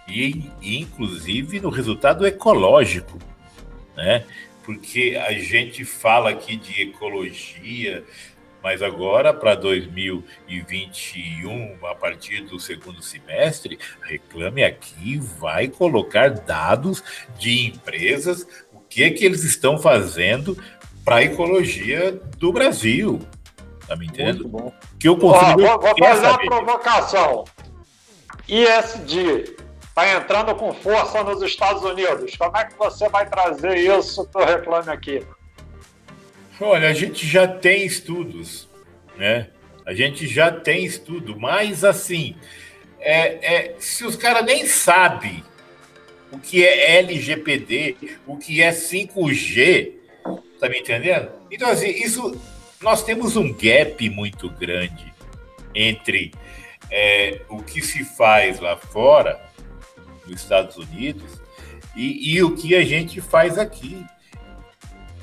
E, 0.08 0.50
inclusive, 0.62 1.60
no 1.60 1.70
resultado 1.70 2.26
ecológico, 2.26 3.18
né? 3.96 4.24
Porque 4.64 5.20
a 5.26 5.32
gente 5.32 5.84
fala 5.84 6.30
aqui 6.30 6.56
de 6.56 6.82
ecologia, 6.82 8.04
mas 8.62 8.82
agora, 8.82 9.34
para 9.34 9.56
2021, 9.56 11.78
a 11.84 11.94
partir 11.94 12.42
do 12.42 12.60
segundo 12.60 13.02
semestre, 13.02 13.78
Reclame 14.02 14.62
Aqui 14.62 15.18
vai 15.18 15.68
colocar 15.68 16.30
dados 16.30 17.02
de 17.38 17.66
empresas, 17.66 18.46
o 18.72 18.80
que, 18.80 19.02
é 19.02 19.10
que 19.10 19.24
eles 19.24 19.42
estão 19.42 19.78
fazendo 19.78 20.56
para 21.04 21.16
a 21.16 21.24
ecologia 21.24 22.12
do 22.38 22.52
Brasil. 22.52 23.18
Tá 23.86 23.96
me 23.96 24.06
entendendo? 24.06 24.48
Muito 24.48 24.48
bom. 24.48 24.72
Que 24.98 25.08
o 25.08 25.16
consumidor 25.16 25.66
Ó, 25.66 25.78
vou, 25.78 25.80
vou 25.80 25.98
fazer 25.98 26.26
uma 26.26 26.38
provocação. 26.38 27.44
ISD 28.48 29.56
está 29.80 30.14
entrando 30.14 30.54
com 30.54 30.72
força 30.72 31.24
nos 31.24 31.42
Estados 31.42 31.82
Unidos. 31.82 32.36
Como 32.36 32.56
é 32.56 32.64
que 32.64 32.78
você 32.78 33.08
vai 33.08 33.28
trazer 33.28 33.76
isso 33.76 34.24
para 34.28 34.42
o 34.42 34.46
Reclame 34.46 34.90
Aqui? 34.90 35.26
Olha, 36.60 36.88
a 36.88 36.92
gente 36.92 37.26
já 37.26 37.46
tem 37.48 37.84
estudos, 37.84 38.68
né? 39.16 39.48
A 39.84 39.94
gente 39.94 40.26
já 40.26 40.50
tem 40.50 40.84
estudo, 40.84 41.38
mas 41.38 41.84
assim, 41.84 42.36
é, 43.00 43.54
é, 43.54 43.74
se 43.78 44.04
os 44.04 44.14
caras 44.14 44.44
nem 44.44 44.66
sabem 44.66 45.42
o 46.30 46.38
que 46.38 46.64
é 46.64 46.98
LGPD, 46.98 47.96
o 48.26 48.36
que 48.36 48.62
é 48.62 48.70
5G, 48.70 49.92
tá 50.58 50.68
me 50.68 50.78
entendendo? 50.78 51.30
Então, 51.50 51.68
assim, 51.68 51.88
isso 51.88 52.40
nós 52.80 53.04
temos 53.04 53.36
um 53.36 53.52
gap 53.52 54.08
muito 54.08 54.48
grande 54.48 55.12
entre 55.74 56.32
é, 56.90 57.40
o 57.48 57.62
que 57.62 57.80
se 57.82 58.04
faz 58.04 58.60
lá 58.60 58.76
fora, 58.76 59.40
nos 60.26 60.40
Estados 60.40 60.76
Unidos, 60.76 61.40
e, 61.96 62.34
e 62.34 62.42
o 62.42 62.54
que 62.54 62.74
a 62.74 62.84
gente 62.84 63.20
faz 63.20 63.58
aqui. 63.58 64.04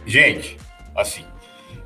Gente, 0.05 0.57
assim, 0.95 1.25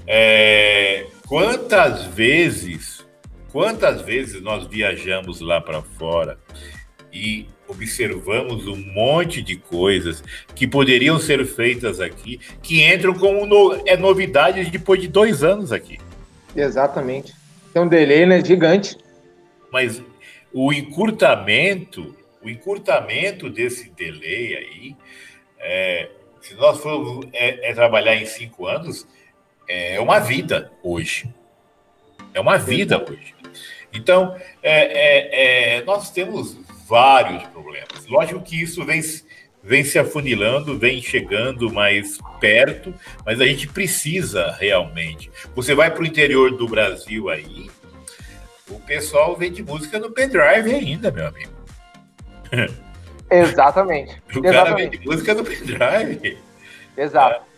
é, 0.07 1.07
quantas 1.27 2.05
vezes, 2.05 3.05
quantas 3.51 4.01
vezes 4.01 4.41
nós 4.41 4.67
viajamos 4.67 5.39
lá 5.39 5.61
para 5.61 5.81
fora 5.81 6.37
e 7.11 7.47
observamos 7.67 8.67
um 8.67 8.75
monte 8.75 9.41
de 9.41 9.55
coisas 9.55 10.23
que 10.55 10.67
poderiam 10.67 11.19
ser 11.19 11.45
feitas 11.45 11.99
aqui, 11.99 12.39
que 12.61 12.83
entram 12.83 13.13
como 13.13 13.45
no, 13.45 13.81
é 13.85 13.95
novidade 13.95 14.69
depois 14.69 14.99
de 15.01 15.07
dois 15.07 15.43
anos 15.43 15.71
aqui. 15.71 15.99
Exatamente. 16.55 17.33
Tem 17.73 17.81
um 17.81 17.87
delay 17.87 18.25
né, 18.25 18.43
gigante. 18.43 18.97
Mas 19.71 20.01
o 20.51 20.71
encurtamento, 20.71 22.15
o 22.43 22.49
encurtamento 22.49 23.49
desse 23.49 23.89
delay 23.91 24.55
aí, 24.55 24.95
é, 25.59 26.09
se 26.43 26.53
nós 26.55 26.79
formos 26.79 27.25
é, 27.31 27.69
é 27.69 27.73
trabalhar 27.73 28.15
em 28.15 28.25
cinco 28.25 28.67
anos, 28.67 29.07
é 29.67 29.99
uma 29.99 30.19
vida 30.19 30.71
hoje. 30.83 31.33
É 32.33 32.39
uma 32.39 32.57
vida 32.57 33.01
hoje. 33.01 33.33
Então, 33.93 34.35
é, 34.61 35.77
é, 35.77 35.77
é, 35.77 35.83
nós 35.83 36.11
temos 36.11 36.57
vários 36.85 37.43
problemas. 37.43 38.05
Lógico 38.07 38.41
que 38.41 38.61
isso 38.61 38.83
vem, 38.83 39.01
vem 39.63 39.85
se 39.85 39.97
afunilando, 39.97 40.77
vem 40.77 41.01
chegando 41.01 41.71
mais 41.71 42.17
perto, 42.41 42.93
mas 43.25 43.39
a 43.39 43.45
gente 43.45 43.67
precisa 43.67 44.51
realmente. 44.59 45.31
Você 45.55 45.73
vai 45.73 45.91
para 45.91 46.03
o 46.03 46.05
interior 46.05 46.57
do 46.57 46.67
Brasil 46.67 47.29
aí, 47.29 47.69
o 48.69 48.79
pessoal 48.81 49.35
vende 49.37 49.63
música 49.63 49.97
no 49.97 50.11
pendrive 50.11 50.73
ainda, 50.73 51.09
meu 51.09 51.27
amigo. 51.27 51.53
Exatamente. 53.30 54.21
o 54.36 54.41
cara 54.41 54.55
Exatamente. 54.55 54.97
vende 54.97 55.07
música 55.07 55.34
no 55.34 55.43
pendrive. 55.43 56.38
Exato. 56.95 57.36
É. 57.49 57.53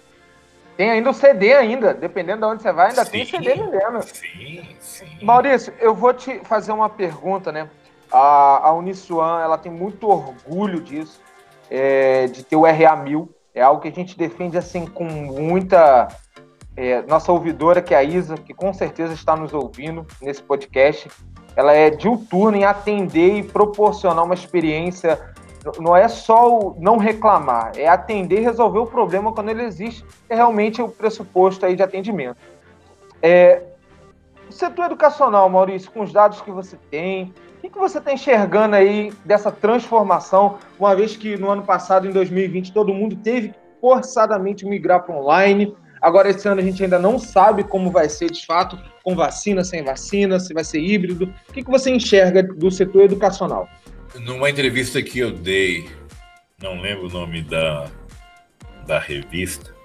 Tem 0.78 0.91
ainda 0.91 1.09
o 1.09 1.13
CD 1.13 1.53
ainda, 1.53 1.93
dependendo 1.93 2.39
de 2.39 2.45
onde 2.45 2.61
você 2.61 2.72
vai, 2.72 2.89
ainda 2.89 3.05
sim, 3.05 3.11
tem 3.11 3.26
CD 3.26 3.55
vendendo. 3.55 4.01
Sim, 4.03 4.68
sim. 4.80 5.05
Maurício, 5.22 5.74
eu 5.80 5.95
vou 5.95 6.13
te 6.13 6.39
fazer 6.43 6.74
uma 6.74 6.89
pergunta, 6.89 7.51
né? 7.51 7.70
A, 8.11 8.68
a 8.68 8.74
Uniswan, 8.74 9.41
ela 9.41 9.57
tem 9.57 9.72
muito 9.72 10.09
orgulho 10.09 10.82
disso, 10.82 11.22
é, 11.70 12.28
de 12.28 12.43
ter 12.43 12.57
o 12.57 12.61
RA1000. 12.61 13.30
É 13.53 13.61
algo 13.61 13.82
que 13.82 13.88
a 13.88 13.91
gente 13.91 14.18
defende, 14.18 14.57
assim, 14.57 14.86
com 14.86 15.05
muita... 15.05 16.09
É, 16.78 17.01
nossa 17.03 17.32
ouvidora, 17.32 17.82
que 17.82 17.93
é 17.93 17.97
a 17.97 18.03
Isa, 18.03 18.36
que 18.36 18.53
com 18.53 18.74
certeza 18.74 19.13
está 19.13 19.34
nos 19.34 19.53
ouvindo 19.53 20.05
nesse 20.22 20.43
podcast, 20.43 21.09
ela 21.55 21.72
é 21.72 21.89
diuturna 21.89 22.57
em 22.57 22.66
atender 22.66 23.38
e 23.38 23.43
proporcionar 23.43 24.26
uma 24.26 24.34
experiência 24.34 25.34
não 25.80 25.95
é 25.95 26.07
só 26.07 26.49
o 26.49 26.76
não 26.80 26.97
reclamar, 26.97 27.72
é 27.76 27.88
atender 27.88 28.39
e 28.39 28.43
resolver 28.43 28.80
o 28.80 28.86
problema 28.86 29.32
quando 29.32 29.49
ele 29.49 29.63
existe, 29.63 30.05
é 30.30 30.36
realmente 30.36 30.82
o 30.82 30.89
pressuposto 30.89 31.66
aí 31.66 31.76
de 31.76 31.84
atendimento. 31.84 32.38
É, 33.22 33.61
o 34.47 34.51
setor 34.51 34.86
educacional, 34.86 35.49
Maurício, 35.49 35.91
com 35.91 36.01
os 36.01 36.13
dados 36.13 36.41
que 36.41 36.51
você 36.51 36.78
tem, 36.89 37.34
o 37.63 37.70
que, 37.70 37.80
você 37.80 37.97
está 37.97 38.13
enxergando 38.13 38.76
aí 38.76 39.11
dessa 39.26 39.51
transformação, 39.51 40.57
uma 40.80 40.95
vez 40.95 41.18
que 41.18 41.36
no 41.36 41.49
ano 41.49 41.63
passado, 41.63 42.07
em 42.07 42.11
2020, 42.11 42.72
todo 42.72 42.93
mundo 42.93 43.16
teve 43.16 43.49
que 43.49 43.55
forçadamente 43.82 44.66
migrar 44.66 45.03
para 45.03 45.16
online, 45.16 45.76
Agora, 46.05 46.30
esse 46.30 46.47
ano 46.47 46.61
a 46.61 46.63
gente 46.63 46.84
ainda 46.84 46.99
não 46.99 47.18
sabe 47.18 47.63
como 47.63 47.89
vai 47.89 48.07
ser 48.07 48.30
de 48.30 48.45
fato, 48.45 48.78
com 49.03 49.16
vacina, 49.16 49.63
sem 49.63 49.84
vacina, 49.84 50.39
se 50.39 50.53
vai 50.53 50.63
ser 50.63 50.80
híbrido. 50.80 51.34
O 51.49 51.53
que, 51.53 51.63
que 51.63 51.72
você 51.72 51.89
enxerga 51.89 52.43
do 52.43 52.70
setor 52.70 53.05
educacional? 53.05 53.68
Numa 54.14 54.49
entrevista 54.49 55.01
que 55.01 55.20
eu 55.20 55.32
dei, 55.32 55.89
não 56.62 56.80
lembro 56.82 57.08
o 57.08 57.12
nome 57.12 57.41
da, 57.41 57.89
da 58.86 58.99
revista, 58.99 59.76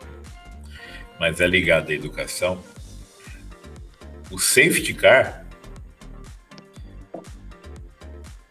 mas 1.18 1.40
é 1.40 1.46
ligado 1.46 1.90
à 1.90 1.94
educação. 1.94 2.62
O 4.30 4.38
safety 4.38 4.94
car 4.94 5.44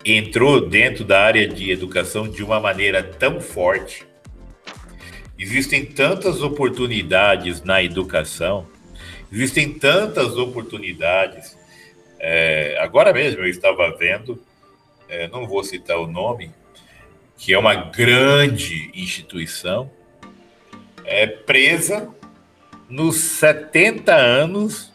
entrou 0.04 0.68
dentro 0.68 1.04
da 1.04 1.22
área 1.22 1.48
de 1.48 1.72
educação 1.72 2.28
de 2.28 2.44
uma 2.44 2.60
maneira 2.60 3.04
tão 3.04 3.40
forte. 3.40 4.06
Existem 5.38 5.86
tantas 5.86 6.42
oportunidades 6.42 7.64
na 7.64 7.82
educação, 7.82 8.68
existem 9.32 9.74
tantas 9.74 10.36
oportunidades. 10.36 11.58
É, 12.20 12.78
agora 12.82 13.14
mesmo 13.14 13.42
eu 13.42 13.48
estava 13.48 13.96
vendo, 13.98 14.42
é, 15.10 15.28
não 15.28 15.48
vou 15.48 15.64
citar 15.64 15.98
o 15.98 16.08
nome, 16.08 16.52
que 17.38 17.54
é 17.54 17.58
uma 17.58 17.76
grande 17.76 18.92
instituição, 18.94 19.90
é 21.04 21.26
presa 21.26 22.10
nos 22.88 23.16
70 23.18 24.16
anos 24.16 24.94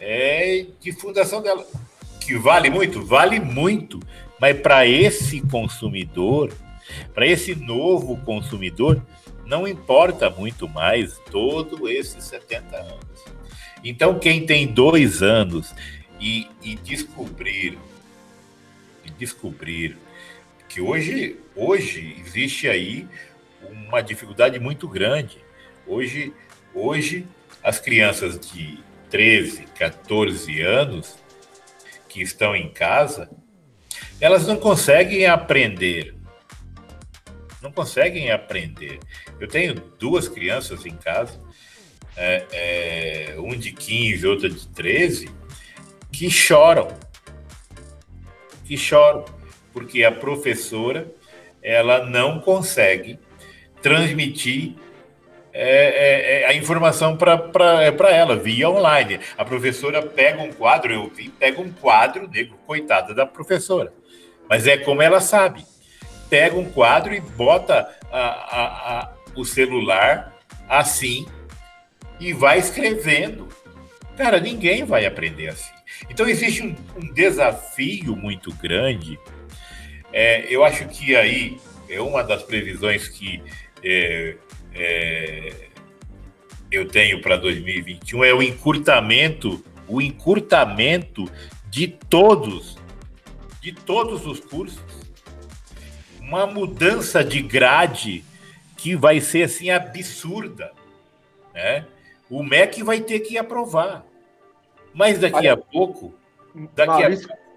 é, 0.00 0.66
de 0.80 0.92
fundação 0.92 1.42
dela 1.42 1.66
que 2.28 2.36
vale 2.36 2.68
muito? 2.68 3.02
Vale 3.02 3.40
muito. 3.40 3.98
Mas 4.38 4.60
para 4.60 4.86
esse 4.86 5.40
consumidor, 5.40 6.52
para 7.14 7.26
esse 7.26 7.54
novo 7.54 8.18
consumidor, 8.18 9.02
não 9.46 9.66
importa 9.66 10.28
muito 10.28 10.68
mais 10.68 11.18
todo 11.30 11.88
esses 11.88 12.22
70 12.24 12.76
anos. 12.76 13.24
Então, 13.82 14.18
quem 14.18 14.44
tem 14.44 14.66
dois 14.66 15.22
anos 15.22 15.74
e, 16.20 16.46
e 16.62 16.74
descobrir, 16.74 17.78
e 19.08 19.10
descobrir 19.10 19.96
que 20.68 20.80
hoje, 20.80 21.38
hoje 21.56 22.16
existe 22.20 22.68
aí 22.68 23.08
uma 23.62 24.00
dificuldade 24.00 24.58
muito 24.58 24.86
grande. 24.86 25.38
Hoje, 25.86 26.32
hoje 26.74 27.26
as 27.62 27.80
crianças 27.80 28.38
de 28.38 28.78
13, 29.10 29.64
14 29.78 30.60
anos 30.60 31.16
que 32.08 32.22
estão 32.22 32.54
em 32.54 32.68
casa, 32.68 33.30
elas 34.20 34.46
não 34.46 34.56
conseguem 34.56 35.26
aprender. 35.26 36.14
Não 37.62 37.72
conseguem 37.72 38.30
aprender. 38.30 39.00
Eu 39.40 39.48
tenho 39.48 39.74
duas 39.74 40.28
crianças 40.28 40.86
em 40.86 40.94
casa, 40.94 41.40
é, 42.16 42.46
é, 43.32 43.40
um 43.40 43.56
de 43.56 43.72
15, 43.72 44.26
outra 44.26 44.48
de 44.48 44.68
13, 44.68 45.30
que 46.12 46.30
choram. 46.30 46.88
Que 48.68 48.76
choram, 48.76 49.24
porque 49.72 50.04
a 50.04 50.12
professora 50.12 51.10
ela 51.62 52.04
não 52.04 52.38
consegue 52.38 53.18
transmitir 53.82 54.76
é, 55.52 55.60
é, 55.60 56.42
é, 56.42 56.46
a 56.46 56.54
informação 56.54 57.16
para 57.16 57.82
é 57.82 58.16
ela, 58.16 58.36
via 58.36 58.70
online. 58.70 59.18
A 59.36 59.44
professora 59.44 60.00
pega 60.00 60.40
um 60.40 60.52
quadro, 60.52 60.92
eu 60.92 61.08
vi, 61.08 61.30
pega 61.30 61.60
um 61.60 61.72
quadro 61.72 62.28
negro, 62.28 62.56
coitada 62.64 63.12
da 63.12 63.26
professora. 63.26 63.92
Mas 64.48 64.68
é 64.68 64.76
como 64.76 65.02
ela 65.02 65.20
sabe. 65.20 65.64
Pega 66.30 66.56
um 66.56 66.70
quadro 66.70 67.12
e 67.12 67.20
bota 67.20 67.88
a, 68.12 68.18
a, 68.18 69.00
a, 69.00 69.12
o 69.34 69.44
celular 69.44 70.32
assim 70.68 71.26
e 72.20 72.32
vai 72.32 72.58
escrevendo. 72.58 73.48
Cara, 74.18 74.40
ninguém 74.40 74.84
vai 74.84 75.06
aprender 75.06 75.46
assim. 75.46 75.72
Então 76.10 76.28
existe 76.28 76.60
um, 76.60 76.74
um 76.96 77.14
desafio 77.14 78.16
muito 78.16 78.52
grande. 78.52 79.16
É, 80.12 80.52
eu 80.52 80.64
acho 80.64 80.88
que 80.88 81.14
aí 81.14 81.56
é 81.88 82.00
uma 82.00 82.24
das 82.24 82.42
previsões 82.42 83.06
que 83.06 83.40
é, 83.80 84.34
é, 84.74 85.54
eu 86.68 86.88
tenho 86.88 87.22
para 87.22 87.36
2021 87.36 88.24
é 88.24 88.34
o 88.34 88.42
encurtamento, 88.42 89.64
o 89.86 90.02
encurtamento 90.02 91.30
de 91.70 91.86
todos, 91.86 92.76
de 93.60 93.70
todos 93.70 94.26
os 94.26 94.40
cursos. 94.40 94.82
Uma 96.20 96.44
mudança 96.44 97.22
de 97.22 97.40
grade 97.40 98.24
que 98.76 98.96
vai 98.96 99.20
ser 99.20 99.44
assim 99.44 99.70
absurda, 99.70 100.72
né? 101.54 101.86
O 102.30 102.42
MEC 102.42 102.82
vai 102.82 103.00
ter 103.00 103.20
que 103.20 103.38
aprovar. 103.38 104.04
Mas 104.92 105.18
daqui 105.18 105.36
Olha, 105.36 105.54
a 105.54 105.56
pouco, 105.56 106.12
daqui 106.74 107.02
Maurício, 107.02 107.32
a 107.32 107.48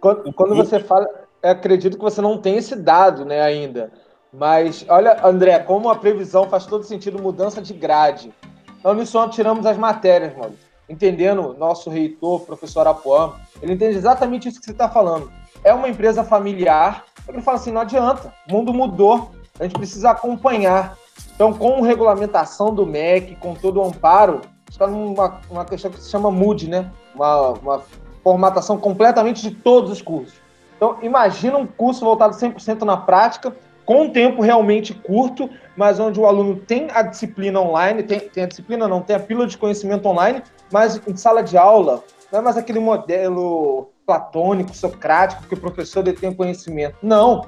quando, 0.00 0.32
quando 0.32 0.54
você 0.54 0.78
fala, 0.78 1.08
acredito 1.42 1.96
que 1.96 2.02
você 2.02 2.20
não 2.20 2.38
tem 2.38 2.56
esse 2.56 2.76
dado, 2.76 3.24
né, 3.24 3.40
ainda. 3.40 3.90
Mas 4.32 4.84
olha, 4.88 5.26
André, 5.26 5.58
como 5.60 5.88
a 5.88 5.96
previsão 5.96 6.48
faz 6.48 6.66
todo 6.66 6.84
sentido, 6.84 7.22
mudança 7.22 7.62
de 7.62 7.72
grade. 7.72 8.32
Na 8.84 8.90
Uniswan 8.90 9.28
tiramos 9.30 9.64
as 9.66 9.76
matérias, 9.76 10.36
mano. 10.36 10.54
Entendendo, 10.88 11.54
nosso 11.58 11.90
reitor, 11.90 12.42
professor 12.42 12.86
Apuã, 12.86 13.34
ele 13.60 13.72
entende 13.72 13.96
exatamente 13.96 14.48
isso 14.48 14.60
que 14.60 14.66
você 14.66 14.72
está 14.72 14.88
falando. 14.88 15.32
É 15.64 15.72
uma 15.72 15.88
empresa 15.88 16.22
familiar, 16.22 17.04
ele 17.26 17.42
fala 17.42 17.56
assim, 17.56 17.72
não 17.72 17.80
adianta, 17.80 18.32
o 18.48 18.52
mundo 18.52 18.72
mudou, 18.72 19.32
a 19.58 19.64
gente 19.64 19.74
precisa 19.74 20.10
acompanhar. 20.10 20.96
Então, 21.34 21.52
com 21.52 21.80
regulamentação 21.82 22.74
do 22.74 22.86
MEC, 22.86 23.36
com 23.36 23.54
todo 23.54 23.80
o 23.80 23.84
amparo, 23.84 24.40
está 24.68 24.86
numa 24.86 25.40
uma 25.50 25.64
questão 25.64 25.90
que 25.90 26.00
se 26.00 26.10
chama 26.10 26.30
MUD, 26.30 26.68
né? 26.68 26.90
Uma, 27.14 27.50
uma 27.50 27.82
formatação 28.22 28.78
completamente 28.78 29.42
de 29.42 29.50
todos 29.50 29.90
os 29.90 30.02
cursos. 30.02 30.34
Então, 30.76 30.98
imagina 31.02 31.56
um 31.56 31.66
curso 31.66 32.04
voltado 32.04 32.34
100% 32.34 32.82
na 32.82 32.96
prática, 32.96 33.54
com 33.84 34.02
um 34.02 34.10
tempo 34.10 34.42
realmente 34.42 34.92
curto, 34.92 35.48
mas 35.76 36.00
onde 36.00 36.18
o 36.18 36.26
aluno 36.26 36.56
tem 36.56 36.88
a 36.92 37.02
disciplina 37.02 37.60
online, 37.60 38.02
tem, 38.02 38.18
tem 38.18 38.44
a 38.44 38.46
disciplina 38.46 38.88
não, 38.88 39.00
tem 39.00 39.14
a 39.14 39.20
pílula 39.20 39.46
de 39.46 39.56
conhecimento 39.56 40.08
online, 40.08 40.42
mas 40.72 41.00
em 41.06 41.16
sala 41.16 41.42
de 41.42 41.56
aula, 41.56 42.02
não 42.32 42.40
é 42.40 42.42
mais 42.42 42.56
aquele 42.56 42.80
modelo 42.80 43.88
platônico, 44.04 44.74
socrático, 44.74 45.44
que 45.44 45.54
o 45.54 45.60
professor 45.60 46.02
detém 46.02 46.32
conhecimento. 46.32 46.96
Não, 47.02 47.46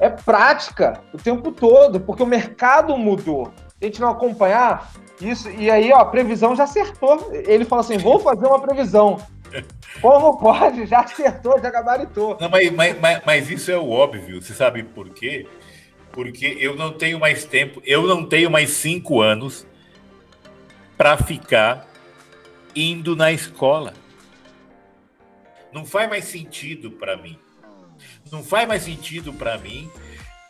é 0.00 0.08
prática 0.08 1.00
o 1.12 1.18
tempo 1.18 1.52
todo, 1.52 2.00
porque 2.00 2.22
o 2.22 2.26
mercado 2.26 2.96
mudou. 2.96 3.52
Se 3.68 3.74
a 3.82 3.84
gente 3.86 4.00
não 4.00 4.10
acompanhar 4.10 4.92
isso, 5.20 5.50
e 5.50 5.70
aí 5.70 5.92
ó, 5.92 5.98
a 5.98 6.04
previsão 6.04 6.54
já 6.54 6.64
acertou. 6.64 7.30
Ele 7.32 7.64
fala 7.64 7.80
assim: 7.80 7.98
vou 7.98 8.18
fazer 8.18 8.46
uma 8.46 8.60
previsão. 8.60 9.18
Como 10.00 10.38
pode? 10.38 10.86
Já 10.86 11.00
acertou, 11.00 11.58
já 11.60 11.70
gabaritou. 11.70 12.36
Não, 12.40 12.48
mas, 12.48 12.70
mas, 12.70 13.22
mas, 13.24 13.50
isso 13.50 13.70
é 13.70 13.78
o 13.78 13.90
óbvio. 13.90 14.40
Você 14.40 14.52
sabe 14.52 14.82
por 14.82 15.08
quê? 15.10 15.46
porque 16.18 16.56
eu 16.58 16.74
não 16.74 16.92
tenho 16.92 17.16
mais 17.18 17.44
tempo, 17.44 17.80
eu 17.84 18.04
não 18.04 18.26
tenho 18.26 18.50
mais 18.50 18.70
cinco 18.70 19.20
anos 19.20 19.64
para 20.96 21.16
ficar 21.16 21.86
indo 22.74 23.14
na 23.14 23.30
escola. 23.30 23.94
Não 25.72 25.84
faz 25.84 26.08
mais 26.08 26.24
sentido 26.24 26.90
para 26.90 27.16
mim. 27.16 27.38
Não 28.30 28.42
faz 28.42 28.66
mais 28.68 28.82
sentido 28.82 29.32
para 29.32 29.58
mim 29.58 29.90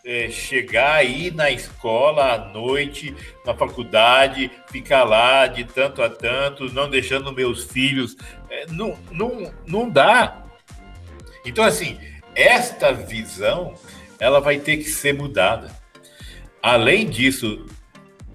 é, 0.05 0.31
chegar 0.31 0.95
aí 0.95 1.31
na 1.31 1.51
escola 1.51 2.33
à 2.33 2.39
noite, 2.39 3.14
na 3.45 3.55
faculdade, 3.55 4.51
ficar 4.70 5.05
lá 5.05 5.47
de 5.47 5.64
tanto 5.64 6.03
a 6.03 6.09
tanto, 6.09 6.72
não 6.72 6.89
deixando 6.89 7.31
meus 7.31 7.64
filhos. 7.64 8.16
É, 8.49 8.66
não, 8.68 8.99
não, 9.11 9.53
não 9.66 9.91
dá. 9.91 10.45
Então, 11.45 11.62
assim, 11.62 11.99
esta 12.35 12.93
visão 12.93 13.74
ela 14.18 14.41
vai 14.41 14.59
ter 14.59 14.79
que 14.79 14.85
ser 14.85 15.12
mudada. 15.12 15.70
Além 16.62 17.07
disso, 17.07 17.66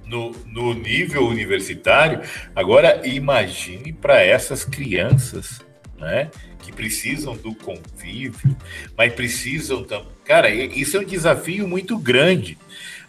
no, 0.05 0.31
no 0.45 0.73
nível 0.73 1.25
universitário, 1.25 2.21
agora 2.55 3.01
imagine 3.07 3.91
para 3.91 4.21
essas 4.21 4.63
crianças, 4.63 5.61
né? 5.97 6.29
Que 6.63 6.71
precisam 6.71 7.35
do 7.35 7.53
convívio, 7.53 8.55
mas 8.97 9.13
precisam 9.13 9.83
também. 9.83 10.07
Cara, 10.25 10.49
isso 10.49 10.97
é 10.97 11.01
um 11.01 11.05
desafio 11.05 11.67
muito 11.67 11.97
grande. 11.97 12.57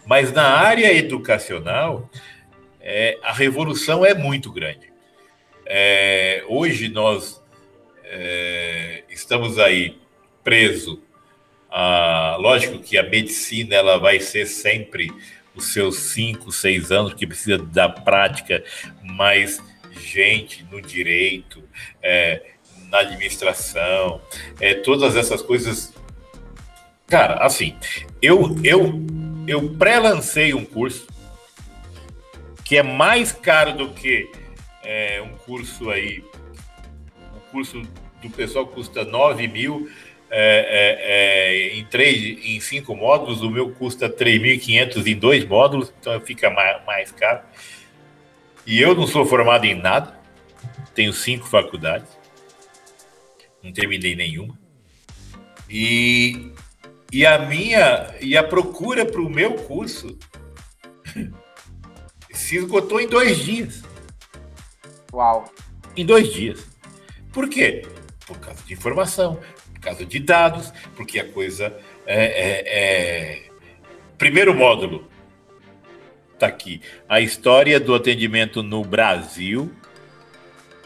Mas 0.05 0.31
na 0.31 0.43
área 0.43 0.93
educacional, 0.93 2.09
é, 2.79 3.17
a 3.23 3.33
revolução 3.33 4.05
é 4.05 4.13
muito 4.13 4.51
grande. 4.51 4.91
É, 5.65 6.43
hoje 6.47 6.89
nós 6.89 7.41
é, 8.03 9.03
estamos 9.09 9.57
aí 9.57 9.97
presos 10.43 10.99
ah, 11.77 12.37
lógico 12.39 12.79
que 12.79 12.97
a 12.97 13.03
medicina 13.03 13.75
ela 13.75 13.97
vai 13.97 14.21
ser 14.21 14.45
sempre 14.45 15.11
os 15.53 15.73
seus 15.73 15.97
cinco, 15.97 16.49
seis 16.49 16.89
anos, 16.89 17.13
que 17.13 17.27
precisa 17.27 17.57
da 17.57 17.89
prática, 17.89 18.63
mas 19.03 19.61
gente 19.91 20.63
no 20.71 20.81
direito, 20.81 21.61
é, 22.01 22.41
na 22.95 22.99
administração, 23.01 24.21
é, 24.59 24.73
todas 24.73 25.15
essas 25.15 25.41
coisas. 25.41 25.93
Cara, 27.07 27.35
assim, 27.45 27.75
eu 28.21 28.55
eu 28.63 29.05
eu 29.47 29.69
pré-lancei 29.75 30.53
um 30.53 30.65
curso 30.65 31.07
que 32.63 32.77
é 32.77 32.83
mais 32.83 33.31
caro 33.31 33.73
do 33.73 33.89
que 33.89 34.31
é, 34.83 35.21
um 35.21 35.37
curso 35.37 35.89
aí, 35.89 36.23
um 37.35 37.51
curso 37.51 37.81
do 38.21 38.29
pessoal 38.29 38.65
custa 38.65 39.03
9 39.03 39.47
mil 39.47 39.87
é, 40.31 41.69
é, 41.69 41.73
é, 41.73 41.77
em 41.77 41.85
três, 41.85 42.43
em 42.43 42.59
cinco 42.59 42.95
módulos, 42.95 43.41
o 43.41 43.49
meu 43.49 43.69
custa 43.71 44.09
3.500 44.09 45.05
em 45.05 45.15
dois 45.15 45.45
módulos, 45.45 45.93
então 45.99 46.19
fica 46.21 46.49
mais, 46.49 46.83
mais 46.85 47.11
caro. 47.11 47.41
E 48.65 48.81
eu 48.81 48.95
não 48.95 49.05
sou 49.05 49.25
formado 49.25 49.65
em 49.65 49.75
nada, 49.75 50.19
tenho 50.95 51.13
cinco 51.13 51.45
faculdades, 51.45 52.09
não 53.65 53.73
terminei 53.73 54.15
nenhuma. 54.15 54.57
E, 55.67 56.51
e 57.11 57.25
a 57.25 57.39
minha 57.39 58.15
e 58.21 58.37
a 58.37 58.43
procura 58.43 59.03
para 59.03 59.21
o 59.21 59.29
meu 59.29 59.55
curso 59.55 60.17
se 62.31 62.57
esgotou 62.57 63.01
em 63.01 63.07
dois 63.07 63.39
dias. 63.39 63.83
Uau! 65.11 65.51
Em 65.97 66.05
dois 66.05 66.31
dias. 66.31 66.67
Por 67.33 67.49
quê? 67.49 67.87
Por 68.27 68.37
causa 68.39 68.61
de 68.63 68.73
informação, 68.73 69.39
por 69.73 69.79
causa 69.79 70.05
de 70.05 70.19
dados, 70.19 70.71
porque 70.95 71.19
a 71.19 71.27
coisa 71.27 71.75
é, 72.05 72.25
é, 72.25 72.63
é... 72.67 73.49
primeiro 74.17 74.53
módulo 74.53 75.09
está 76.33 76.47
aqui. 76.47 76.81
A 77.09 77.19
história 77.19 77.79
do 77.79 77.95
atendimento 77.95 78.61
no 78.61 78.83
Brasil 78.83 79.73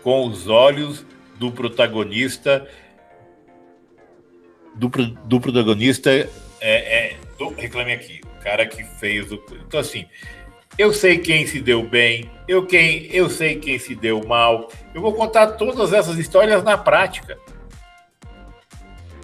com 0.01 0.25
os 0.25 0.47
olhos 0.47 1.05
do 1.39 1.51
protagonista 1.51 2.67
do, 4.75 4.89
do 5.25 5.41
protagonista 5.41 6.09
é, 6.11 6.27
é 6.61 7.17
do, 7.37 7.49
reclame 7.49 7.93
aqui, 7.93 8.21
o 8.23 8.43
cara 8.43 8.65
que 8.65 8.83
fez 8.83 9.31
o. 9.31 9.43
Então, 9.67 9.79
assim, 9.79 10.05
eu 10.77 10.93
sei 10.93 11.17
quem 11.17 11.45
se 11.45 11.59
deu 11.59 11.83
bem, 11.83 12.29
eu, 12.47 12.65
quem, 12.65 13.07
eu 13.07 13.29
sei 13.29 13.57
quem 13.57 13.77
se 13.77 13.95
deu 13.95 14.25
mal. 14.25 14.69
Eu 14.93 15.01
vou 15.01 15.13
contar 15.13 15.47
todas 15.53 15.93
essas 15.93 16.17
histórias 16.17 16.63
na 16.63 16.77
prática. 16.77 17.37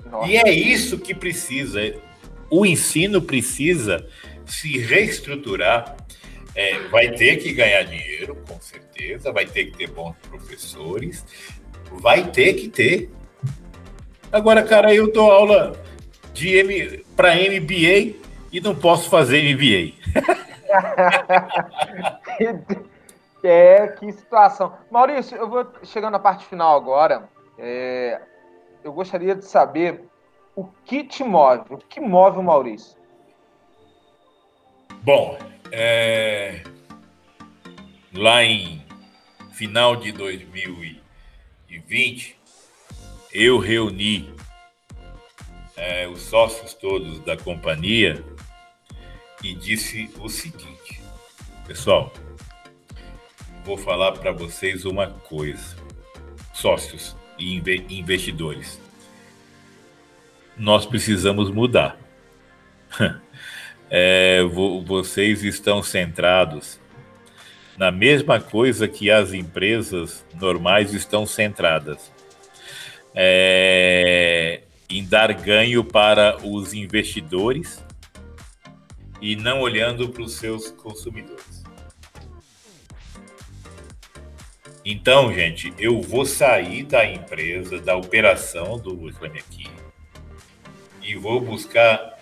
Nossa. 0.10 0.30
E 0.30 0.38
é 0.38 0.52
isso 0.52 1.00
que 1.00 1.14
precisa. 1.14 1.96
O 2.50 2.66
ensino 2.66 3.22
precisa 3.22 4.08
se 4.46 4.78
reestruturar. 4.78 5.96
É, 6.58 6.80
vai 6.88 7.12
ter 7.12 7.36
que 7.36 7.52
ganhar 7.52 7.84
dinheiro, 7.84 8.34
com 8.48 8.58
certeza, 8.62 9.30
vai 9.30 9.46
ter 9.46 9.66
que 9.66 9.78
ter 9.78 9.90
bons 9.90 10.16
professores, 10.30 11.26
vai 11.92 12.30
ter 12.32 12.54
que 12.54 12.70
ter. 12.70 13.10
Agora, 14.32 14.64
cara, 14.64 14.94
eu 14.94 15.12
dou 15.12 15.32
aula 15.32 15.74
de 16.34 17.04
para 17.16 17.36
MBA 17.36 18.16
e 18.52 18.60
não 18.62 18.76
posso 18.76 19.10
fazer 19.10 19.42
MBA. 19.54 19.94
é, 23.44 23.88
que 23.88 24.12
situação. 24.12 24.74
Maurício, 24.92 25.38
eu 25.38 25.50
vou 25.50 25.66
chegando 25.84 26.14
na 26.14 26.20
parte 26.20 26.46
final 26.46 26.76
agora. 26.76 27.30
É, 27.58 28.20
eu 28.84 28.92
gostaria 28.92 29.34
de 29.36 29.46
saber 29.46 30.04
o 30.56 30.66
que 30.86 31.04
te 31.04 31.24
move, 31.24 31.64
o 31.70 31.78
que 31.78 32.00
move 32.00 32.40
o 32.40 32.44
Maurício? 32.44 32.98
Bom, 35.04 35.38
é, 35.72 36.64
lá 38.14 38.44
em 38.44 38.84
final 39.52 39.96
de 39.96 40.12
2020, 41.76 42.38
eu 43.34 43.58
reuni 43.58 44.34
é, 45.76 46.08
os 46.08 46.22
sócios 46.22 46.74
todos 46.74 47.20
da 47.20 47.36
companhia 47.36 48.24
e 49.44 49.54
disse 49.54 50.10
o 50.20 50.30
seguinte: 50.30 51.02
Pessoal, 51.68 52.14
vou 53.64 53.78
falar 53.78 54.14
para 54.14 54.32
vocês 54.32 54.86
uma 54.86 55.08
coisa, 55.08 55.76
sócios 56.54 57.16
e 57.38 57.62
investidores. 57.90 58.80
Nós 60.58 60.86
precisamos 60.86 61.52
mudar. 61.52 61.98
é, 63.90 64.42
vocês 64.86 65.44
estão 65.44 65.84
centrados 65.84 66.80
na 67.78 67.92
mesma 67.92 68.40
coisa 68.40 68.88
que 68.88 69.12
as 69.12 69.34
empresas 69.34 70.26
normais 70.40 70.94
estão 70.94 71.26
centradas. 71.26 72.12
É, 73.14 74.62
em 74.90 75.04
dar 75.04 75.34
ganho 75.34 75.84
para 75.84 76.38
os 76.46 76.74
investidores 76.74 77.84
e 79.22 79.36
não 79.36 79.62
olhando 79.62 80.10
para 80.10 80.22
os 80.22 80.34
seus 80.34 80.70
consumidores. 80.72 81.64
Então, 84.84 85.34
gente, 85.34 85.74
eu 85.80 86.00
vou 86.00 86.26
sair 86.26 86.84
da 86.84 87.04
empresa, 87.06 87.80
da 87.80 87.96
operação 87.96 88.78
do 88.78 89.06
Reclame 89.06 89.40
Aqui 89.40 89.68
e 91.02 91.16
vou 91.16 91.42
buscar 91.42 92.20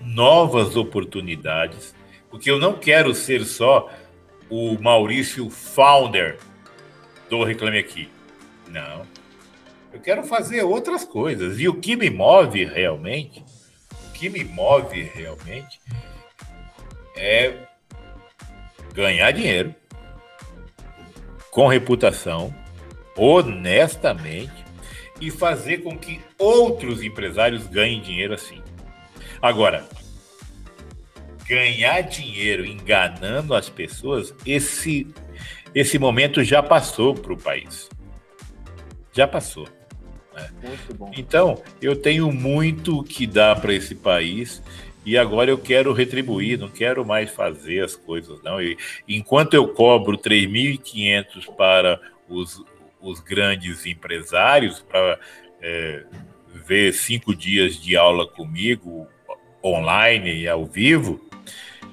novas 0.00 0.76
oportunidades, 0.76 1.94
porque 2.28 2.50
eu 2.50 2.58
não 2.58 2.72
quero 2.72 3.14
ser 3.14 3.44
só 3.44 3.88
o 4.48 4.78
Maurício 4.80 5.50
founder 5.50 6.38
do 7.28 7.42
Reclame 7.44 7.78
Aqui. 7.78 8.08
Não. 8.68 9.06
Eu 9.92 10.00
quero 10.00 10.24
fazer 10.24 10.62
outras 10.62 11.04
coisas. 11.04 11.58
E 11.58 11.68
o 11.68 11.74
que 11.74 11.96
me 11.96 12.10
move 12.10 12.64
realmente, 12.64 13.44
o 14.08 14.12
que 14.12 14.28
me 14.28 14.44
move 14.44 15.02
realmente 15.02 15.80
é 17.16 17.54
ganhar 18.92 19.30
dinheiro 19.30 19.74
com 21.50 21.66
reputação, 21.66 22.54
honestamente, 23.16 24.64
e 25.20 25.30
fazer 25.30 25.78
com 25.78 25.96
que 25.96 26.20
outros 26.38 27.02
empresários 27.02 27.66
ganhem 27.66 28.02
dinheiro 28.02 28.34
assim. 28.34 28.62
Agora, 29.40 29.86
ganhar 31.48 32.00
dinheiro 32.02 32.64
enganando 32.64 33.54
as 33.54 33.68
pessoas, 33.68 34.34
esse, 34.44 35.06
esse 35.74 35.98
momento 35.98 36.42
já 36.42 36.62
passou 36.62 37.14
para 37.14 37.32
o 37.32 37.36
país. 37.36 37.88
Já 39.12 39.26
passou. 39.26 39.68
Né? 40.34 40.50
Então, 41.16 41.62
eu 41.80 41.96
tenho 41.96 42.30
muito 42.32 43.02
que 43.02 43.26
dar 43.26 43.60
para 43.60 43.72
esse 43.72 43.94
país 43.94 44.62
e 45.04 45.16
agora 45.16 45.50
eu 45.50 45.56
quero 45.56 45.92
retribuir, 45.92 46.58
não 46.58 46.68
quero 46.68 47.04
mais 47.04 47.30
fazer 47.30 47.84
as 47.84 47.94
coisas, 47.94 48.42
não. 48.42 48.60
E, 48.60 48.76
enquanto 49.08 49.54
eu 49.54 49.68
cobro 49.68 50.18
3.500 50.18 51.54
para 51.56 52.00
os, 52.28 52.62
os 53.00 53.20
grandes 53.20 53.86
empresários, 53.86 54.80
para 54.80 55.18
é, 55.62 56.04
ver 56.66 56.92
cinco 56.92 57.34
dias 57.34 57.80
de 57.80 57.96
aula 57.96 58.26
comigo, 58.26 59.06
online 59.62 60.42
e 60.42 60.48
ao 60.48 60.64
vivo, 60.64 61.25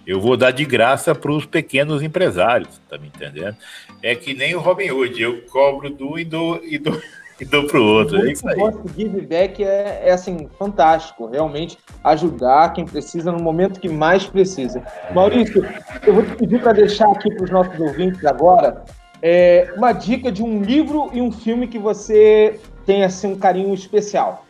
eu 0.05 0.19
vou 0.19 0.35
dar 0.35 0.51
de 0.51 0.65
graça 0.65 1.15
para 1.15 1.31
os 1.31 1.45
pequenos 1.45 2.01
empresários, 2.01 2.81
tá 2.89 2.97
me 2.97 3.07
entendendo? 3.07 3.55
É 4.01 4.15
que 4.15 4.33
nem 4.33 4.55
o 4.55 4.59
Robin 4.59 4.91
Hood, 4.91 5.21
eu 5.21 5.41
cobro 5.43 5.89
do 5.89 6.19
e 6.19 6.25
do 6.25 6.61
e 6.63 6.77
do 6.77 7.01
e 7.39 7.45
dou 7.45 7.65
para 7.65 7.79
o 7.79 7.83
outro. 7.83 8.25
É 8.25 8.31
isso 8.31 8.47
aí. 8.47 8.59
O 8.59 8.89
give 8.95 9.21
back 9.21 9.63
é, 9.63 10.01
é, 10.05 10.11
assim, 10.11 10.49
fantástico. 10.59 11.27
Realmente 11.27 11.77
ajudar 12.03 12.73
quem 12.73 12.85
precisa 12.85 13.31
no 13.31 13.41
momento 13.41 13.79
que 13.79 13.89
mais 13.89 14.25
precisa. 14.25 14.83
Maurício, 15.13 15.65
eu 16.05 16.13
vou 16.13 16.23
te 16.23 16.35
pedir 16.35 16.61
para 16.61 16.73
deixar 16.73 17.09
aqui 17.11 17.33
para 17.33 17.43
os 17.43 17.49
nossos 17.49 17.79
ouvintes 17.79 18.23
agora 18.25 18.83
é, 19.25 19.73
uma 19.77 19.93
dica 19.93 20.29
de 20.29 20.43
um 20.43 20.61
livro 20.61 21.09
e 21.13 21.21
um 21.21 21.31
filme 21.31 21.65
que 21.65 21.79
você 21.79 22.59
tem 22.85 23.05
assim, 23.05 23.27
um 23.27 23.39
carinho 23.39 23.73
especial. 23.73 24.45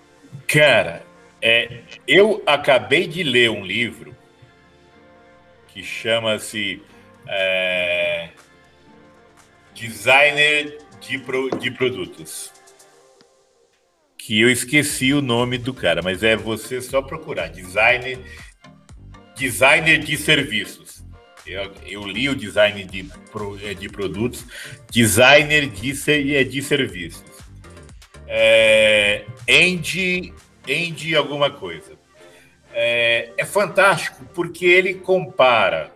Cara, 0.48 1.04
é, 1.40 1.82
eu 2.08 2.42
acabei 2.44 3.08
de 3.08 3.22
ler 3.22 3.52
um 3.52 3.64
livro 3.64 4.13
que 5.74 5.84
chama-se 5.84 6.82
é, 7.28 8.30
Designer 9.74 10.78
de, 11.02 11.18
Pro, 11.20 11.50
de 11.58 11.72
Produtos 11.72 12.52
que 14.26 14.40
eu 14.40 14.50
esqueci 14.50 15.14
o 15.14 15.22
nome 15.22 15.58
do 15.58 15.74
cara, 15.74 16.02
mas 16.02 16.24
é 16.24 16.34
você 16.34 16.82
só 16.82 17.02
procurar 17.02 17.48
designer 17.48 18.20
designer 19.36 20.00
de 20.00 20.16
serviços. 20.16 21.04
Eu, 21.46 21.74
eu 21.86 22.08
li 22.08 22.30
o 22.30 22.36
design 22.36 22.86
de, 22.86 23.06
é, 23.64 23.74
de 23.74 23.90
produtos, 23.90 24.46
designer 24.90 25.68
de, 25.68 26.36
é, 26.38 26.44
de 26.46 26.62
serviços. 26.62 27.34
É, 28.26 29.26
Andy, 29.50 30.34
Andy 30.70 31.16
alguma 31.18 31.50
coisa. 31.50 31.98
É, 32.74 33.32
é 33.38 33.46
fantástico 33.46 34.26
porque 34.34 34.66
ele 34.66 34.96
compara, 34.96 35.92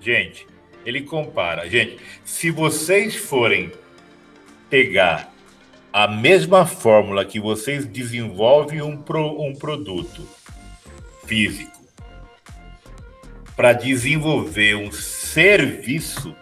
gente, 0.00 0.46
ele 0.86 1.02
compara, 1.02 1.68
gente, 1.68 1.98
se 2.24 2.50
vocês 2.50 3.16
forem 3.16 3.72
pegar 4.70 5.32
a 5.92 6.08
mesma 6.08 6.64
fórmula 6.64 7.24
que 7.24 7.38
vocês 7.38 7.84
desenvolvem 7.84 8.80
um, 8.80 8.96
pro, 8.96 9.42
um 9.42 9.54
produto 9.54 10.26
físico 11.26 11.82
para 13.54 13.72
desenvolver 13.72 14.74
um 14.74 14.90
serviço, 14.90 16.34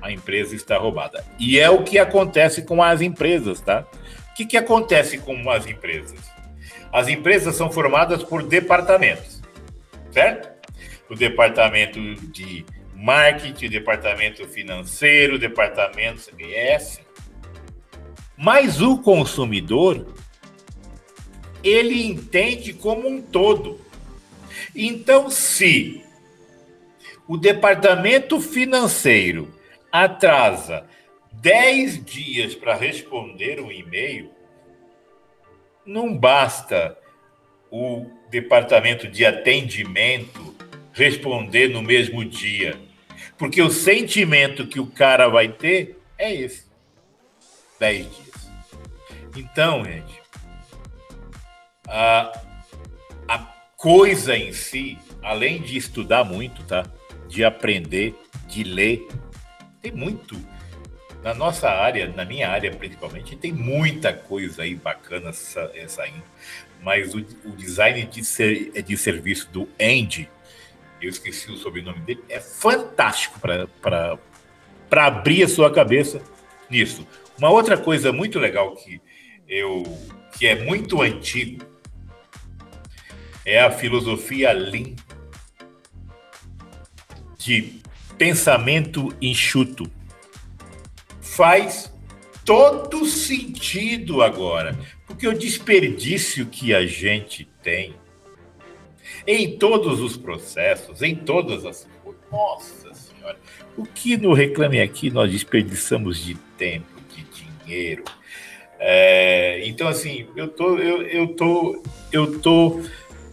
a 0.00 0.10
empresa 0.10 0.54
está 0.54 0.78
roubada. 0.78 1.24
E 1.38 1.58
é 1.58 1.68
o 1.68 1.82
que 1.82 1.98
acontece 1.98 2.62
com 2.62 2.82
as 2.82 3.00
empresas, 3.00 3.60
tá? 3.60 3.86
O 4.30 4.34
que, 4.34 4.46
que 4.46 4.56
acontece 4.56 5.18
com 5.18 5.50
as 5.50 5.66
empresas? 5.66 6.31
As 6.92 7.08
empresas 7.08 7.56
são 7.56 7.72
formadas 7.72 8.22
por 8.22 8.42
departamentos, 8.42 9.40
certo? 10.10 10.50
O 11.08 11.14
departamento 11.14 11.98
de 12.30 12.66
marketing, 12.94 13.68
departamento 13.70 14.46
financeiro, 14.46 15.38
departamento 15.38 16.20
CBS. 16.20 17.00
Mas 18.36 18.82
o 18.82 18.98
consumidor, 18.98 20.14
ele 21.64 22.06
entende 22.06 22.74
como 22.74 23.08
um 23.08 23.22
todo. 23.22 23.80
Então, 24.74 25.30
se 25.30 26.04
o 27.26 27.38
departamento 27.38 28.40
financeiro 28.40 29.52
atrasa 29.90 30.86
10 31.32 32.04
dias 32.04 32.54
para 32.54 32.74
responder 32.74 33.60
um 33.60 33.72
e-mail, 33.72 34.30
não 35.84 36.16
basta 36.16 36.96
o 37.70 38.06
departamento 38.30 39.08
de 39.08 39.24
atendimento 39.24 40.54
responder 40.92 41.68
no 41.68 41.82
mesmo 41.82 42.24
dia. 42.24 42.78
Porque 43.38 43.60
o 43.60 43.70
sentimento 43.70 44.66
que 44.66 44.78
o 44.78 44.86
cara 44.86 45.28
vai 45.28 45.48
ter 45.48 45.98
é 46.18 46.34
esse. 46.34 46.66
10 47.80 48.16
dias. 48.16 48.50
Então, 49.36 49.84
gente, 49.84 50.22
a, 51.88 52.32
a 53.26 53.38
coisa 53.76 54.36
em 54.36 54.52
si, 54.52 54.98
além 55.22 55.60
de 55.60 55.76
estudar 55.76 56.24
muito, 56.24 56.62
tá? 56.64 56.84
De 57.28 57.42
aprender, 57.42 58.14
de 58.46 58.62
ler, 58.62 59.06
tem 59.80 59.90
muito. 59.90 60.36
Na 61.22 61.32
nossa 61.32 61.70
área, 61.70 62.08
na 62.08 62.24
minha 62.24 62.48
área 62.48 62.70
principalmente, 62.74 63.36
tem 63.36 63.52
muita 63.52 64.12
coisa 64.12 64.62
aí 64.62 64.74
bacana 64.74 65.32
saindo. 65.32 66.24
Mas 66.82 67.14
o, 67.14 67.18
o 67.44 67.52
design 67.56 68.04
de, 68.04 68.24
ser, 68.24 68.82
de 68.82 68.96
serviço 68.96 69.48
do 69.50 69.68
Andy, 69.80 70.28
eu 71.00 71.08
esqueci 71.08 71.50
o 71.50 71.56
sobrenome 71.56 72.00
dele, 72.00 72.24
é 72.28 72.40
fantástico 72.40 73.38
para 73.40 74.18
abrir 75.06 75.44
a 75.44 75.48
sua 75.48 75.72
cabeça 75.72 76.20
nisso. 76.68 77.06
Uma 77.38 77.50
outra 77.50 77.78
coisa 77.78 78.12
muito 78.12 78.38
legal 78.38 78.74
que 78.76 79.00
eu 79.48 79.84
que 80.38 80.46
é 80.46 80.64
muito 80.64 81.02
antigo 81.02 81.64
é 83.44 83.60
a 83.60 83.70
filosofia 83.70 84.52
Lean 84.52 84.94
de 87.38 87.80
pensamento 88.16 89.14
enxuto. 89.20 89.90
Faz 91.32 91.90
todo 92.44 93.06
sentido 93.06 94.22
agora, 94.22 94.78
porque 95.06 95.26
o 95.26 95.32
desperdício 95.32 96.44
que 96.44 96.74
a 96.74 96.84
gente 96.84 97.48
tem 97.62 97.94
em 99.26 99.56
todos 99.56 100.00
os 100.00 100.14
processos, 100.14 101.00
em 101.00 101.14
todas 101.14 101.64
as 101.64 101.88
coisas. 102.02 102.20
Nossa 102.30 102.92
Senhora, 102.92 103.38
o 103.78 103.84
que 103.86 104.18
no 104.18 104.34
Reclame 104.34 104.80
Aqui 104.82 105.10
nós 105.10 105.30
desperdiçamos 105.30 106.22
de 106.22 106.34
tempo, 106.58 106.86
de 107.14 107.24
dinheiro. 107.64 108.04
É, 108.78 109.66
então, 109.66 109.88
assim, 109.88 110.26
eu 110.36 110.48
tô, 110.48 110.76
eu, 110.76 111.02
eu 111.02 111.28
tô, 111.28 111.82
eu 112.12 112.40
tô 112.40 112.82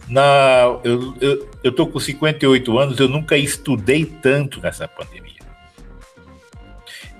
na, 0.08 0.80
eu, 0.84 1.14
eu, 1.20 1.50
eu 1.62 1.72
tô 1.72 1.86
com 1.86 2.00
58 2.00 2.78
anos, 2.78 2.98
eu 2.98 3.08
nunca 3.08 3.36
estudei 3.36 4.06
tanto 4.06 4.58
nessa 4.60 4.88
pandemia. 4.88 5.39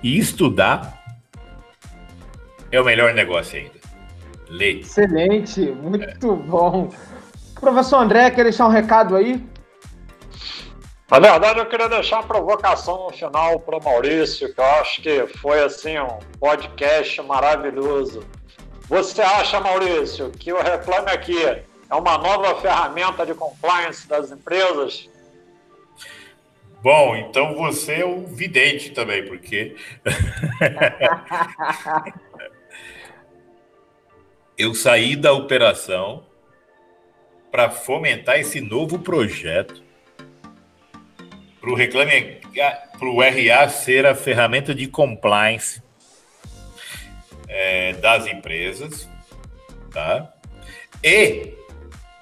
E 0.03 0.17
estudar 0.17 0.99
é 2.71 2.81
o 2.81 2.85
melhor 2.85 3.13
negócio 3.13 3.59
ainda. 3.59 3.79
Ler. 4.49 4.79
Excelente, 4.79 5.61
muito 5.61 6.03
é. 6.03 6.35
bom. 6.35 6.89
Professor 7.59 7.97
André, 7.97 8.31
quer 8.31 8.43
deixar 8.43 8.67
um 8.67 8.71
recado 8.71 9.15
aí? 9.15 9.41
Na 11.09 11.19
verdade, 11.19 11.59
eu 11.59 11.65
queria 11.65 11.89
deixar 11.89 12.17
uma 12.17 12.23
provocação 12.23 13.03
no 13.03 13.09
final 13.11 13.59
para 13.59 13.77
o 13.77 13.83
Maurício, 13.83 14.53
que 14.53 14.59
eu 14.59 14.65
acho 14.65 15.01
que 15.01 15.27
foi 15.39 15.61
assim 15.61 15.99
um 15.99 16.19
podcast 16.39 17.21
maravilhoso. 17.21 18.23
Você 18.87 19.21
acha, 19.21 19.59
Maurício, 19.59 20.31
que 20.31 20.51
o 20.51 20.61
Reclame 20.61 21.11
Aqui 21.11 21.45
é 21.45 21.63
uma 21.91 22.17
nova 22.17 22.59
ferramenta 22.61 23.25
de 23.25 23.33
compliance 23.33 24.07
das 24.07 24.31
empresas? 24.31 25.09
Bom, 26.81 27.15
então 27.15 27.55
você 27.55 28.01
é 28.01 28.05
um 28.05 28.25
vidente 28.25 28.89
também, 28.89 29.23
porque 29.27 29.75
eu 34.57 34.73
saí 34.73 35.15
da 35.15 35.31
operação 35.31 36.25
para 37.51 37.69
fomentar 37.69 38.39
esse 38.39 38.59
novo 38.59 38.97
projeto 38.97 39.83
para 41.59 41.69
o 41.69 41.75
reclame 41.75 42.41
para 42.97 43.07
o 43.07 43.21
RA 43.21 43.69
ser 43.69 44.07
a 44.07 44.15
ferramenta 44.15 44.73
de 44.73 44.87
compliance 44.87 45.83
é, 47.47 47.93
das 47.93 48.25
empresas, 48.25 49.07
tá? 49.91 50.33
E 51.03 51.53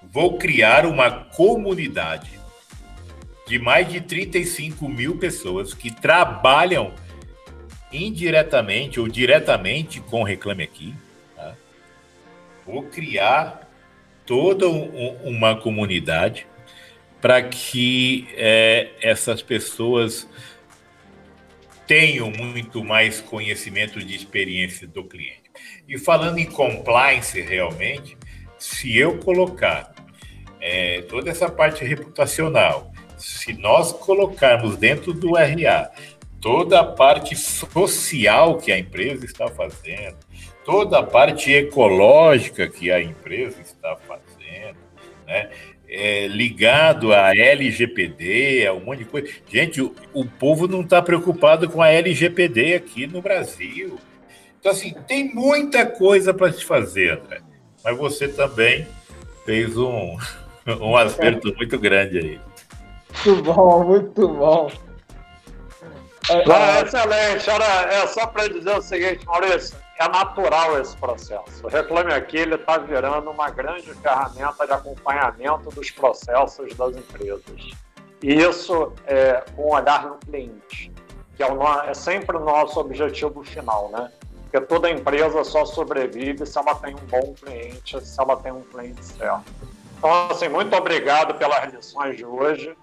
vou 0.03 0.38
criar 0.38 0.86
uma 0.86 1.10
comunidade 1.10 2.39
de 3.50 3.58
mais 3.58 3.91
de 3.91 4.00
35 4.00 4.88
mil 4.88 5.18
pessoas 5.18 5.74
que 5.74 5.89
trabalham 5.89 6.93
indiretamente 7.91 9.00
ou 9.00 9.08
diretamente 9.08 10.00
com 10.02 10.22
Reclame 10.22 10.62
Aqui. 10.62 10.93
Tá? 11.36 11.56
Vou 12.64 12.84
criar 12.84 13.68
toda 14.24 14.70
um, 14.70 15.18
uma 15.24 15.56
comunidade 15.56 16.45
para 17.20 17.41
que 17.41 18.28
é, 18.34 18.89
essas 19.02 19.41
pessoas 19.41 20.30
tenham 21.88 22.30
muito 22.30 22.84
mais 22.84 23.20
conhecimento 23.20 23.97
de 23.97 24.16
experiência 24.16 24.88
do 24.88 25.04
cliente. 25.04 25.50
E 25.88 25.97
falando 25.97 26.38
em 26.38 26.45
compliance 26.45 27.41
realmente, 27.41 28.16
se 28.60 28.95
eu 28.95 29.18
colocar 29.18 29.91
é, 30.62 31.02
toda 31.02 31.32
essa 31.32 31.50
parte 31.50 31.84
reputacional, 31.84 32.93
se 33.20 33.53
nós 33.53 33.91
colocarmos 33.91 34.78
dentro 34.78 35.13
do 35.13 35.34
RA 35.36 35.91
toda 36.41 36.80
a 36.80 36.86
parte 36.86 37.36
social 37.36 38.57
que 38.57 38.72
a 38.72 38.80
empresa 38.80 39.26
está 39.26 39.47
fazendo, 39.49 40.17
toda 40.65 40.99
a 40.99 41.03
parte 41.03 41.51
ecológica 41.51 42.67
que 42.67 42.91
a 42.91 43.01
empresa 43.01 43.61
está 43.61 43.95
fazendo, 44.07 44.78
né? 45.28 45.49
É, 45.91 46.28
ligado 46.28 47.11
à 47.11 47.36
LGPD, 47.36 48.67
a 48.67 48.74
um 48.74 48.80
monte 48.80 48.99
de 48.99 49.05
coisa. 49.05 49.28
Gente, 49.51 49.82
o, 49.82 49.95
o 50.13 50.24
povo 50.24 50.67
não 50.67 50.82
está 50.82 51.01
preocupado 51.01 51.67
com 51.67 51.82
a 51.82 51.89
LGPD 51.89 52.76
aqui 52.76 53.07
no 53.07 53.24
Brasil. 53.24 53.97
Então, 54.59 54.72
assim, 54.72 54.93
tem 55.07 55.34
muita 55.34 55.88
coisa 55.88 56.32
para 56.32 56.53
se 56.53 56.63
fazer, 56.63 57.13
André. 57.13 57.41
Mas 57.84 57.97
você 57.97 58.28
também 58.28 58.86
fez 59.45 59.76
um, 59.76 60.15
um 60.80 60.95
acerto 60.95 61.51
muito 61.55 61.80
grande 61.80 62.20
aí. 62.20 62.49
Muito 63.26 63.43
bom, 63.43 63.84
muito 63.84 64.28
bom. 64.28 64.72
É, 66.30 66.82
excelente. 66.82 67.49
Era, 67.49 67.93
é 67.93 68.07
só 68.07 68.28
para 68.28 68.47
dizer 68.47 68.78
o 68.78 68.82
seguinte, 68.82 69.26
Maurício 69.26 69.76
é 69.99 70.07
natural 70.07 70.80
esse 70.80 70.95
processo. 70.95 71.43
O 71.64 71.68
Reclame 71.68 72.14
Aqui 72.14 72.38
está 72.38 72.78
virando 72.78 73.30
uma 73.30 73.49
grande 73.49 73.93
ferramenta 73.95 74.66
de 74.66 74.72
acompanhamento 74.72 75.70
dos 75.72 75.91
processos 75.91 76.74
das 76.76 76.95
empresas. 76.95 77.72
E 78.22 78.34
isso 78.34 78.93
é 79.05 79.43
com 79.55 79.70
um 79.70 79.74
olhar 79.74 80.05
no 80.05 80.18
cliente, 80.18 80.91
que 81.36 81.43
é, 81.43 81.51
o, 81.51 81.62
é 81.84 81.93
sempre 81.93 82.38
o 82.38 82.39
nosso 82.39 82.80
objetivo 82.80 83.43
final, 83.43 83.89
né? 83.89 84.12
Porque 84.43 84.66
toda 84.66 84.89
empresa 84.89 85.43
só 85.43 85.66
sobrevive 85.66 86.45
se 86.45 86.57
ela 86.57 86.76
tem 86.76 86.95
um 86.95 87.05
bom 87.07 87.34
cliente, 87.34 88.03
se 88.03 88.20
ela 88.20 88.36
tem 88.38 88.51
um 88.51 88.62
cliente 88.62 89.03
certo. 89.05 89.43
Então, 89.97 90.30
assim, 90.30 90.47
muito 90.47 90.76
obrigado 90.76 91.36
pelas 91.36 91.72
lições 91.74 92.18
de 92.18 92.26
hoje. 92.26 92.76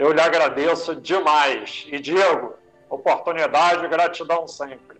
Eu 0.00 0.12
lhe 0.12 0.20
agradeço 0.22 0.96
demais. 0.96 1.86
E, 1.92 1.98
Diego, 1.98 2.54
oportunidade 2.88 3.84
e 3.84 3.88
gratidão 3.88 4.48
sempre. 4.48 4.96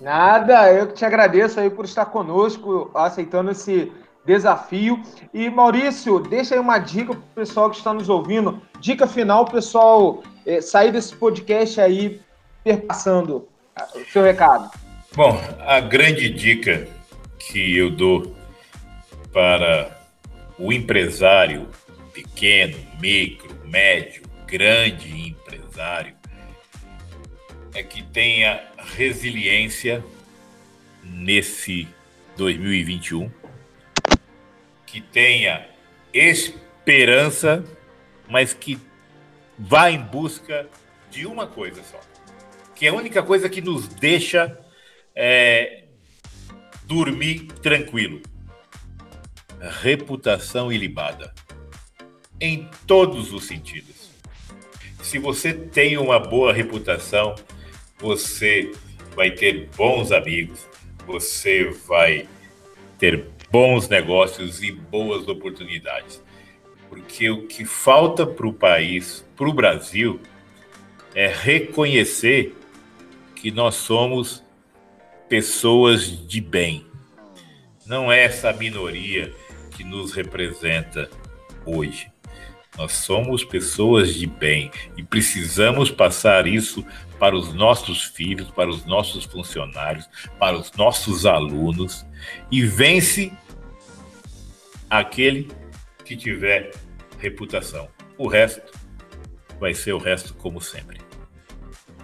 Nada, 0.00 0.72
eu 0.72 0.86
que 0.86 0.94
te 0.94 1.04
agradeço 1.04 1.58
aí 1.58 1.68
por 1.68 1.84
estar 1.84 2.06
conosco, 2.06 2.92
aceitando 2.94 3.50
esse 3.50 3.90
desafio. 4.24 5.02
E 5.32 5.50
Maurício, 5.50 6.20
deixa 6.20 6.54
aí 6.54 6.60
uma 6.60 6.78
dica 6.78 7.12
para 7.12 7.18
o 7.18 7.34
pessoal 7.34 7.68
que 7.70 7.76
está 7.76 7.92
nos 7.92 8.08
ouvindo. 8.08 8.62
Dica 8.78 9.08
final, 9.08 9.46
pessoal, 9.46 10.22
é, 10.46 10.60
sair 10.60 10.92
desse 10.92 11.16
podcast 11.16 11.80
aí 11.80 12.20
perpassando 12.62 13.48
o 13.96 14.04
seu 14.12 14.22
recado. 14.22 14.70
Bom, 15.16 15.36
a 15.66 15.80
grande 15.80 16.30
dica 16.30 16.86
que 17.36 17.76
eu 17.76 17.90
dou 17.90 18.32
para 19.32 19.90
o 20.56 20.72
empresário 20.72 21.68
pequeno, 22.12 22.78
micro, 23.00 23.53
médio, 23.74 24.22
grande 24.46 25.30
empresário 25.30 26.14
é 27.74 27.82
que 27.82 28.04
tenha 28.04 28.62
resiliência 28.78 30.04
nesse 31.02 31.88
2021, 32.36 33.28
que 34.86 35.00
tenha 35.00 35.66
esperança, 36.12 37.64
mas 38.28 38.54
que 38.54 38.78
vá 39.58 39.90
em 39.90 40.00
busca 40.00 40.68
de 41.10 41.26
uma 41.26 41.48
coisa 41.48 41.82
só, 41.82 42.00
que 42.76 42.86
é 42.86 42.90
a 42.90 42.94
única 42.94 43.24
coisa 43.24 43.48
que 43.48 43.60
nos 43.60 43.88
deixa 43.88 44.56
é, 45.16 45.86
dormir 46.84 47.48
tranquilo: 47.60 48.22
reputação 49.82 50.72
ilibada, 50.72 51.34
em 52.44 52.68
todos 52.86 53.32
os 53.32 53.44
sentidos. 53.44 54.10
Se 55.02 55.18
você 55.18 55.52
tem 55.54 55.96
uma 55.96 56.18
boa 56.18 56.52
reputação, 56.52 57.34
você 57.98 58.70
vai 59.16 59.30
ter 59.30 59.68
bons 59.76 60.12
amigos, 60.12 60.66
você 61.06 61.70
vai 61.86 62.28
ter 62.98 63.26
bons 63.50 63.88
negócios 63.88 64.62
e 64.62 64.70
boas 64.72 65.26
oportunidades. 65.26 66.22
Porque 66.88 67.30
o 67.30 67.46
que 67.46 67.64
falta 67.64 68.26
para 68.26 68.46
o 68.46 68.52
país, 68.52 69.24
para 69.36 69.48
o 69.48 69.52
Brasil, 69.52 70.20
é 71.14 71.28
reconhecer 71.28 72.54
que 73.34 73.50
nós 73.50 73.76
somos 73.76 74.42
pessoas 75.28 76.26
de 76.28 76.40
bem. 76.40 76.86
Não 77.86 78.12
é 78.12 78.24
essa 78.24 78.52
minoria 78.52 79.32
que 79.76 79.82
nos 79.82 80.12
representa 80.12 81.10
hoje. 81.64 82.13
Nós 82.76 82.92
somos 82.92 83.44
pessoas 83.44 84.14
de 84.14 84.26
bem 84.26 84.70
e 84.96 85.02
precisamos 85.02 85.90
passar 85.90 86.46
isso 86.46 86.84
para 87.18 87.36
os 87.36 87.54
nossos 87.54 88.02
filhos, 88.02 88.50
para 88.50 88.68
os 88.68 88.84
nossos 88.84 89.24
funcionários, 89.24 90.08
para 90.38 90.58
os 90.58 90.72
nossos 90.72 91.24
alunos 91.24 92.04
e 92.50 92.64
vence 92.64 93.32
aquele 94.90 95.50
que 96.04 96.16
tiver 96.16 96.72
reputação. 97.18 97.88
O 98.18 98.28
resto 98.28 98.72
vai 99.60 99.72
ser 99.72 99.92
o 99.92 99.98
resto 99.98 100.34
como 100.34 100.60
sempre. 100.60 101.00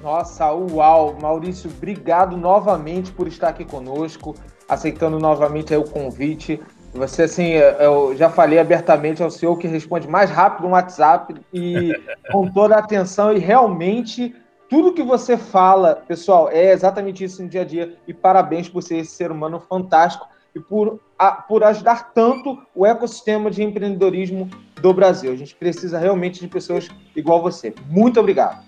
Nossa, 0.03 0.51
uau! 0.51 1.19
Maurício, 1.21 1.71
obrigado 1.71 2.37
novamente 2.37 3.13
por 3.13 3.29
estar 3.29 3.49
aqui 3.49 3.65
conosco, 3.65 4.35
aceitando 4.69 5.19
novamente 5.19 5.75
o 5.75 5.85
convite. 5.85 6.61
Você, 6.93 7.23
assim, 7.23 7.53
é, 7.53 7.87
eu 7.87 8.17
já 8.17 8.29
falei 8.29 8.59
abertamente 8.59 9.23
ao 9.23 9.31
senhor 9.31 9.57
que 9.57 9.69
responde 9.69 10.09
mais 10.09 10.31
rápido 10.31 10.65
no 10.65 10.75
WhatsApp 10.75 11.35
e 11.53 11.93
com 12.33 12.51
toda 12.51 12.75
a 12.77 12.81
atenção 12.81 13.33
e 13.33 13.39
realmente 13.39 14.35
tudo 14.69 14.93
que 14.93 15.03
você 15.03 15.37
fala, 15.37 15.97
pessoal, 15.97 16.49
é 16.49 16.73
exatamente 16.73 17.25
isso 17.25 17.43
no 17.43 17.49
dia 17.49 17.63
a 17.63 17.65
dia. 17.65 17.97
E 18.07 18.15
parabéns 18.15 18.69
por 18.69 18.83
ser 18.83 18.99
esse 18.99 19.13
ser 19.13 19.33
humano 19.33 19.59
fantástico 19.61 20.29
e 20.55 20.61
por, 20.61 21.01
a, 21.19 21.33
por 21.33 21.65
ajudar 21.65 22.13
tanto 22.13 22.57
o 22.75 22.87
ecossistema 22.87 23.51
de 23.51 23.63
empreendedorismo 23.63 24.49
do 24.81 24.93
Brasil. 24.93 25.33
A 25.33 25.37
gente 25.37 25.55
precisa 25.55 25.99
realmente 25.99 26.41
de 26.41 26.49
pessoas 26.49 26.89
igual 27.15 27.43
você. 27.43 27.75
Muito 27.87 28.21
obrigado. 28.21 28.65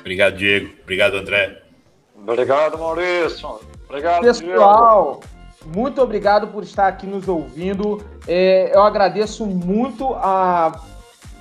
Obrigado, 0.00 0.36
Diego. 0.36 0.72
Obrigado, 0.82 1.16
André. 1.16 1.62
Obrigado, 2.16 2.78
Maurício. 2.78 3.60
Obrigado, 3.88 4.22
Pessoal, 4.22 5.20
Diego. 5.20 5.31
Muito 5.74 6.00
obrigado 6.00 6.48
por 6.48 6.62
estar 6.62 6.88
aqui 6.88 7.06
nos 7.06 7.28
ouvindo. 7.28 8.02
É, 8.26 8.74
eu 8.74 8.82
agradeço 8.82 9.46
muito 9.46 10.14
a 10.14 10.80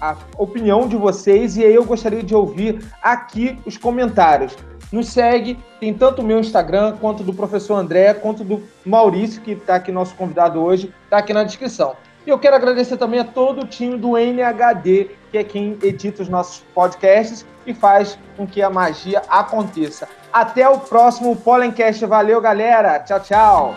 a 0.01 0.17
opinião 0.35 0.87
de 0.87 0.97
vocês 0.97 1.55
e 1.55 1.63
aí 1.63 1.75
eu 1.75 1.85
gostaria 1.85 2.23
de 2.23 2.33
ouvir 2.33 2.83
aqui 3.03 3.59
os 3.65 3.77
comentários. 3.77 4.57
Nos 4.91 5.07
segue, 5.09 5.57
tem 5.79 5.93
tanto 5.93 6.21
o 6.21 6.25
meu 6.25 6.39
Instagram, 6.39 6.97
quanto 6.99 7.23
do 7.23 7.33
professor 7.33 7.75
André, 7.75 8.13
quanto 8.15 8.43
do 8.43 8.61
Maurício, 8.83 9.41
que 9.41 9.51
está 9.51 9.75
aqui 9.75 9.91
nosso 9.91 10.15
convidado 10.15 10.59
hoje, 10.59 10.91
está 11.05 11.19
aqui 11.19 11.33
na 11.33 11.43
descrição. 11.43 11.95
E 12.25 12.29
eu 12.29 12.37
quero 12.37 12.55
agradecer 12.55 12.97
também 12.97 13.19
a 13.19 13.23
todo 13.23 13.61
o 13.61 13.67
time 13.67 13.97
do 13.97 14.17
NHD, 14.17 15.11
que 15.31 15.37
é 15.37 15.43
quem 15.43 15.77
edita 15.81 16.23
os 16.23 16.27
nossos 16.27 16.63
podcasts 16.73 17.45
e 17.65 17.73
faz 17.73 18.17
com 18.35 18.45
que 18.45 18.61
a 18.61 18.69
magia 18.69 19.21
aconteça. 19.29 20.09
Até 20.31 20.67
o 20.67 20.79
próximo 20.79 21.35
Pollencast. 21.35 22.05
Valeu, 22.05 22.39
galera. 22.39 22.99
Tchau, 22.99 23.19
tchau. 23.19 23.75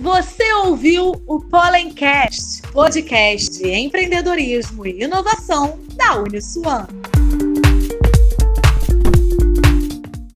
Você 0.00 0.52
ouviu 0.64 1.12
o 1.26 1.40
Pollencast, 1.40 2.62
podcast 2.72 3.58
de 3.58 3.70
empreendedorismo 3.70 4.86
e 4.86 5.02
inovação 5.02 5.78
da 5.96 6.16
Uniswan. 6.16 6.86